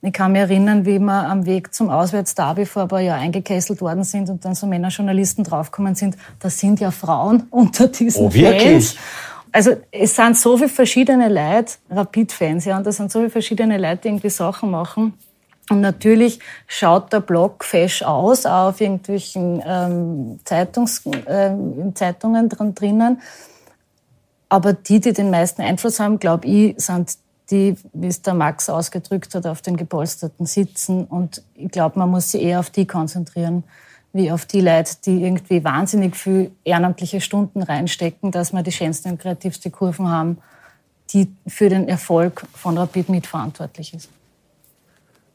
Ich 0.00 0.12
kann 0.12 0.32
mich 0.32 0.42
erinnern, 0.42 0.86
wie 0.86 0.98
wir 0.98 1.28
am 1.28 1.46
Weg 1.46 1.74
zum 1.74 1.88
Auswärtsderby 1.88 2.66
vor 2.66 2.82
ein 2.82 2.88
paar 2.88 3.00
Jahren 3.00 3.20
eingekesselt 3.20 3.80
worden 3.80 4.04
sind 4.04 4.28
und 4.28 4.44
dann 4.44 4.54
so 4.54 4.66
Männerjournalisten 4.66 5.42
draufgekommen 5.44 5.94
sind, 5.94 6.16
da 6.38 6.50
sind 6.50 6.78
ja 6.78 6.92
Frauen 6.92 7.44
unter 7.50 7.88
diesen 7.88 8.26
oh, 8.26 8.30
Fans 8.30 8.96
also 9.54 9.76
es 9.92 10.16
sind 10.16 10.36
so 10.36 10.56
viele 10.56 10.68
verschiedene 10.68 11.28
Leute, 11.28 11.74
Rapid-Fans, 11.88 12.64
ja, 12.64 12.76
und 12.76 12.84
da 12.84 12.90
sind 12.90 13.12
so 13.12 13.20
viele 13.20 13.30
verschiedene 13.30 13.78
Leute, 13.78 13.98
die 14.02 14.08
irgendwie 14.08 14.30
Sachen 14.30 14.72
machen. 14.72 15.14
Und 15.70 15.80
natürlich 15.80 16.40
schaut 16.66 17.12
der 17.12 17.20
Blog 17.20 17.64
fesch 17.64 18.02
aus, 18.02 18.46
auch 18.46 18.70
auf 18.70 18.80
irgendwelchen 18.80 19.62
ähm, 19.64 20.40
Zeitungs, 20.44 21.06
äh, 21.06 21.52
Zeitungen 21.94 22.48
dran 22.48 22.74
drinnen. 22.74 23.22
Aber 24.48 24.72
die, 24.72 24.98
die 24.98 25.12
den 25.12 25.30
meisten 25.30 25.62
Einfluss 25.62 26.00
haben, 26.00 26.18
glaube 26.18 26.48
ich, 26.48 26.74
sind 26.78 27.16
die, 27.52 27.76
wie 27.92 28.08
es 28.08 28.22
der 28.22 28.34
Max 28.34 28.68
ausgedrückt 28.68 29.36
hat, 29.36 29.46
auf 29.46 29.62
den 29.62 29.76
gepolsterten 29.76 30.46
Sitzen. 30.46 31.04
Und 31.04 31.44
ich 31.54 31.70
glaube, 31.70 32.00
man 32.00 32.10
muss 32.10 32.32
sich 32.32 32.42
eher 32.42 32.58
auf 32.58 32.70
die 32.70 32.88
konzentrieren 32.88 33.62
wie 34.14 34.30
auf 34.30 34.46
die 34.46 34.60
Leute, 34.60 34.92
die 35.04 35.22
irgendwie 35.22 35.62
wahnsinnig 35.62 36.16
viel 36.16 36.52
ehrenamtliche 36.64 37.20
Stunden 37.20 37.62
reinstecken, 37.62 38.30
dass 38.30 38.52
wir 38.52 38.62
die 38.62 38.72
schönsten 38.72 39.10
und 39.10 39.20
kreativsten 39.20 39.72
Kurven 39.72 40.08
haben, 40.08 40.38
die 41.10 41.28
für 41.46 41.68
den 41.68 41.88
Erfolg 41.88 42.46
von 42.54 42.78
Rapid 42.78 43.10
mitverantwortlich 43.10 43.92
ist? 43.92 44.08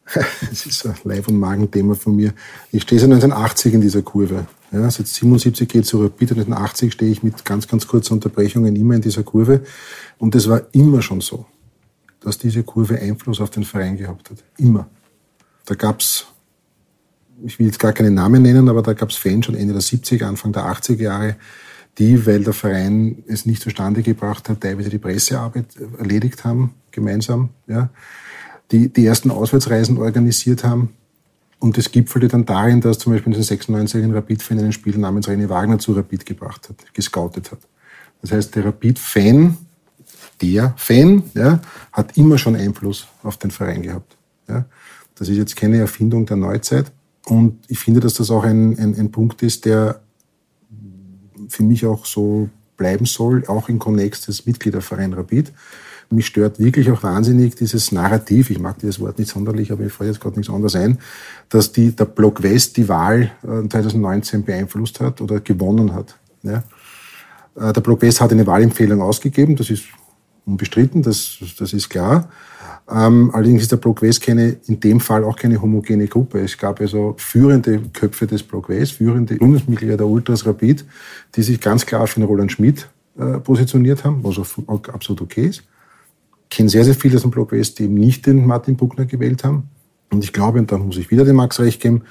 Das 0.50 0.66
ist 0.66 0.86
ein 0.88 0.96
Leib- 1.04 1.28
und 1.28 1.38
Magenthema 1.38 1.94
von 1.94 2.16
mir. 2.16 2.34
Ich 2.72 2.84
stehe 2.84 3.00
seit 3.00 3.12
1980 3.12 3.74
in 3.76 3.82
dieser 3.82 4.02
Kurve. 4.02 4.48
Ja, 4.72 4.90
seit 4.90 5.08
77 5.08 5.68
geht 5.68 5.84
es 5.84 5.90
so 5.90 6.02
rapid 6.02 6.32
und 6.32 6.40
1980 6.40 6.94
stehe 6.94 7.12
ich 7.12 7.22
mit 7.22 7.44
ganz, 7.44 7.68
ganz 7.68 7.86
kurzen 7.86 8.14
Unterbrechungen 8.14 8.76
immer 8.76 8.96
in 8.96 9.02
dieser 9.02 9.24
Kurve. 9.24 9.62
Und 10.18 10.36
es 10.36 10.48
war 10.48 10.62
immer 10.72 11.02
schon 11.02 11.22
so, 11.22 11.46
dass 12.22 12.38
diese 12.38 12.64
Kurve 12.64 13.00
Einfluss 13.00 13.42
auf 13.42 13.50
den 13.50 13.64
Verein 13.64 13.98
gehabt 13.98 14.30
hat. 14.30 14.38
Immer. 14.58 14.88
Da 15.66 15.76
gab 15.76 16.02
es, 16.02 16.26
ich 17.46 17.60
will 17.60 17.68
jetzt 17.68 17.80
gar 17.80 17.94
keine 17.94 18.12
Namen 18.12 18.42
nennen, 18.42 18.70
aber 18.70 18.82
da 18.82 18.94
gab 18.94 19.10
es 19.10 19.16
Fans 19.16 19.46
schon 19.46 19.56
Ende 19.56 19.74
der 19.74 19.82
70er, 19.82 20.26
Anfang 20.26 20.52
der 20.52 20.64
80er 20.64 21.02
Jahre, 21.02 21.36
die, 21.98 22.26
weil 22.26 22.44
der 22.44 22.54
Verein 22.54 23.24
es 23.28 23.46
nicht 23.46 23.62
zustande 23.62 24.04
gebracht 24.04 24.50
hat, 24.50 24.62
teilweise 24.62 24.90
die 24.90 25.00
Pressearbeit 25.00 25.66
erledigt 25.98 26.46
haben, 26.46 26.74
gemeinsam, 26.92 27.50
ja, 27.68 27.90
die 28.72 28.90
die 28.90 29.06
ersten 29.06 29.32
Auswärtsreisen 29.32 29.98
organisiert 29.98 30.64
haben. 30.64 30.94
Und 31.60 31.78
das 31.78 31.92
gipfelte 31.92 32.30
dann 32.30 32.46
darin, 32.46 32.80
dass 32.80 33.00
zum 33.00 33.12
Beispiel 33.12 33.34
in 33.34 33.40
den 33.40 33.44
96 33.44 34.04
ein 34.04 34.14
Rapid-Fan 34.14 34.60
einen 34.60 34.72
Spieler 34.72 34.98
namens 34.98 35.28
René 35.28 35.50
Wagner 35.50 35.78
zu 35.78 35.92
Rapid 35.92 36.26
gebracht 36.26 36.70
hat, 36.70 36.94
gescoutet 36.94 37.52
hat. 37.52 37.60
Das 38.22 38.32
heißt, 38.32 38.56
der 38.56 38.66
Rapid-Fan, 38.66 39.58
der 40.42 40.74
Fan, 40.78 41.24
ja, 41.34 41.60
hat 41.92 42.16
immer 42.18 42.38
schon 42.38 42.56
Einfluss 42.56 43.08
auf 43.24 43.36
den 43.36 43.52
Verein 43.52 43.82
gehabt. 43.82 44.16
Ja. 44.48 44.66
Das 45.16 45.28
ist 45.28 45.36
jetzt 45.36 45.58
keine 45.58 45.78
Erfindung 45.80 46.26
der 46.26 46.38
Neuzeit. 46.38 46.92
Und 47.30 47.60
ich 47.68 47.80
finde, 47.80 48.00
dass 48.00 48.16
das 48.16 48.32
auch 48.32 48.44
ein, 48.44 48.78
ein, 48.80 48.96
ein 48.98 49.12
Punkt 49.12 49.44
ist, 49.44 49.66
der 49.66 50.02
für 51.48 51.64
mich 51.64 51.86
auch 51.86 52.06
so 52.06 52.50
bleiben 52.76 53.06
soll, 53.06 53.44
auch 53.48 53.70
im 53.70 53.78
Kontext 53.78 54.28
des 54.28 54.46
Mitgliederverein 54.46 55.14
Rapid. 55.14 55.52
Mich 56.12 56.26
stört 56.26 56.58
wirklich 56.58 56.90
auch 56.90 57.04
wahnsinnig 57.04 57.56
dieses 57.56 57.92
Narrativ, 57.92 58.50
ich 58.50 58.58
mag 58.58 58.80
dieses 58.80 59.00
Wort 59.00 59.20
nicht 59.20 59.30
sonderlich, 59.30 59.72
aber 59.72 59.84
mir 59.84 59.92
fällt 59.92 60.10
jetzt 60.10 60.22
gerade 60.22 60.38
nichts 60.38 60.52
anderes 60.52 60.76
ein, 60.76 60.98
dass 61.50 61.72
die, 61.72 61.96
der 61.96 62.06
Block 62.06 62.42
West 62.42 62.78
die 62.78 62.90
Wahl 62.90 63.32
2019 63.44 64.40
äh, 64.40 64.44
beeinflusst 64.44 65.00
hat 65.02 65.22
oder 65.22 65.40
gewonnen 65.40 65.94
hat. 65.94 66.16
Ja. 66.42 66.64
Äh, 67.56 67.74
der 67.74 67.82
Block 67.82 68.02
West 68.02 68.22
hat 68.22 68.32
eine 68.32 68.48
Wahlempfehlung 68.48 69.04
ausgegeben, 69.04 69.56
das 69.56 69.70
ist 69.70 69.84
unbestritten, 70.48 71.04
das, 71.04 71.38
das 71.60 71.74
ist 71.74 71.90
klar. 71.90 72.28
Ähm, 72.92 73.30
allerdings 73.34 73.62
ist 73.62 73.72
der 73.72 73.78
Block 73.78 74.02
West 74.02 74.22
keine, 74.22 74.58
in 74.68 74.80
dem 74.80 75.00
Fall 75.00 75.24
auch 75.24 75.36
keine 75.36 75.62
homogene 75.62 76.08
Gruppe. 76.08 76.40
Es 76.40 76.58
gab 76.58 76.82
also 76.82 77.16
führende 77.18 77.80
Köpfe 77.94 78.26
des 78.26 78.42
Block 78.42 78.70
West, 78.70 78.94
führende 78.94 79.36
Bundesmitglieder 79.36 79.98
der 79.98 80.08
Ultras 80.08 80.46
Rapid, 80.46 80.86
die 81.36 81.44
sich 81.44 81.62
ganz 81.62 81.86
klar 81.86 82.08
für 82.08 82.20
den 82.20 82.28
Roland 82.28 82.52
Schmidt 82.52 82.90
äh, 83.18 83.40
positioniert 83.40 84.04
haben, 84.04 84.24
was 84.24 84.40
auch 84.40 84.84
absolut 84.90 85.22
okay 85.22 85.48
ist. 85.48 85.64
Ich 86.44 86.58
kenne 86.58 86.70
sehr, 86.70 86.84
sehr 86.84 86.96
viele 86.96 87.18
aus 87.18 87.22
dem 87.22 87.32
Block 87.32 87.52
West, 87.52 87.78
die 87.78 87.84
eben 87.84 87.94
nicht 87.94 88.26
den 88.26 88.46
Martin 88.46 88.76
Buckner 88.76 89.06
gewählt 89.06 89.44
haben. 89.44 89.70
Und 90.12 90.24
ich 90.24 90.34
glaube, 90.34 90.58
und 90.58 90.72
da 90.72 90.78
muss 90.80 90.98
ich 90.98 91.12
wieder 91.12 91.26
dem 91.26 91.36
Max 91.36 91.60
recht 91.60 91.82
geben, 91.82 92.04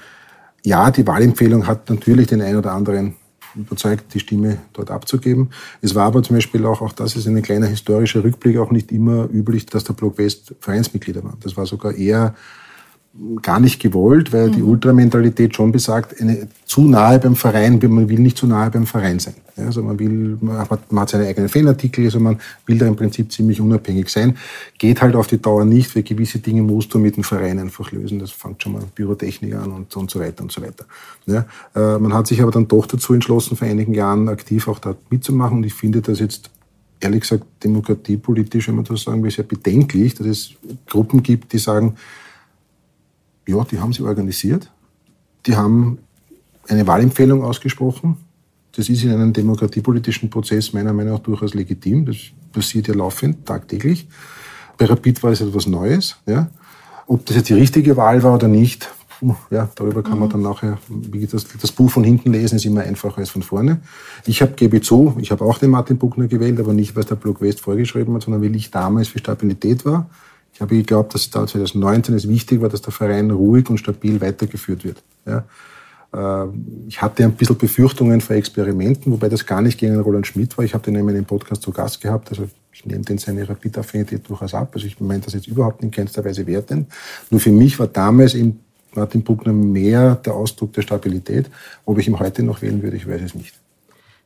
ja, 0.63 0.91
die 0.91 1.05
Wahlempfehlung 1.05 1.67
hat 1.67 1.89
natürlich 1.89 2.27
den 2.27 2.41
einen 2.41 2.57
oder 2.57 2.71
anderen 2.71 3.15
überzeugt, 3.55 4.13
die 4.13 4.19
Stimme 4.19 4.57
dort 4.73 4.91
abzugeben. 4.91 5.49
Es 5.81 5.95
war 5.95 6.05
aber 6.05 6.23
zum 6.23 6.35
Beispiel 6.35 6.65
auch, 6.65 6.81
auch 6.81 6.93
das 6.93 7.15
ist 7.15 7.27
ein 7.27 7.41
kleiner 7.41 7.67
historischer 7.67 8.23
Rückblick, 8.23 8.57
auch 8.57 8.71
nicht 8.71 8.91
immer 8.91 9.29
üblich, 9.31 9.65
dass 9.65 9.83
der 9.83 9.93
Block 9.93 10.17
West 10.17 10.55
Vereinsmitglieder 10.59 11.23
war. 11.23 11.37
Das 11.41 11.57
war 11.57 11.65
sogar 11.65 11.93
eher 11.93 12.35
gar 13.41 13.59
nicht 13.59 13.81
gewollt, 13.81 14.31
weil 14.31 14.49
mhm. 14.49 14.53
die 14.53 14.61
Ultramentalität 14.61 15.55
schon 15.55 15.71
besagt, 15.71 16.21
eine, 16.21 16.47
zu 16.65 16.87
nahe 16.87 17.17
beim 17.19 17.35
Verein, 17.35 17.79
man 17.81 18.07
will 18.07 18.19
nicht 18.19 18.37
zu 18.37 18.45
nahe 18.45 18.69
beim 18.69 18.85
Verein 18.85 19.19
sein. 19.19 19.33
Ja, 19.57 19.65
also 19.65 19.81
man 19.81 19.97
will, 19.97 20.37
man 20.39 20.59
hat, 20.59 20.91
man 20.91 21.01
hat 21.01 21.09
seine 21.09 21.27
eigenen 21.27 21.49
Fanartikel, 21.49 22.05
also 22.05 22.19
man 22.19 22.39
will 22.67 22.77
da 22.77 22.85
im 22.85 22.95
Prinzip 22.95 23.31
ziemlich 23.31 23.59
unabhängig 23.59 24.09
sein. 24.09 24.37
Geht 24.77 25.01
halt 25.01 25.15
auf 25.15 25.27
die 25.27 25.41
Dauer 25.41 25.65
nicht, 25.65 25.95
weil 25.95 26.03
gewisse 26.03 26.39
Dinge 26.39 26.61
musst 26.61 26.93
du 26.93 26.99
mit 26.99 27.17
dem 27.17 27.23
Verein 27.23 27.57
einfach 27.59 27.91
lösen. 27.91 28.19
Das 28.19 28.31
fängt 28.31 28.61
schon 28.61 28.73
mal 28.73 28.83
Bürotechnik 28.93 29.55
an 29.55 29.71
und, 29.71 29.95
und 29.95 30.11
so 30.11 30.19
weiter 30.19 30.43
und 30.43 30.51
so 30.51 30.61
weiter. 30.61 30.85
Ja, 31.25 31.45
äh, 31.75 31.97
man 31.97 32.13
hat 32.13 32.27
sich 32.27 32.41
aber 32.41 32.51
dann 32.51 32.67
doch 32.67 32.85
dazu 32.85 33.13
entschlossen, 33.13 33.57
vor 33.57 33.67
einigen 33.67 33.93
Jahren 33.93 34.29
aktiv 34.29 34.67
auch 34.67 34.79
da 34.79 34.95
mitzumachen 35.09 35.57
und 35.57 35.65
ich 35.65 35.73
finde 35.73 36.01
das 36.01 36.19
jetzt 36.19 36.51
ehrlich 36.99 37.21
gesagt 37.21 37.45
demokratiepolitisch, 37.63 38.67
wenn 38.67 38.75
man 38.75 38.85
das 38.85 39.03
sagen 39.03 39.23
will, 39.23 39.31
sehr 39.31 39.45
bedenklich, 39.45 40.13
dass 40.15 40.27
es 40.27 40.51
Gruppen 40.87 41.23
gibt, 41.23 41.53
die 41.53 41.57
sagen, 41.57 41.95
ja, 43.49 43.63
die 43.63 43.79
haben 43.79 43.93
sie 43.93 44.03
organisiert. 44.03 44.71
Die 45.45 45.55
haben 45.55 45.99
eine 46.67 46.85
Wahlempfehlung 46.85 47.43
ausgesprochen. 47.43 48.17
Das 48.75 48.87
ist 48.89 49.03
in 49.03 49.11
einem 49.11 49.33
demokratiepolitischen 49.33 50.29
Prozess 50.29 50.73
meiner 50.73 50.93
Meinung 50.93 51.13
nach 51.13 51.19
durchaus 51.19 51.53
legitim. 51.53 52.05
Das 52.05 52.17
passiert 52.51 52.87
ja 52.87 52.93
laufend, 52.93 53.45
tagtäglich. 53.45 54.07
Bei 54.77 54.85
Rapid 54.85 55.21
war 55.23 55.31
es 55.31 55.41
etwas 55.41 55.65
Neues. 55.65 56.17
Ja. 56.25 56.49
Ob 57.07 57.25
das 57.25 57.37
jetzt 57.37 57.49
die 57.49 57.55
richtige 57.55 57.97
Wahl 57.97 58.21
war 58.21 58.35
oder 58.35 58.47
nicht, 58.47 58.89
ja, 59.51 59.69
darüber 59.75 60.01
kann 60.01 60.19
man 60.19 60.29
mhm. 60.29 60.33
dann 60.33 60.41
nachher, 60.43 60.77
wie 60.87 61.25
das, 61.25 61.45
das 61.59 61.71
Buch 61.71 61.91
von 61.91 62.03
hinten 62.03 62.31
lesen, 62.31 62.55
ist 62.55 62.65
immer 62.65 62.81
einfacher 62.81 63.17
als 63.17 63.31
von 63.31 63.41
vorne. 63.41 63.81
Ich 64.25 64.41
habe, 64.41 64.53
gebe 64.53 64.79
zu, 64.79 65.17
ich 65.19 65.31
habe 65.31 65.43
auch 65.43 65.57
den 65.57 65.71
Martin 65.71 65.97
Buckner 65.97 66.27
gewählt, 66.27 66.59
aber 66.59 66.73
nicht, 66.73 66.95
weil 66.95 67.03
der 67.03 67.15
Block 67.15 67.41
West 67.41 67.59
vorgeschrieben 67.59 68.13
hat, 68.13 68.21
sondern 68.21 68.41
weil 68.41 68.55
ich 68.55 68.71
damals 68.71 69.09
für 69.09 69.19
Stabilität 69.19 69.83
war 69.85 70.09
ich 70.59 70.61
habe 70.61 70.75
geglaubt, 70.75 71.13
dass 71.13 71.29
da 71.29 71.47
2019 71.47 72.15
es 72.15 72.27
wichtig 72.27 72.59
war, 72.59 72.67
dass 72.67 72.81
der 72.81 72.91
Verein 72.91 73.31
ruhig 73.31 73.69
und 73.69 73.77
stabil 73.77 74.19
weitergeführt 74.19 74.83
wird. 74.83 75.01
Ja. 75.25 75.45
Äh, 76.11 76.49
ich 76.89 77.01
hatte 77.01 77.23
ein 77.23 77.31
bisschen 77.31 77.57
Befürchtungen 77.57 78.19
vor 78.19 78.35
Experimenten, 78.35 79.09
wobei 79.13 79.29
das 79.29 79.45
gar 79.45 79.61
nicht 79.61 79.79
gegen 79.79 79.97
Roland 80.01 80.27
Schmidt 80.27 80.57
war. 80.57 80.65
Ich 80.65 80.73
habe 80.73 80.83
den 80.83 80.95
in 80.95 81.05
meinem 81.05 81.23
Podcast 81.23 81.61
zu 81.61 81.71
Gast 81.71 82.01
gehabt. 82.01 82.31
Also 82.31 82.49
ich 82.73 82.85
nehme 82.85 83.05
den 83.05 83.17
seine 83.17 83.47
Rapid-Affinität 83.47 84.27
durchaus 84.27 84.53
ab. 84.53 84.71
Also 84.73 84.85
ich 84.85 84.99
meine 84.99 85.21
das 85.21 85.33
jetzt 85.33 85.47
überhaupt 85.47 85.81
in 85.81 85.91
keinster 85.91 86.25
Weise 86.25 86.45
werten. 86.45 86.87
Nur 87.29 87.39
für 87.39 87.51
mich 87.51 87.79
war 87.79 87.87
damals 87.87 88.33
eben 88.33 88.59
Martin 88.93 89.23
Buckner 89.23 89.53
mehr 89.53 90.15
der 90.15 90.33
Ausdruck 90.33 90.73
der 90.73 90.81
Stabilität. 90.81 91.49
Ob 91.85 91.99
ich 91.99 92.07
ihn 92.09 92.19
heute 92.19 92.43
noch 92.43 92.61
wählen 92.61 92.83
würde, 92.83 92.97
ich 92.97 93.07
weiß 93.07 93.21
es 93.21 93.33
nicht. 93.33 93.53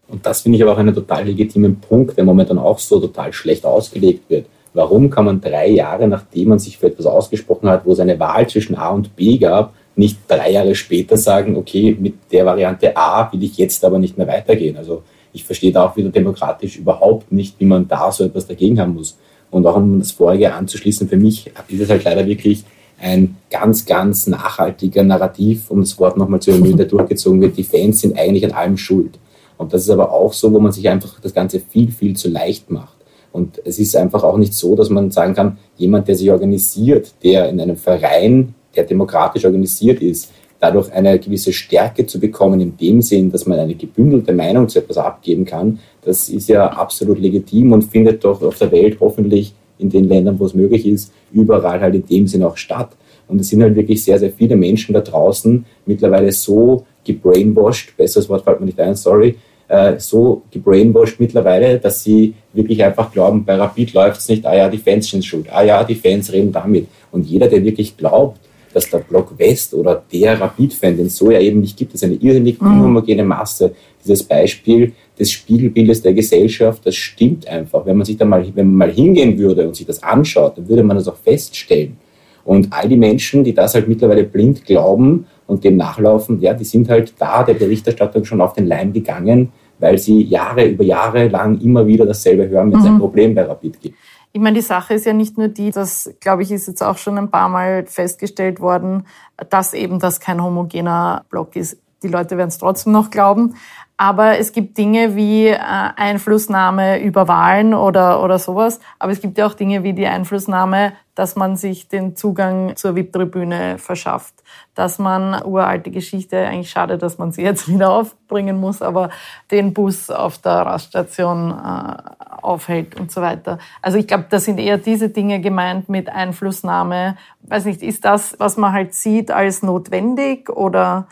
Und 0.07 0.25
das 0.25 0.41
finde 0.41 0.55
ich 0.55 0.63
aber 0.63 0.73
auch 0.73 0.79
einen 0.79 0.95
total 0.95 1.25
legitimen 1.25 1.79
Punkt, 1.79 2.17
der 2.17 2.25
momentan 2.25 2.57
auch 2.57 2.79
so 2.79 2.99
total 2.99 3.31
schlecht 3.33 3.65
ausgelegt 3.65 4.27
wird. 4.31 4.47
Warum 4.73 5.09
kann 5.09 5.25
man 5.25 5.41
drei 5.41 5.69
Jahre, 5.69 6.07
nachdem 6.07 6.49
man 6.49 6.59
sich 6.59 6.77
für 6.77 6.87
etwas 6.87 7.05
ausgesprochen 7.05 7.69
hat, 7.69 7.85
wo 7.85 7.91
es 7.91 7.99
eine 7.99 8.19
Wahl 8.19 8.47
zwischen 8.49 8.75
A 8.75 8.89
und 8.89 9.15
B 9.15 9.37
gab, 9.37 9.73
nicht 9.95 10.17
drei 10.27 10.51
Jahre 10.51 10.73
später 10.73 11.17
sagen, 11.17 11.55
okay, 11.55 11.95
mit 11.99 12.15
der 12.31 12.45
Variante 12.45 12.97
A 12.97 13.31
will 13.31 13.43
ich 13.43 13.57
jetzt 13.57 13.85
aber 13.85 13.99
nicht 13.99 14.17
mehr 14.17 14.27
weitergehen. 14.27 14.75
Also 14.77 15.03
ich 15.31 15.43
verstehe 15.43 15.71
da 15.71 15.85
auch 15.85 15.95
wieder 15.95 16.09
demokratisch 16.09 16.77
überhaupt 16.77 17.31
nicht, 17.31 17.59
wie 17.59 17.65
man 17.65 17.87
da 17.87 18.11
so 18.11 18.23
etwas 18.23 18.47
dagegen 18.47 18.79
haben 18.79 18.95
muss. 18.95 19.17
Und 19.51 19.67
auch 19.67 19.75
um 19.75 19.99
das 19.99 20.11
vorige 20.11 20.53
anzuschließen, 20.53 21.07
für 21.07 21.17
mich 21.17 21.51
ist 21.67 21.81
es 21.81 21.89
halt 21.89 22.03
leider 22.03 22.25
wirklich 22.25 22.63
ein 22.99 23.35
ganz, 23.51 23.85
ganz 23.85 24.25
nachhaltiger 24.27 25.03
Narrativ, 25.03 25.69
um 25.69 25.81
das 25.81 25.99
Wort 25.99 26.17
nochmal 26.17 26.39
zu 26.39 26.51
erhöhen, 26.51 26.77
der 26.77 26.87
durchgezogen 26.87 27.41
wird. 27.41 27.57
Die 27.57 27.63
Fans 27.63 28.01
sind 28.01 28.17
eigentlich 28.17 28.45
an 28.45 28.51
allem 28.51 28.77
schuld. 28.77 29.19
Und 29.57 29.73
das 29.73 29.83
ist 29.83 29.89
aber 29.89 30.11
auch 30.11 30.33
so, 30.33 30.51
wo 30.51 30.59
man 30.59 30.71
sich 30.71 30.89
einfach 30.89 31.19
das 31.19 31.33
Ganze 31.33 31.59
viel, 31.59 31.91
viel 31.91 32.15
zu 32.15 32.29
leicht 32.29 32.71
macht. 32.71 32.95
Und 33.33 33.59
es 33.65 33.79
ist 33.79 33.95
einfach 33.97 34.23
auch 34.23 34.37
nicht 34.37 34.53
so, 34.53 34.75
dass 34.75 34.89
man 34.89 35.11
sagen 35.11 35.33
kann, 35.33 35.57
jemand, 35.75 36.07
der 36.07 36.15
sich 36.15 36.31
organisiert, 36.31 37.13
der 37.23 37.49
in 37.49 37.59
einem 37.59 37.75
Verein, 37.75 38.53
der 38.75 38.83
demokratisch 38.85 39.43
organisiert 39.43 40.01
ist, 40.01 40.31
dadurch 40.59 40.93
eine 40.93 41.19
gewisse 41.19 41.51
Stärke 41.51 42.05
zu 42.05 42.19
bekommen, 42.19 42.61
in 42.61 42.77
dem 42.77 43.01
Sinn, 43.01 43.31
dass 43.31 43.45
man 43.45 43.59
eine 43.59 43.75
gebündelte 43.75 44.33
Meinung 44.33 44.69
zu 44.69 44.79
etwas 44.79 44.97
abgeben 44.97 45.43
kann, 45.45 45.79
das 46.03 46.29
ist 46.29 46.47
ja 46.47 46.67
absolut 46.67 47.19
legitim 47.19 47.73
und 47.73 47.83
findet 47.83 48.23
doch 48.23 48.41
auf 48.41 48.59
der 48.59 48.71
Welt 48.71 48.97
hoffentlich 49.01 49.53
in 49.79 49.89
den 49.89 50.07
Ländern, 50.07 50.39
wo 50.39 50.45
es 50.45 50.53
möglich 50.53 50.85
ist, 50.85 51.11
überall 51.33 51.81
halt 51.81 51.95
in 51.95 52.05
dem 52.05 52.27
Sinn 52.27 52.43
auch 52.43 52.55
statt. 52.55 52.95
Und 53.27 53.41
es 53.41 53.49
sind 53.49 53.63
halt 53.63 53.75
wirklich 53.75 54.03
sehr, 54.03 54.19
sehr 54.19 54.31
viele 54.31 54.55
Menschen 54.55 54.93
da 54.93 55.01
draußen 55.01 55.65
mittlerweile 55.87 56.31
so 56.31 56.85
gebrainwashed, 57.03 57.97
besseres 57.97 58.29
Wort 58.29 58.43
fällt 58.43 58.59
mir 58.59 58.67
nicht 58.67 58.79
ein, 58.79 58.95
sorry, 58.95 59.35
äh, 59.67 59.99
so 59.99 60.43
gebrainwashed 60.51 61.19
mittlerweile, 61.19 61.79
dass 61.79 62.03
sie 62.03 62.33
wirklich 62.53 62.83
einfach 62.83 63.11
glauben, 63.11 63.45
bei 63.45 63.55
Rapid 63.55 63.93
läuft 63.93 64.19
es 64.19 64.29
nicht, 64.29 64.45
ah 64.45 64.55
ja, 64.55 64.69
die 64.69 64.77
Fans 64.77 65.09
sind 65.09 65.25
schuld, 65.25 65.47
ah 65.51 65.63
ja, 65.63 65.83
die 65.83 65.95
Fans 65.95 66.31
reden 66.31 66.51
damit. 66.51 66.87
Und 67.11 67.25
jeder, 67.25 67.47
der 67.47 67.63
wirklich 67.63 67.97
glaubt, 67.97 68.39
dass 68.73 68.89
der 68.89 68.99
Block 68.99 69.37
West 69.37 69.73
oder 69.73 70.03
der 70.11 70.39
Rapid-Fan, 70.39 70.97
den 70.97 71.05
es 71.05 71.17
so 71.17 71.31
ja 71.31 71.39
eben 71.39 71.61
nicht 71.61 71.77
gibt, 71.77 71.93
ist 71.93 72.03
eine 72.03 72.15
irrsinnig 72.15 72.59
mhm. 72.59 72.67
inhomogene 72.67 73.23
Masse. 73.23 73.73
Dieses 74.03 74.23
Beispiel 74.23 74.93
des 75.17 75.31
Spiegelbildes 75.31 76.01
der 76.01 76.13
Gesellschaft, 76.13 76.85
das 76.85 76.95
stimmt 76.95 77.47
einfach. 77.47 77.85
Wenn 77.85 77.97
man 77.97 78.05
sich 78.05 78.17
da 78.17 78.25
mal, 78.25 78.43
wenn 78.55 78.67
man 78.67 78.89
mal 78.89 78.91
hingehen 78.91 79.37
würde 79.37 79.67
und 79.67 79.75
sich 79.75 79.85
das 79.85 80.01
anschaut, 80.01 80.57
dann 80.57 80.67
würde 80.67 80.83
man 80.83 80.97
das 80.97 81.07
auch 81.07 81.17
feststellen. 81.17 81.97
Und 82.45 82.67
all 82.71 82.89
die 82.89 82.97
Menschen, 82.97 83.43
die 83.43 83.53
das 83.53 83.73
halt 83.73 83.87
mittlerweile 83.87 84.23
blind 84.23 84.65
glauben 84.65 85.27
und 85.47 85.63
dem 85.63 85.77
nachlaufen, 85.77 86.39
ja, 86.39 86.53
die 86.53 86.63
sind 86.63 86.89
halt 86.89 87.13
da 87.19 87.43
der 87.43 87.55
Berichterstattung 87.55 88.25
schon 88.25 88.41
auf 88.41 88.53
den 88.53 88.67
Leim 88.67 88.93
gegangen, 88.93 89.51
weil 89.79 89.97
sie 89.97 90.21
Jahre 90.23 90.65
über 90.65 90.83
Jahre 90.83 91.27
lang 91.27 91.59
immer 91.59 91.85
wieder 91.85 92.05
dasselbe 92.05 92.47
hören, 92.47 92.71
wenn 92.71 92.79
es 92.79 92.85
ein 92.85 92.95
mhm. 92.95 92.99
Problem 92.99 93.35
bei 93.35 93.43
Rapid 93.43 93.81
gibt. 93.81 93.97
Ich 94.35 94.41
meine, 94.41 94.55
die 94.55 94.61
Sache 94.61 94.95
ist 94.95 95.05
ja 95.05 95.13
nicht 95.13 95.37
nur 95.37 95.47
die, 95.47 95.69
das, 95.69 96.11
glaube 96.19 96.41
ich, 96.41 96.51
ist 96.51 96.67
jetzt 96.67 96.81
auch 96.81 96.97
schon 96.97 97.19
ein 97.19 97.29
paar 97.29 97.49
Mal 97.49 97.85
festgestellt 97.85 98.59
worden, 98.59 99.05
dass 99.49 99.75
eben 99.75 99.99
das 99.99 100.19
kein 100.19 100.43
homogener 100.43 101.23
Block 101.29 101.55
ist. 101.55 101.77
Die 102.01 102.07
Leute 102.07 102.35
werden 102.35 102.49
es 102.49 102.57
trotzdem 102.57 102.93
noch 102.93 103.11
glauben. 103.11 103.55
Aber 103.95 104.39
es 104.39 104.51
gibt 104.51 104.77
Dinge 104.77 105.15
wie 105.15 105.47
äh, 105.47 105.57
Einflussnahme 105.59 106.99
über 107.01 107.27
Wahlen 107.27 107.75
oder, 107.75 108.23
oder 108.23 108.39
sowas. 108.39 108.79
Aber 108.97 109.11
es 109.11 109.21
gibt 109.21 109.37
ja 109.37 109.45
auch 109.45 109.53
Dinge 109.53 109.83
wie 109.83 109.93
die 109.93 110.07
Einflussnahme, 110.07 110.93
dass 111.15 111.35
man 111.35 111.55
sich 111.55 111.87
den 111.87 112.15
Zugang 112.15 112.75
zur 112.75 112.95
VIP-Tribüne 112.95 113.77
verschafft. 113.77 114.33
Dass 114.73 114.97
man 114.97 115.43
uralte 115.43 115.91
Geschichte, 115.91 116.37
eigentlich 116.37 116.71
schade, 116.71 116.97
dass 116.97 117.17
man 117.17 117.31
sie 117.31 117.43
jetzt 117.43 117.67
wieder 117.71 117.91
aufbringen 117.91 118.59
muss, 118.59 118.81
aber 118.81 119.09
den 119.51 119.73
Bus 119.73 120.09
auf 120.09 120.37
der 120.39 120.53
Raststation 120.53 121.51
äh, 121.51 121.95
aufhält 122.41 122.99
und 122.99 123.11
so 123.11 123.21
weiter. 123.21 123.59
Also 123.81 123.97
ich 123.97 124.07
glaube, 124.07 124.25
da 124.29 124.39
sind 124.39 124.59
eher 124.59 124.77
diese 124.77 125.09
Dinge 125.09 125.39
gemeint 125.39 125.89
mit 125.89 126.09
Einflussnahme. 126.09 127.17
Weiß 127.43 127.65
nicht, 127.65 127.81
ist 127.81 128.05
das, 128.05 128.35
was 128.39 128.57
man 128.57 128.73
halt 128.73 128.93
sieht, 128.93 129.31
als 129.31 129.63
notwendig 129.63 130.49
oder 130.49 131.07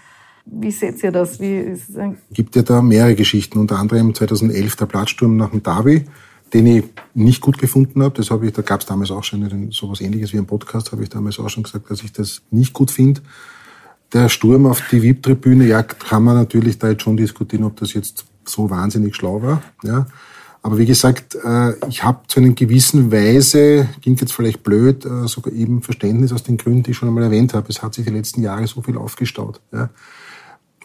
wie 0.46 0.72
seht 0.72 1.04
ihr 1.04 1.12
das? 1.12 1.40
Wie 1.40 1.58
ist 1.58 1.90
es 1.90 1.98
gibt 2.32 2.56
ja 2.56 2.64
da 2.64 2.82
mehrere 2.82 3.16
Geschichten, 3.16 3.60
unter 3.60 3.78
anderem 3.78 4.14
2011 4.14 4.76
der 4.76 4.86
Platzsturm 4.88 5.38
nach 5.38 5.52
dem 5.52 5.62
Derby, 5.62 6.06
den 6.54 6.66
ich 6.68 6.84
nicht 7.14 7.42
gut 7.42 7.58
gefunden 7.58 8.04
habe. 8.04 8.16
Das 8.16 8.32
habe 8.32 8.48
ich, 8.48 8.54
da 8.54 8.62
gab 8.62 8.82
es 8.82 8.86
damals 8.86 9.12
auch 9.12 9.24
schon 9.24 9.70
so 9.72 9.86
etwas 9.88 10.02
ähnliches 10.02 10.34
wie 10.34 10.38
ein 10.38 10.46
Podcast, 10.46 10.92
habe 10.92 11.04
ich 11.04 11.10
damals 11.10 11.40
auch 11.40 11.50
schon 11.50 11.64
gesagt, 11.64 11.90
dass 11.90 12.04
ich 12.04 12.12
das 12.12 12.42
nicht 12.52 12.74
gut 12.74 12.92
finde. 12.92 13.22
Der 14.14 14.28
Sturm 14.30 14.66
auf 14.66 14.82
die 14.92 15.02
VIP-Tribüne, 15.02 15.66
ja, 15.66 15.84
kann 15.84 16.24
man 16.24 16.36
natürlich 16.36 16.78
da 16.78 16.90
jetzt 16.90 17.04
schon 17.04 17.16
diskutieren, 17.16 17.64
ob 17.64 17.78
das 17.78 17.94
jetzt 17.94 18.26
so 18.46 18.70
wahnsinnig 18.70 19.16
schlau 19.16 19.42
war. 19.42 19.62
Ja. 19.84 20.08
Aber 20.64 20.78
wie 20.78 20.86
gesagt, 20.86 21.36
äh, 21.36 21.74
ich 21.88 22.04
habe 22.04 22.20
zu 22.28 22.40
einer 22.40 22.50
gewissen 22.50 23.12
Weise, 23.12 23.88
klingt 24.02 24.22
jetzt 24.22 24.34
vielleicht 24.34 24.64
blöd, 24.64 25.06
äh, 25.06 25.28
sogar 25.28 25.54
eben 25.54 25.82
Verständnis 25.82 26.34
aus 26.34 26.44
den 26.44 26.58
Gründen, 26.58 26.84
die 26.84 26.92
ich 26.92 26.98
schon 26.98 27.08
einmal 27.08 27.24
erwähnt 27.24 27.54
habe. 27.54 27.70
Es 27.70 27.82
hat 27.82 27.94
sich 27.94 28.06
die 28.06 28.12
letzten 28.12 28.44
Jahre 28.44 28.68
so 28.68 28.82
viel 28.82 28.98
aufgestaut. 28.98 29.62
Ja 29.72 29.90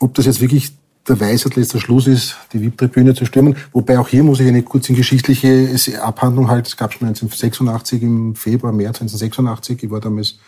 ob 0.01 0.15
das 0.15 0.27
jetzt 0.27 0.41
wirklich 0.41 0.77
der 1.09 1.21
Weisheit 1.21 1.57
letzter 1.57 1.79
Schluss 1.79 2.07
ist, 2.07 2.37
die 2.53 2.61
VIP-Tribüne 2.61 3.15
zu 3.15 3.25
stürmen. 3.25 3.57
Wobei 3.73 3.99
auch 3.99 4.09
hier 4.09 4.23
muss 4.23 4.41
ich 4.41 4.49
eine 4.49 4.63
kurze 4.63 4.93
geschichtliche 4.93 6.03
Abhandlung 6.03 6.49
halten. 6.49 6.67
Es 6.67 6.77
gab 6.77 6.93
schon 6.93 7.07
1986 7.09 8.03
im 8.03 8.35
Februar, 8.35 8.73
März 8.73 9.01
1986. 9.01 9.85
Ich 9.85 9.91
war 9.91 10.01
damals 10.01 10.39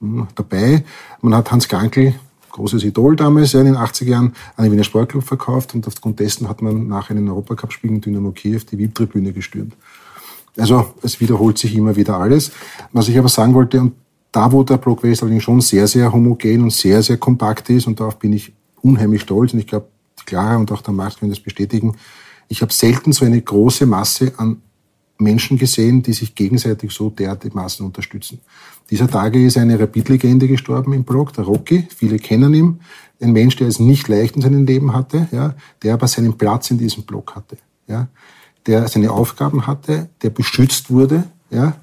hm, 0.00 0.28
dabei. 0.34 0.84
Man 1.20 1.34
hat 1.34 1.50
Hans 1.50 1.68
Gankl, 1.68 2.14
großes 2.50 2.84
Idol 2.84 3.16
damals, 3.16 3.54
in 3.54 3.64
den 3.64 3.76
80er 3.76 4.04
Jahren, 4.04 4.34
an 4.56 4.64
den 4.64 4.72
Wiener 4.72 4.84
Sportclub 4.84 5.24
verkauft 5.24 5.74
und 5.74 5.86
aufgrund 5.86 6.20
dessen 6.20 6.48
hat 6.48 6.60
man 6.60 6.88
nach 6.88 7.10
einem 7.10 7.28
Europacup-Spiel 7.28 7.90
in 7.90 8.00
Dynamo 8.00 8.32
Kiew 8.32 8.60
die 8.70 8.78
VIP-Tribüne 8.78 9.32
gestürmt. 9.32 9.74
Also 10.58 10.94
es 11.02 11.20
wiederholt 11.20 11.56
sich 11.56 11.74
immer 11.74 11.96
wieder 11.96 12.18
alles. 12.18 12.52
Was 12.92 13.08
ich 13.08 13.18
aber 13.18 13.30
sagen 13.30 13.54
wollte, 13.54 13.80
und 13.80 13.94
da 14.30 14.52
wo 14.52 14.62
der 14.62 14.76
Block 14.76 15.02
West 15.02 15.22
allerdings 15.22 15.44
schon 15.44 15.60
sehr, 15.60 15.86
sehr 15.86 16.12
homogen 16.12 16.62
und 16.62 16.72
sehr, 16.72 17.02
sehr 17.02 17.16
kompakt 17.16 17.70
ist, 17.70 17.86
und 17.86 17.98
darauf 17.98 18.18
bin 18.18 18.32
ich 18.34 18.52
unheimlich 18.82 19.22
stolz 19.22 19.52
und 19.54 19.60
ich 19.60 19.66
glaube, 19.66 19.86
Clara 20.24 20.56
und 20.56 20.70
auch 20.72 20.82
der 20.82 20.94
Max 20.94 21.18
können 21.18 21.30
das 21.30 21.40
bestätigen. 21.40 21.96
Ich 22.48 22.62
habe 22.62 22.72
selten 22.72 23.12
so 23.12 23.24
eine 23.24 23.40
große 23.40 23.86
Masse 23.86 24.32
an 24.36 24.62
Menschen 25.18 25.56
gesehen, 25.58 26.02
die 26.02 26.12
sich 26.12 26.34
gegenseitig 26.34 26.92
so 26.92 27.10
derartig 27.10 27.54
unterstützen. 27.54 28.40
Dieser 28.90 29.08
Tage 29.08 29.44
ist 29.44 29.56
eine 29.56 29.78
Rapid-Legende 29.78 30.48
gestorben 30.48 30.92
im 30.92 31.04
Blog, 31.04 31.32
der 31.32 31.44
Rocky. 31.44 31.86
Viele 31.94 32.18
kennen 32.18 32.52
ihn. 32.52 32.80
Ein 33.20 33.32
Mensch, 33.32 33.56
der 33.56 33.68
es 33.68 33.78
nicht 33.78 34.08
leicht 34.08 34.36
in 34.36 34.42
seinem 34.42 34.66
Leben 34.66 34.92
hatte, 34.92 35.28
ja, 35.30 35.54
der 35.82 35.94
aber 35.94 36.08
seinen 36.08 36.36
Platz 36.36 36.70
in 36.70 36.78
diesem 36.78 37.04
Blog 37.04 37.36
hatte, 37.36 37.56
ja, 37.86 38.08
der 38.66 38.88
seine 38.88 39.12
Aufgaben 39.12 39.66
hatte, 39.66 40.08
der 40.22 40.30
beschützt 40.30 40.90
wurde, 40.90 41.24
ja, 41.50 41.76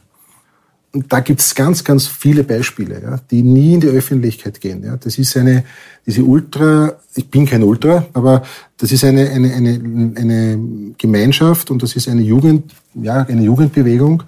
da 0.91 1.19
gibt 1.19 1.39
es 1.41 1.53
ganz, 1.53 1.83
ganz 1.83 2.07
viele 2.07 2.43
Beispiele, 2.43 3.01
ja, 3.01 3.19
die 3.29 3.43
nie 3.43 3.75
in 3.75 3.81
die 3.81 3.87
Öffentlichkeit 3.87 4.59
gehen. 4.59 4.83
Ja. 4.83 4.97
Das 4.97 5.17
ist 5.17 5.37
eine, 5.37 5.63
diese 6.05 6.23
Ultra, 6.23 6.93
ich 7.15 7.29
bin 7.29 7.45
kein 7.45 7.63
Ultra, 7.63 8.07
aber 8.13 8.43
das 8.77 8.91
ist 8.91 9.03
eine, 9.03 9.29
eine, 9.29 9.53
eine, 9.53 10.13
eine 10.15 10.59
Gemeinschaft 10.97 11.69
und 11.69 11.83
das 11.83 11.95
ist 11.95 12.07
eine 12.07 12.21
Jugend, 12.21 12.73
ja, 12.95 13.21
eine 13.21 13.43
Jugendbewegung, 13.43 14.23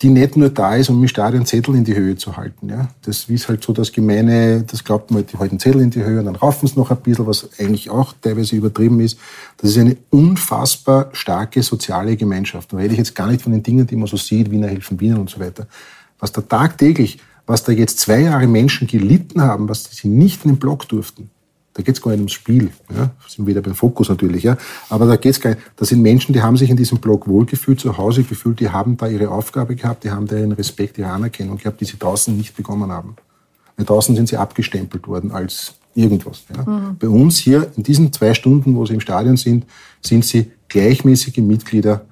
die 0.00 0.10
nicht 0.10 0.36
nur 0.36 0.50
da 0.50 0.76
ist, 0.76 0.90
um 0.90 1.02
im 1.02 1.08
Stadion 1.08 1.44
Zettel 1.44 1.74
in 1.74 1.84
die 1.84 1.96
Höhe 1.96 2.16
zu 2.16 2.36
halten. 2.36 2.68
Ja. 2.68 2.88
Das 3.02 3.28
ist 3.28 3.48
halt 3.48 3.64
so 3.64 3.72
das 3.72 3.90
Gemeine, 3.90 4.62
das 4.62 4.84
glaubt 4.84 5.10
man, 5.10 5.26
die 5.26 5.36
halten 5.36 5.58
Zettel 5.58 5.80
in 5.80 5.90
die 5.90 6.04
Höhe 6.04 6.20
und 6.20 6.26
dann 6.26 6.36
raufen 6.36 6.68
sie 6.68 6.78
noch 6.78 6.90
ein 6.90 6.98
bisschen, 6.98 7.26
was 7.26 7.48
eigentlich 7.58 7.90
auch 7.90 8.14
teilweise 8.20 8.54
übertrieben 8.54 9.00
ist. 9.00 9.18
Das 9.56 9.70
ist 9.70 9.78
eine 9.78 9.96
unfassbar 10.10 11.08
starke 11.12 11.62
soziale 11.62 12.16
Gemeinschaft. 12.16 12.72
Da 12.72 12.76
rede 12.76 12.92
ich 12.92 12.98
jetzt 12.98 13.16
gar 13.16 13.26
nicht 13.26 13.42
von 13.42 13.52
den 13.52 13.62
Dingen, 13.62 13.86
die 13.86 13.96
man 13.96 14.06
so 14.06 14.16
sieht, 14.16 14.50
Wiener 14.50 14.68
helfen 14.68 15.00
Wiener 15.00 15.18
und 15.18 15.30
so 15.30 15.40
weiter. 15.40 15.66
Was 16.20 16.30
da 16.30 16.42
tagtäglich, 16.42 17.18
was 17.46 17.64
da 17.64 17.72
jetzt 17.72 17.98
zwei 17.98 18.20
Jahre 18.20 18.46
Menschen 18.46 18.86
gelitten 18.86 19.40
haben, 19.40 19.68
was 19.68 19.84
sie 19.84 20.08
nicht 20.08 20.44
in 20.44 20.52
den 20.52 20.58
Block 20.58 20.88
durften, 20.88 21.30
da 21.78 21.84
geht 21.84 21.94
es 21.94 22.02
gar 22.02 22.10
nicht 22.10 22.18
ums 22.18 22.32
Spiel. 22.32 22.72
Ja? 22.92 23.12
Sind 23.28 23.46
wieder 23.46 23.62
beim 23.62 23.76
Fokus 23.76 24.08
natürlich. 24.08 24.42
Ja? 24.42 24.56
Aber 24.88 25.06
da 25.06 25.14
geht 25.14 25.30
es 25.30 25.40
gar 25.40 25.50
nicht. 25.50 25.62
Da 25.76 25.84
sind 25.84 26.02
Menschen, 26.02 26.32
die 26.32 26.42
haben 26.42 26.56
sich 26.56 26.70
in 26.70 26.76
diesem 26.76 26.98
Blog 26.98 27.28
wohlgefühlt, 27.28 27.78
zu 27.78 27.96
Hause 27.96 28.24
gefühlt, 28.24 28.58
die 28.58 28.68
haben 28.68 28.96
da 28.96 29.06
ihre 29.06 29.30
Aufgabe 29.30 29.76
gehabt, 29.76 30.02
die 30.02 30.10
haben 30.10 30.26
da 30.26 30.36
ihren 30.36 30.50
Respekt, 30.50 30.98
ihre 30.98 31.10
Anerkennung 31.10 31.56
gehabt, 31.56 31.80
die 31.80 31.84
sie 31.84 31.96
draußen 31.96 32.36
nicht 32.36 32.56
bekommen 32.56 32.90
haben. 32.90 33.14
Weil 33.76 33.86
draußen 33.86 34.16
sind 34.16 34.28
sie 34.28 34.36
abgestempelt 34.36 35.06
worden 35.06 35.30
als 35.30 35.74
irgendwas. 35.94 36.46
Ja? 36.52 36.68
Mhm. 36.68 36.96
Bei 36.98 37.08
uns 37.08 37.38
hier 37.38 37.70
in 37.76 37.84
diesen 37.84 38.12
zwei 38.12 38.34
Stunden, 38.34 38.74
wo 38.74 38.84
sie 38.84 38.94
im 38.94 39.00
Stadion 39.00 39.36
sind, 39.36 39.64
sind 40.00 40.24
sie 40.24 40.50
gleichmäßige 40.68 41.36
Mitglieder 41.36 42.06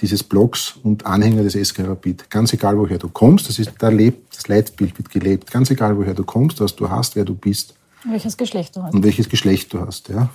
dieses 0.00 0.24
Blogs 0.24 0.80
und 0.82 1.06
Anhänger 1.06 1.44
des 1.44 1.52
SK 1.52 1.86
Rapid. 1.86 2.28
Ganz 2.28 2.52
egal, 2.52 2.76
woher 2.76 2.98
du 2.98 3.08
kommst, 3.08 3.48
das 3.48 3.60
ist, 3.60 3.70
da 3.78 3.88
lebt, 3.88 4.34
das 4.34 4.48
Leitbild 4.48 4.98
wird 4.98 5.10
gelebt. 5.10 5.52
Ganz 5.52 5.70
egal, 5.70 5.96
woher 5.96 6.12
du 6.12 6.24
kommst, 6.24 6.60
was 6.60 6.74
du 6.74 6.90
hast, 6.90 7.14
wer 7.14 7.24
du 7.24 7.36
bist. 7.36 7.75
Welches 8.10 8.36
Geschlecht 8.36 8.76
du 8.76 8.82
hast. 8.82 8.94
Und 8.94 9.04
welches 9.04 9.28
Geschlecht 9.28 9.72
du 9.72 9.80
hast, 9.80 10.08
ja. 10.08 10.28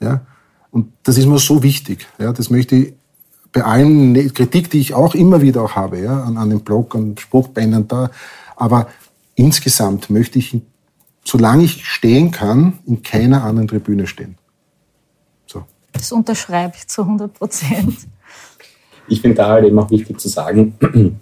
ja? 0.00 0.20
Und 0.70 0.92
das 1.02 1.18
ist 1.18 1.26
mir 1.26 1.38
so 1.38 1.62
wichtig. 1.62 2.06
Ja? 2.18 2.32
Das 2.32 2.50
möchte 2.50 2.76
ich 2.76 2.94
bei 3.52 3.62
allen 3.62 4.12
ne-, 4.12 4.30
Kritik, 4.30 4.70
die 4.70 4.80
ich 4.80 4.94
auch 4.94 5.14
immer 5.14 5.42
wieder 5.42 5.62
auch 5.62 5.76
habe, 5.76 6.00
ja, 6.00 6.22
an, 6.22 6.38
an 6.38 6.50
dem 6.50 6.60
Blog 6.60 6.94
und 6.94 7.20
Spruchbändern 7.20 7.86
da. 7.86 8.10
Aber 8.56 8.88
insgesamt 9.34 10.08
möchte 10.08 10.38
ich, 10.38 10.58
solange 11.24 11.64
ich 11.64 11.84
stehen 11.84 12.30
kann, 12.30 12.78
in 12.86 13.02
keiner 13.02 13.44
anderen 13.44 13.68
Tribüne 13.68 14.06
stehen. 14.06 14.36
So. 15.46 15.64
Das 15.92 16.10
unterschreibe 16.12 16.74
ich 16.76 16.88
zu 16.88 17.02
100 17.02 17.34
Prozent. 17.34 17.98
Ich 19.08 19.20
finde 19.20 19.36
da 19.36 19.48
halt 19.48 19.66
eben 19.66 19.78
auch 19.78 19.90
wichtig 19.90 20.18
zu 20.18 20.28
sagen, 20.28 20.74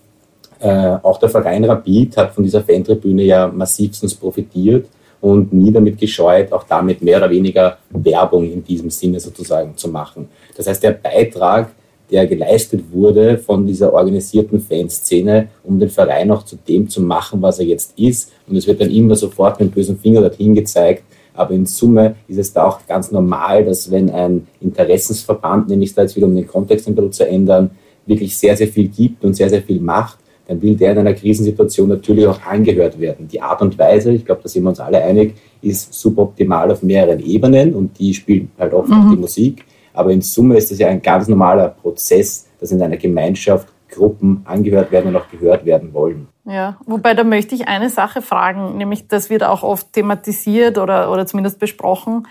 äh, 0.61 0.97
auch 1.03 1.18
der 1.18 1.30
Verein 1.30 1.64
Rapid 1.64 2.16
hat 2.16 2.34
von 2.34 2.45
dieser 2.45 2.62
Fantribüne 2.62 3.22
ja 3.24 3.49
massivstens 3.49 4.14
profitiert 4.14 4.86
und 5.21 5.53
nie 5.53 5.71
damit 5.71 5.99
gescheut, 5.99 6.53
auch 6.53 6.64
damit 6.64 7.03
mehr 7.03 7.18
oder 7.18 7.31
weniger 7.31 7.79
Werbung 7.91 8.51
in 8.51 8.64
diesem 8.64 8.91
Sinne 8.91 9.21
sozusagen 9.21 9.77
zu 9.77 9.89
machen. 9.89 10.29
Das 10.57 10.66
heißt, 10.66 10.83
der 10.83 10.93
Beitrag, 10.93 11.71
der 12.11 12.27
geleistet 12.27 12.83
wurde 12.91 13.39
von 13.39 13.66
dieser 13.66 13.93
organisierten 13.93 14.61
Fanszene, 14.61 15.49
um 15.62 15.79
den 15.79 15.91
Verein 15.91 16.31
auch 16.31 16.45
zu 16.45 16.57
dem 16.57 16.89
zu 16.89 17.03
machen, 17.03 17.41
was 17.43 17.59
er 17.59 17.66
jetzt 17.66 17.99
ist. 17.99 18.33
Und 18.49 18.57
es 18.57 18.66
wird 18.66 18.81
dann 18.81 18.91
immer 18.91 19.14
sofort 19.14 19.61
mit 19.61 19.71
dem 19.71 19.75
bösen 19.75 19.99
Finger 19.99 20.21
dorthin 20.21 20.55
gezeigt. 20.55 21.05
Aber 21.35 21.55
in 21.55 21.66
Summe 21.66 22.16
ist 22.27 22.39
es 22.39 22.53
da 22.53 22.66
auch 22.66 22.87
ganz 22.87 23.12
normal, 23.12 23.64
dass 23.64 23.91
wenn 23.91 24.11
ein 24.11 24.47
Interessensverband, 24.61 25.68
nehme 25.68 25.85
ich 25.85 25.91
es 25.91 25.95
da 25.95 26.03
jetzt 26.03 26.16
wieder, 26.16 26.27
um 26.27 26.35
den 26.35 26.47
Kontext 26.47 26.89
ein 26.89 26.95
bisschen 26.95 27.12
zu 27.12 27.29
ändern, 27.29 27.71
wirklich 28.07 28.37
sehr, 28.37 28.57
sehr 28.57 28.68
viel 28.68 28.89
gibt 28.89 29.25
und 29.25 29.35
sehr, 29.35 29.49
sehr 29.49 29.62
viel 29.62 29.81
macht, 29.81 30.18
dann 30.51 30.61
will 30.63 30.75
der 30.75 30.91
in 30.93 30.99
einer 30.99 31.15
Krisensituation 31.15 31.89
natürlich 31.89 32.27
auch 32.27 32.43
angehört 32.43 32.99
werden. 32.99 33.29
Die 33.29 33.41
Art 33.41 33.63
und 33.63 33.79
Weise, 33.79 34.11
ich 34.11 34.25
glaube, 34.25 34.41
da 34.43 34.49
sind 34.49 34.65
wir 34.65 34.71
uns 34.71 34.81
alle 34.81 35.01
einig, 35.01 35.37
ist 35.63 35.95
suboptimal 35.95 36.73
auf 36.73 36.83
mehreren 36.83 37.21
Ebenen 37.21 37.73
und 37.73 37.97
die 38.01 38.13
spielen 38.13 38.51
halt 38.59 38.75
oft 38.75 38.89
mhm. 38.89 39.13
die 39.13 39.17
Musik. 39.17 39.65
Aber 39.95 40.11
in 40.11 40.21
Summe 40.21 40.57
ist 40.57 40.73
das 40.73 40.81
ja 40.81 40.89
ein 40.89 41.03
ganz 41.03 41.29
normaler 41.29 41.69
Prozess, 41.69 42.49
dass 42.59 42.73
in 42.73 42.83
einer 42.83 42.97
Gemeinschaft 42.97 43.69
Gruppen 43.89 44.43
angehört 44.45 44.91
werden 44.91 45.15
und 45.15 45.17
auch 45.23 45.29
gehört 45.31 45.65
werden 45.65 45.95
wollen. 45.95 46.27
Ja, 46.45 46.79
wobei 46.85 47.15
da 47.15 47.23
möchte 47.23 47.55
ich 47.55 47.69
eine 47.69 47.89
Sache 47.89 48.21
fragen, 48.21 48.77
nämlich 48.77 49.07
das 49.07 49.31
wird 49.31 49.45
auch 49.45 49.63
oft 49.63 49.93
thematisiert 49.93 50.79
oder, 50.79 51.13
oder 51.13 51.27
zumindest 51.27 51.61
besprochen. 51.61 52.27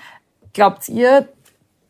Glaubt 0.51 0.89
ihr, 0.89 1.29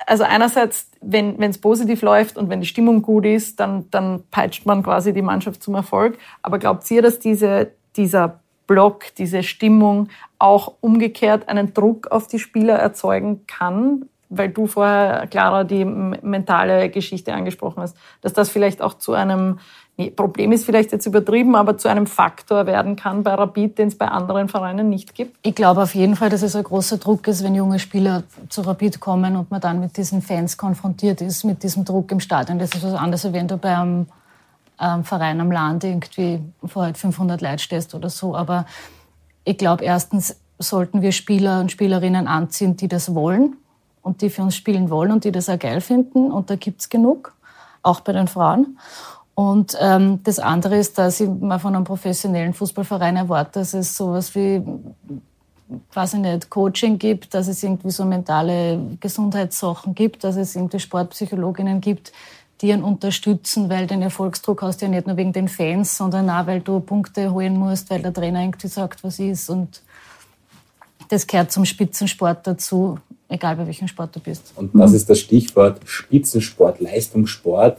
also 0.06 0.26
einerseits, 0.26 0.89
wenn 1.02 1.42
es 1.42 1.58
positiv 1.58 2.02
läuft 2.02 2.38
und 2.38 2.50
wenn 2.50 2.62
die 2.62 2.68
Stimmung 2.68 3.02
gut 3.02 3.26
ist, 3.26 3.60
dann, 3.60 3.90
dann 3.92 4.24
peitscht 4.32 4.66
man 4.66 4.84
quasi 4.84 5.14
die 5.14 5.22
Mannschaft 5.22 5.64
zum 5.64 5.76
Erfolg. 5.76 6.18
Aber 6.42 6.60
glaubt 6.60 6.90
ihr, 6.92 7.02
dass 7.02 7.20
diese, 7.20 7.72
dieser 7.96 8.40
Block, 8.68 9.06
diese 9.18 9.44
Stimmung 9.44 10.10
auch 10.38 10.74
umgekehrt 10.82 11.48
einen 11.48 11.74
Druck 11.74 12.08
auf 12.12 12.28
die 12.28 12.40
Spieler 12.40 12.76
erzeugen 12.76 13.46
kann? 13.48 14.10
Weil 14.30 14.50
du 14.50 14.68
vorher, 14.68 15.26
Clara, 15.28 15.64
die 15.64 15.86
mentale 15.86 16.90
Geschichte 16.90 17.34
angesprochen 17.34 17.82
hast, 17.82 17.98
dass 18.22 18.34
das 18.34 18.50
vielleicht 18.50 18.82
auch 18.82 18.94
zu 18.94 19.14
einem 19.14 19.60
Problem 20.08 20.54
ist 20.54 20.66
vielleicht 20.66 20.94
jetzt 20.94 21.06
übertrieben, 21.06 21.56
aber 21.56 21.78
zu 21.78 21.90
einem 21.90 22.08
Faktor 22.08 22.66
werden 22.66 22.96
kann 22.96 23.24
bei 23.24 23.34
Rapid, 23.34 23.78
den 23.78 23.90
es 23.90 23.98
bei 23.98 24.08
anderen 24.08 24.48
Vereinen 24.48 24.90
nicht 24.90 25.14
gibt? 25.14 25.36
Ich 25.42 25.56
glaube 25.56 25.82
auf 25.82 25.94
jeden 25.94 26.16
Fall, 26.16 26.30
dass 26.30 26.42
es 26.42 26.56
ein 26.56 26.64
großer 26.64 26.98
Druck 27.00 27.28
ist, 27.28 27.44
wenn 27.44 27.54
junge 27.54 27.80
Spieler 27.80 28.24
zu 28.48 28.62
Rapid 28.62 29.02
kommen 29.02 29.36
und 29.36 29.52
man 29.52 29.60
dann 29.60 29.82
mit 29.82 29.98
diesen 29.98 30.22
Fans 30.22 30.58
konfrontiert 30.58 31.20
ist, 31.20 31.44
mit 31.44 31.64
diesem 31.64 31.84
Druck 31.84 32.12
im 32.14 32.22
Stadion. 32.22 32.60
Das 32.60 32.74
ist 32.74 32.84
was 32.84 32.94
anderes, 32.94 33.26
als 33.26 33.34
wenn 33.34 33.50
du 33.50 33.58
bei 33.58 33.76
einem, 33.78 34.06
einem 34.78 35.04
Verein 35.04 35.42
am 35.42 35.52
Land 35.52 35.84
irgendwie 35.84 36.40
vor 36.66 36.94
500 36.94 37.42
Leuten 37.42 37.60
stehst 37.60 37.94
oder 37.94 38.10
so. 38.10 38.38
Aber 38.38 38.66
ich 39.44 39.58
glaube, 39.58 39.84
erstens 39.84 40.38
sollten 40.60 41.02
wir 41.02 41.12
Spieler 41.12 41.60
und 41.60 41.74
Spielerinnen 41.74 42.28
anziehen, 42.28 42.78
die 42.78 42.88
das 42.88 43.14
wollen 43.14 43.58
und 44.02 44.22
die 44.22 44.30
für 44.30 44.44
uns 44.44 44.56
spielen 44.56 44.90
wollen 44.90 45.12
und 45.12 45.26
die 45.26 45.34
das 45.34 45.50
auch 45.50 45.60
geil 45.60 45.82
finden. 45.82 46.32
Und 46.32 46.50
da 46.50 46.56
gibt's 46.56 46.88
genug, 46.88 47.34
auch 47.84 48.00
bei 48.00 48.14
den 48.14 48.28
Frauen. 48.28 48.78
Und 49.40 49.78
ähm, 49.80 50.20
das 50.26 50.38
andere 50.38 50.78
ist, 50.78 50.98
dass 50.98 51.22
ich 51.22 51.30
mal 51.30 51.60
von 51.60 51.74
einem 51.74 51.86
professionellen 51.86 52.54
Fußballverein 52.54 53.16
erwarte, 53.16 53.60
dass 53.60 53.74
es 53.74 53.96
sowas 53.96 54.36
wie, 54.36 54.62
weiß 55.94 56.16
ich 56.16 56.20
nicht, 56.20 56.50
Coaching 56.50 57.00
gibt, 57.00 57.34
dass 57.34 57.48
es 57.48 57.64
irgendwie 57.64 57.92
so 57.92 58.04
mentale 58.04 58.78
Gesundheitssachen 59.00 59.96
gibt, 59.96 60.26
dass 60.26 60.36
es 60.36 60.58
irgendwie 60.58 60.82
Sportpsychologinnen 60.82 61.80
gibt, 61.80 62.12
die 62.60 62.72
ihn 62.72 62.84
unterstützen, 62.84 63.70
weil 63.70 63.88
den 63.88 64.02
Erfolgsdruck 64.02 64.62
hast 64.62 64.82
du 64.82 64.88
ja 64.88 64.92
nicht 64.92 65.08
nur 65.08 65.16
wegen 65.16 65.32
den 65.32 65.48
Fans, 65.48 65.96
sondern 65.96 66.30
auch, 66.30 66.46
weil 66.46 66.60
du 66.60 66.82
Punkte 66.82 67.32
holen 67.32 67.58
musst, 67.58 67.90
weil 67.90 68.02
der 68.02 68.14
Trainer 68.14 68.42
irgendwie 68.42 68.68
sagt, 68.68 69.06
was 69.06 69.20
ist. 69.20 69.50
Und 69.50 69.82
das 71.08 71.26
gehört 71.26 71.54
zum 71.54 71.64
Spitzensport 71.64 72.46
dazu, 72.46 73.00
egal 73.30 73.56
bei 73.56 73.66
welchem 73.66 73.88
Sport 73.88 74.18
du 74.18 74.20
bist. 74.20 74.52
Und 74.58 74.78
das 74.78 74.92
ist 74.92 75.10
das 75.10 75.22
Stichwort 75.22 75.80
Spitzensport, 75.86 76.82
Leistungssport. 76.82 77.78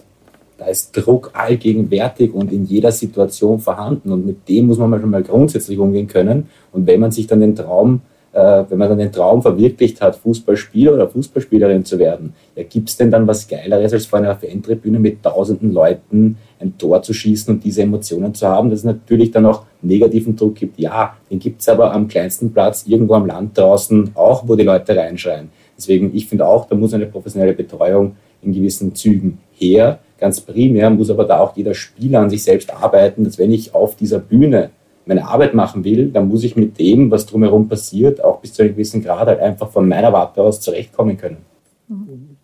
Da 0.61 0.67
ist 0.67 0.93
Druck 0.93 1.31
allgegenwärtig 1.33 2.35
und 2.35 2.53
in 2.53 2.67
jeder 2.67 2.93
Situation 2.93 3.59
vorhanden. 3.59 4.13
Und 4.13 4.27
mit 4.27 4.47
dem 4.49 4.67
muss 4.67 4.79
man 4.79 5.01
schon 5.01 5.11
mal 5.11 5.23
grundsätzlich 5.23 5.79
umgehen 5.79 6.07
können. 6.07 6.49
Und 6.71 6.87
wenn 6.87 7.01
man 7.01 7.11
sich 7.11 7.27
dann 7.27 7.41
den 7.41 7.57
Traum 7.57 8.03
äh, 8.33 8.65
wenn 8.69 8.79
man 8.79 8.89
dann 8.89 8.99
den 8.99 9.13
Traum 9.13 9.43
verwirklicht 9.43 10.01
hat, 10.01 10.17
Fußballspieler 10.17 10.95
oder 10.95 11.09
Fußballspielerin 11.09 11.85
zu 11.85 11.99
werden, 11.99 12.35
ja, 12.55 12.63
gibt 12.63 12.89
es 12.89 12.97
denn 12.97 13.11
dann 13.11 13.27
was 13.27 13.49
Geileres, 13.49 13.93
als 13.93 14.07
vor 14.07 14.21
einer 14.21 14.37
Fantribüne 14.37 15.01
mit 15.01 15.23
tausenden 15.23 15.73
Leuten 15.73 16.37
ein 16.61 16.77
Tor 16.79 17.03
zu 17.03 17.13
schießen 17.13 17.55
und 17.55 17.65
diese 17.65 17.83
Emotionen 17.83 18.35
zu 18.35 18.47
haben, 18.47 18.71
dass 18.71 18.81
es 18.81 18.85
natürlich 18.85 19.31
dann 19.31 19.47
auch 19.47 19.65
negativen 19.83 20.37
Druck 20.37 20.55
gibt. 20.57 20.79
Ja, 20.79 21.17
den 21.31 21.39
gibt 21.39 21.61
es 21.61 21.69
aber 21.69 21.93
am 21.93 22.07
kleinsten 22.07 22.53
Platz 22.53 22.85
irgendwo 22.87 23.15
am 23.15 23.27
Land 23.27 23.59
draußen 23.59 24.13
auch, 24.15 24.47
wo 24.47 24.55
die 24.55 24.65
Leute 24.65 24.95
reinschreien. 24.95 25.49
Deswegen, 25.77 26.15
ich 26.15 26.27
finde 26.27 26.47
auch, 26.47 26.67
da 26.67 26.77
muss 26.77 26.93
eine 26.93 27.07
professionelle 27.07 27.55
Betreuung 27.55 28.17
in 28.43 28.53
gewissen 28.53 28.95
Zügen 28.95 29.39
her. 29.53 30.01
Ganz 30.19 30.41
primär 30.41 30.91
muss 30.91 31.11
aber 31.11 31.25
da 31.25 31.41
auch 31.41 31.57
jeder 31.57 31.75
Spieler 31.75 32.21
an 32.21 32.31
sich 32.31 32.43
selbst 32.43 32.73
arbeiten, 32.73 33.25
dass 33.25 33.39
wenn 33.39 33.51
ich 33.51 33.75
auf 33.75 33.97
dieser 33.97 34.19
Bühne 34.19 34.71
meine 35.07 35.27
Arbeit 35.27 35.55
machen 35.55 35.83
will, 35.85 36.11
dann 36.11 36.29
muss 36.29 36.45
ich 36.45 36.57
mit 36.57 36.79
dem, 36.79 37.11
was 37.11 37.27
drumherum 37.27 37.69
passiert, 37.69 38.23
auch 38.23 38.41
bis 38.41 38.53
zu 38.53 38.63
einem 38.63 38.73
gewissen 38.73 39.03
Grad 39.03 39.27
halt 39.27 39.41
einfach 39.41 39.71
von 39.71 39.89
meiner 39.89 40.13
Warte 40.13 40.43
aus 40.43 40.61
zurechtkommen 40.61 41.17
können. 41.17 41.39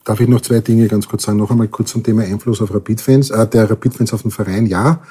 Darf 0.05 0.21
ich 0.21 0.29
noch 0.29 0.41
zwei 0.41 0.61
Dinge 0.61 0.89
ganz 0.89 1.07
kurz 1.07 1.25
sagen? 1.25 1.39
Noch 1.39 1.51
einmal 1.51 1.69
kurz 1.69 1.91
zum 1.91 2.03
Thema 2.03 2.23
Einfluss 2.23 2.63
auf 2.63 2.75
Rapid-Fans, 2.75 3.31
äh, 3.31 3.47
der 3.47 3.71
Rapid-Fans 3.71 4.13
auf 4.15 4.23
den 4.23 4.31
Verein. 4.31 4.67
Ja, 4.67 5.03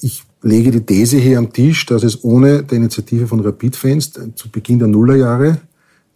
ich 0.00 0.22
lege 0.42 0.70
die 0.70 0.84
These 0.84 1.18
hier 1.18 1.38
am 1.38 1.52
Tisch, 1.52 1.86
dass 1.86 2.02
es 2.02 2.24
ohne 2.24 2.62
die 2.62 2.76
Initiative 2.76 3.26
von 3.26 3.40
Rapid-Fans 3.40 4.12
zu 4.34 4.50
Beginn 4.50 4.78
der 4.78 4.88
Nullerjahre 4.88 5.58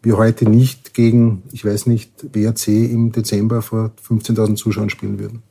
wir 0.03 0.17
heute 0.17 0.49
nicht 0.49 0.95
gegen, 0.95 1.43
ich 1.53 1.65
weiß 1.65 1.87
nicht, 1.87 2.13
WRC 2.33 2.69
im 2.69 3.13
Dezember 3.13 3.63
vor 3.63 3.93
15.000 4.09 4.57
Zuschauern 4.57 4.91
spielen 4.91 5.19
würden. 5.19 5.43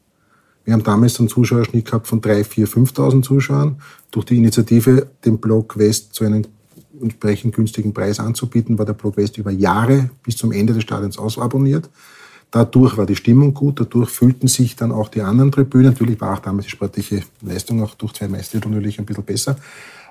Wir 0.64 0.74
haben 0.74 0.84
damals 0.84 1.20
einen 1.20 1.30
Zuschauerschnitt 1.30 1.86
gehabt 1.86 2.08
von 2.08 2.22
3.000, 2.22 2.68
4.000, 2.68 2.94
5.000 2.94 3.24
Zuschauern. 3.24 3.82
Durch 4.12 4.26
die 4.26 4.38
Initiative, 4.38 5.08
den 5.24 5.38
Block 5.38 5.78
West 5.78 6.14
zu 6.14 6.26
einem 6.26 6.44
entsprechend 7.02 7.56
günstigen 7.56 7.94
Preis 7.94 8.20
anzubieten, 8.20 8.78
war 8.78 8.86
der 8.86 8.94
Block 8.94 9.18
West 9.18 9.38
über 9.38 9.52
Jahre 9.52 10.10
bis 10.24 10.36
zum 10.36 10.52
Ende 10.52 10.74
des 10.74 10.84
Stadions 10.84 11.18
ausabonniert. 11.18 11.90
Dadurch 12.52 12.98
war 12.98 13.06
die 13.06 13.16
Stimmung 13.16 13.54
gut, 13.54 13.80
dadurch 13.80 14.10
fühlten 14.10 14.48
sich 14.48 14.76
dann 14.76 14.92
auch 14.92 15.10
die 15.10 15.22
anderen 15.22 15.52
Tribünen. 15.52 15.88
Natürlich 15.88 16.20
war 16.20 16.34
auch 16.34 16.40
damals 16.40 16.66
die 16.66 16.72
sportliche 16.72 17.24
Leistung 17.42 17.84
auch 17.84 17.96
durch 17.96 18.14
zwei 18.14 18.28
Meistertitel 18.28 18.70
natürlich 18.70 19.00
ein 19.00 19.06
bisschen 19.06 19.26
besser. 19.26 19.58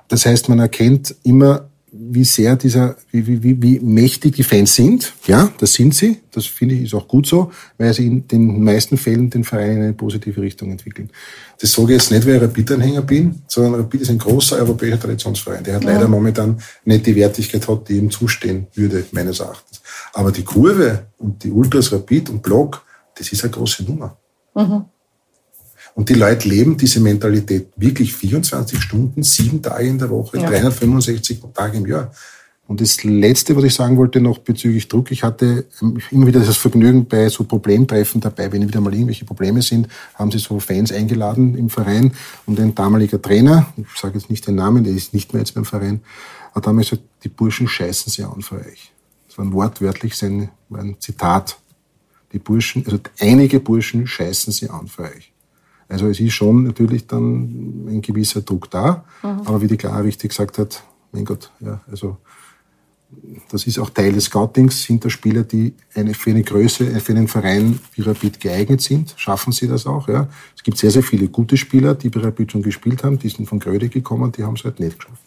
Das 0.09 0.27
heißt, 0.27 0.49
man 0.49 0.59
erkennt 0.59 1.15
immer 1.23 1.69
wie 1.99 2.25
sehr 2.25 2.57
dieser, 2.57 2.97
wie, 3.11 3.27
wie, 3.27 3.43
wie, 3.43 3.63
wie 3.63 3.81
mächtig 3.81 4.37
die 4.37 4.43
Fans 4.43 4.75
sind. 4.75 5.13
Ja, 5.27 5.51
das 5.59 5.75
sind 5.75 5.95
sie. 5.95 6.19
Das 6.31 6.47
finde 6.47 6.75
ich 6.75 6.83
ist 6.83 6.95
auch 6.95 7.09
gut 7.09 7.27
so, 7.27 7.51
weil 7.79 7.93
sie 7.95 8.07
in 8.07 8.29
den 8.29 8.63
meisten 8.63 8.97
Fällen 8.97 9.31
den 9.31 9.45
Verein 9.45 9.77
in 9.77 9.83
eine 9.83 9.93
positive 9.93 10.41
Richtung 10.41 10.71
entwickeln. 10.71 11.11
Das 11.61 11.73
sage 11.73 11.95
ich 11.95 12.01
jetzt 12.01 12.11
nicht, 12.11 12.27
weil 12.27 12.37
ich 12.37 12.43
Rapid-Anhänger 12.43 13.03
bin, 13.03 13.43
sondern 13.49 13.75
Rapid 13.75 14.03
ist 14.03 14.11
ein 14.11 14.19
großer 14.19 14.57
europäischer 14.57 15.01
Traditionsverein, 15.01 15.65
der 15.65 15.77
hat 15.77 15.85
ja. 15.85 15.93
leider 15.93 16.09
momentan 16.09 16.59
nicht 16.85 17.07
die 17.07 17.17
Wertigkeit 17.17 17.67
hat, 17.67 17.89
die 17.89 17.97
ihm 17.97 18.11
zustehen 18.11 18.67
würde, 18.75 19.05
meines 19.13 19.41
Erachtens. 19.41 19.81
Aber 20.13 20.33
die 20.33 20.45
Kurve 20.45 21.07
und 21.19 21.43
die 21.43 21.51
Ultras 21.51 21.93
Rapid 21.93 22.31
und 22.31 22.43
Block, 22.43 22.85
das 23.17 23.33
ist 23.33 23.43
eine 23.43 23.53
große 23.53 23.85
Nummer. 23.85 24.17
Mhm. 24.55 24.85
Und 25.97 26.11
die 26.11 26.15
Leute 26.15 26.47
leben 26.47 26.77
diese 26.77 27.01
Mentalität 27.01 27.69
wirklich 27.75 28.15
24 28.15 28.83
Stunden, 28.83 29.23
sieben 29.23 29.63
Tage 29.63 29.89
in 29.89 29.99
der 29.99 30.11
Woche, 30.11 30.37
ja. 30.37 30.47
365 30.47 31.41
Tage 31.55 31.79
im 31.79 31.87
Jahr. 31.87 32.13
Und 32.67 32.83
das 32.83 33.03
Letzte, 33.03 33.57
was 33.57 33.65
ich 33.65 33.75
sagen 33.75 33.97
wollte 33.97 34.21
noch 34.21 34.39
bezüglich 34.39 34.89
Druck, 34.89 35.11
ich 35.11 35.23
hatte 35.23 35.65
ähm, 35.81 35.97
immer 36.11 36.27
wieder 36.27 36.41
das 36.41 36.59
Vergnügen 36.59 37.07
bei 37.07 37.31
so 37.31 37.45
Problemtreffen 37.45 38.21
dabei, 38.21 38.53
wenn 38.53 38.69
wieder 38.69 38.83
mal 38.83 38.93
irgendwelche 38.93 39.25
Probleme 39.25 39.63
sind, 39.63 39.89
haben 40.17 40.31
sie 40.31 40.39
so 40.39 40.61
Fans 40.61 40.93
eingeladen 40.93 41.57
im 41.57 41.71
Verein 41.71 42.13
und 42.45 42.61
ein 42.61 42.75
damaliger 42.75 43.23
Trainer, 43.23 43.73
ich 43.79 43.99
sage 43.99 44.19
jetzt 44.19 44.29
nicht 44.29 44.47
den 44.47 44.57
Namen, 44.57 44.85
der 44.85 44.93
ist 44.93 45.15
nicht 45.15 45.33
mehr 45.33 45.41
jetzt 45.41 45.55
beim 45.55 45.65
Verein, 45.65 46.03
hat 46.55 46.67
damals 46.67 46.91
gesagt, 46.91 47.09
die 47.25 47.31
Burschen 47.31 47.69
scheißen 47.69 48.13
sie 48.13 48.23
an 48.23 48.43
für 48.43 48.57
euch. 48.57 48.93
Das 49.29 49.39
war 49.39 49.47
ein 49.47 49.53
wortwörtlich 49.55 50.15
sein, 50.15 50.51
ein 50.75 50.97
Zitat. 50.99 51.57
Die 52.35 52.39
Burschen, 52.39 52.85
also 52.85 52.99
einige 53.19 53.61
Burschen 53.61 54.07
scheißen 54.07 54.53
sie 54.53 54.69
an 54.69 54.89
für 54.89 55.05
euch. 55.05 55.33
Also 55.89 56.09
es 56.09 56.21
ist 56.21 56.33
schon 56.33 56.65
natürlich 56.65 57.07
dann 57.07 57.87
ein 57.89 58.03
gewisser 58.03 58.43
Druck 58.43 58.71
da. 58.71 59.05
Mhm. 59.23 59.29
Aber 59.45 59.61
wie 59.61 59.69
die 59.69 59.77
Clara 59.77 60.01
richtig 60.01 60.31
gesagt 60.31 60.59
hat, 60.59 60.83
mein 61.13 61.25
Gott, 61.25 61.51
ja, 61.61 61.81
also 61.91 62.17
das 63.51 63.67
ist 63.67 63.79
auch 63.79 63.91
Teil 63.91 64.13
des 64.13 64.25
Scoutings, 64.25 64.83
sind 64.83 65.05
da 65.05 65.11
Spieler, 65.11 65.45
die 65.45 65.75
eine, 65.95 66.13
für 66.13 66.31
eine 66.31 66.43
Größe, 66.43 67.01
für 67.01 67.13
einen 67.13 67.29
Verein 67.29 67.79
wie 67.95 68.03
Rapid 68.03 68.41
geeignet 68.41 68.81
sind, 68.81 69.15
schaffen 69.17 69.53
sie 69.53 69.69
das 69.69 69.87
auch. 69.87 70.09
Ja. 70.09 70.29
Es 70.57 70.63
gibt 70.63 70.77
sehr, 70.77 70.91
sehr 70.91 71.03
viele 71.03 71.29
gute 71.29 71.57
Spieler, 71.57 71.95
die 71.95 72.09
bei 72.09 72.21
Rapid 72.21 72.53
schon 72.53 72.63
gespielt 72.63 73.05
haben, 73.05 73.19
die 73.19 73.29
sind 73.29 73.49
von 73.49 73.61
Gröde 73.61 73.89
gekommen, 73.89 74.33
die 74.33 74.43
haben 74.43 74.55
es 74.55 74.65
halt 74.65 74.81
nicht 74.81 74.99
geschafft. 74.99 75.23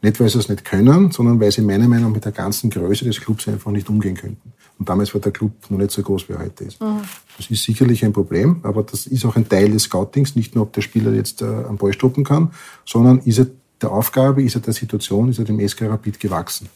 Nicht, 0.00 0.18
weil 0.20 0.28
sie 0.28 0.38
es 0.38 0.48
nicht 0.48 0.64
können, 0.64 1.12
sondern 1.12 1.38
weil 1.40 1.52
sie 1.52 1.62
meiner 1.62 1.88
Meinung 1.88 2.08
nach 2.08 2.14
mit 2.14 2.24
der 2.24 2.32
ganzen 2.32 2.70
Größe 2.70 3.04
des 3.04 3.20
Clubs 3.20 3.46
einfach 3.48 3.70
nicht 3.70 3.88
umgehen 3.88 4.16
könnten. 4.16 4.52
Und 4.78 4.88
damals 4.88 5.14
war 5.14 5.20
der 5.20 5.32
Club 5.32 5.52
noch 5.68 5.78
nicht 5.78 5.90
so 5.90 6.02
groß, 6.02 6.28
wie 6.28 6.32
er 6.32 6.40
heute 6.40 6.64
ist. 6.64 6.80
Mhm. 6.80 7.00
Das 7.36 7.50
ist 7.50 7.62
sicherlich 7.62 8.04
ein 8.04 8.12
Problem, 8.12 8.60
aber 8.62 8.82
das 8.82 9.06
ist 9.06 9.24
auch 9.24 9.36
ein 9.36 9.48
Teil 9.48 9.70
des 9.70 9.84
Scoutings, 9.84 10.34
nicht 10.36 10.54
nur, 10.54 10.64
ob 10.64 10.72
der 10.72 10.82
Spieler 10.82 11.12
jetzt 11.12 11.42
äh, 11.42 11.44
am 11.44 11.76
Ball 11.76 11.92
stoppen 11.92 12.24
kann, 12.24 12.52
sondern 12.84 13.18
ist 13.20 13.38
er 13.38 13.46
der 13.80 13.90
Aufgabe, 13.90 14.42
ist 14.42 14.54
er 14.54 14.60
der 14.60 14.74
Situation, 14.74 15.28
ist 15.28 15.38
er 15.38 15.44
dem 15.44 15.66
SK 15.66 15.82
Rapid 15.82 16.20
gewachsen. 16.20 16.68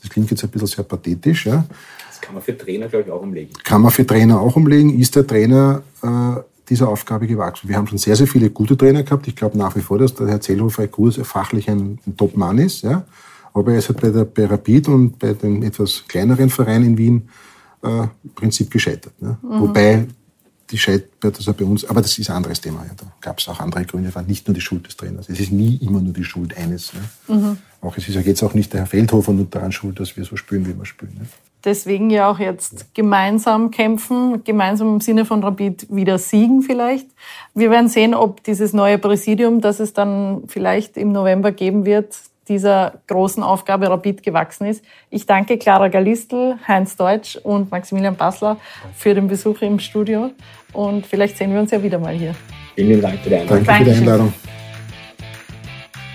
Das 0.00 0.10
klingt 0.10 0.30
jetzt 0.30 0.44
ein 0.44 0.50
bisschen 0.50 0.66
sehr 0.66 0.84
pathetisch. 0.84 1.46
Ja. 1.46 1.64
Das 2.08 2.20
kann 2.20 2.34
man 2.34 2.42
für 2.42 2.56
Trainer, 2.56 2.88
glaube 2.88 3.06
ich, 3.06 3.10
auch 3.10 3.22
umlegen. 3.22 3.52
Kann 3.64 3.82
man 3.82 3.90
für 3.90 4.06
Trainer 4.06 4.40
auch 4.40 4.56
umlegen. 4.56 4.98
Ist 4.98 5.16
der 5.16 5.26
Trainer 5.26 5.82
äh, 6.02 6.40
dieser 6.68 6.88
Aufgabe 6.88 7.26
gewachsen? 7.26 7.68
Wir 7.68 7.76
haben 7.76 7.86
schon 7.86 7.98
sehr, 7.98 8.14
sehr 8.14 8.26
viele 8.26 8.50
gute 8.50 8.76
Trainer 8.76 9.02
gehabt. 9.02 9.26
Ich 9.28 9.36
glaube 9.36 9.56
nach 9.56 9.74
wie 9.76 9.80
vor, 9.80 9.98
dass 9.98 10.14
der 10.14 10.28
Herr 10.28 10.40
Zellhofer 10.40 10.88
fachlich 11.22 11.70
ein, 11.70 11.98
ein 12.06 12.16
Top-Mann 12.16 12.58
ist. 12.58 12.82
Ja. 12.82 13.04
Aber 13.54 13.72
er 13.72 13.78
ist 13.78 13.88
halt 13.88 14.00
bei 14.00 14.10
der 14.10 14.24
bei 14.24 14.46
Rapid 14.46 14.88
und 14.88 15.18
bei 15.18 15.32
dem 15.32 15.62
etwas 15.62 16.04
kleineren 16.06 16.50
Verein 16.50 16.84
in 16.84 16.98
Wien 16.98 17.28
äh, 17.82 18.02
im 18.24 18.30
Prinzip 18.34 18.70
gescheitert. 18.70 19.20
Ne? 19.22 19.38
Mhm. 19.42 19.60
Wobei 19.60 20.06
die 20.70 20.78
scheitert 20.78 21.36
also 21.36 21.52
bei 21.52 21.64
uns, 21.64 21.84
aber 21.84 22.00
das 22.00 22.18
ist 22.18 22.28
ein 22.30 22.36
anderes 22.36 22.60
Thema. 22.60 22.84
Ja. 22.84 22.92
Da 22.96 23.06
gab 23.20 23.38
es 23.38 23.48
auch 23.48 23.60
andere 23.60 23.84
Gründe, 23.84 24.14
war 24.14 24.22
nicht 24.22 24.48
nur 24.48 24.54
die 24.54 24.60
Schuld 24.60 24.86
des 24.86 24.96
Trainers. 24.96 25.28
Es 25.28 25.38
ist 25.38 25.52
nie 25.52 25.76
immer 25.76 26.00
nur 26.00 26.12
die 26.12 26.24
Schuld 26.24 26.56
eines. 26.56 26.92
Ne? 26.94 27.36
Mhm. 27.36 27.58
Auch 27.80 27.96
es 27.96 28.08
ist 28.08 28.14
ja 28.14 28.22
jetzt 28.22 28.42
auch 28.42 28.54
nicht 28.54 28.72
der 28.72 28.80
Herr 28.80 28.86
Feldhofer 28.86 29.32
nur 29.32 29.44
daran 29.44 29.72
schuld, 29.72 30.00
dass 30.00 30.16
wir 30.16 30.24
so 30.24 30.36
spielen, 30.36 30.66
wie 30.66 30.76
wir 30.76 30.86
spielen. 30.86 31.14
Ne? 31.18 31.26
Deswegen 31.64 32.10
ja 32.10 32.30
auch 32.30 32.38
jetzt 32.38 32.94
gemeinsam 32.94 33.70
kämpfen, 33.70 34.44
gemeinsam 34.44 34.94
im 34.94 35.00
Sinne 35.00 35.24
von 35.24 35.42
Rapid 35.42 35.86
wieder 35.90 36.18
siegen 36.18 36.62
vielleicht. 36.62 37.06
Wir 37.54 37.70
werden 37.70 37.88
sehen, 37.88 38.14
ob 38.14 38.42
dieses 38.44 38.72
neue 38.74 38.98
Präsidium, 38.98 39.60
das 39.60 39.80
es 39.80 39.94
dann 39.94 40.42
vielleicht 40.46 40.96
im 40.96 41.12
November 41.12 41.52
geben 41.52 41.86
wird, 41.86 42.16
dieser 42.48 42.94
großen 43.06 43.42
Aufgabe 43.42 43.88
Rapid 43.88 44.22
gewachsen 44.22 44.66
ist. 44.66 44.84
Ich 45.10 45.26
danke 45.26 45.58
Clara 45.58 45.88
Galistl, 45.88 46.56
Heinz 46.66 46.96
Deutsch 46.96 47.36
und 47.36 47.70
Maximilian 47.70 48.16
Bassler 48.16 48.58
für 48.94 49.14
den 49.14 49.28
Besuch 49.28 49.62
im 49.62 49.78
Studio 49.78 50.30
und 50.72 51.06
vielleicht 51.06 51.38
sehen 51.38 51.52
wir 51.52 51.60
uns 51.60 51.70
ja 51.70 51.82
wieder 51.82 51.98
mal 51.98 52.14
hier. 52.14 52.34
Vielen 52.74 53.00
Dank 53.00 53.20
für 53.20 53.28
die 53.28 53.36
Einladung. 53.36 53.64
Danke 53.64 53.84
für 53.84 53.90
die 53.90 53.96
Einladung. 53.98 54.32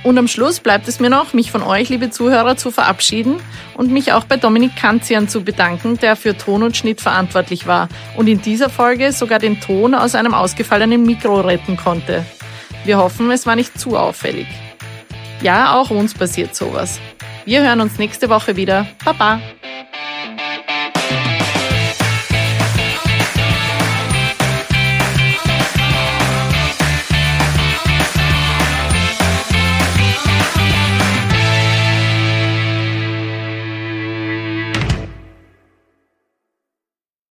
Und 0.01 0.17
am 0.17 0.29
Schluss 0.29 0.61
bleibt 0.61 0.87
es 0.87 1.01
mir 1.01 1.09
noch, 1.09 1.33
mich 1.33 1.51
von 1.51 1.61
euch, 1.61 1.89
liebe 1.89 2.09
Zuhörer, 2.09 2.55
zu 2.55 2.71
verabschieden 2.71 3.35
und 3.75 3.91
mich 3.91 4.13
auch 4.13 4.23
bei 4.23 4.37
Dominik 4.37 4.75
Kanzian 4.77 5.27
zu 5.27 5.43
bedanken, 5.43 5.97
der 5.97 6.15
für 6.15 6.37
Ton 6.37 6.63
und 6.63 6.77
Schnitt 6.77 7.01
verantwortlich 7.01 7.67
war 7.67 7.89
und 8.15 8.27
in 8.27 8.41
dieser 8.41 8.69
Folge 8.69 9.11
sogar 9.11 9.39
den 9.39 9.59
Ton 9.59 9.93
aus 9.93 10.15
einem 10.15 10.33
ausgefallenen 10.33 11.03
Mikro 11.05 11.41
retten 11.41 11.75
konnte. 11.75 12.25
Wir 12.85 12.97
hoffen, 12.97 13.29
es 13.31 13.45
war 13.45 13.57
nicht 13.57 13.77
zu 13.77 13.97
auffällig. 13.97 14.47
Ja, 15.41 15.79
auch 15.79 15.89
uns 15.89 16.13
passiert 16.13 16.53
sowas. 16.53 16.99
Wir 17.45 17.61
hören 17.61 17.79
uns 17.79 17.97
nächste 17.97 18.29
Woche 18.29 18.55
wieder. 18.57 18.85
Baba! 19.05 19.39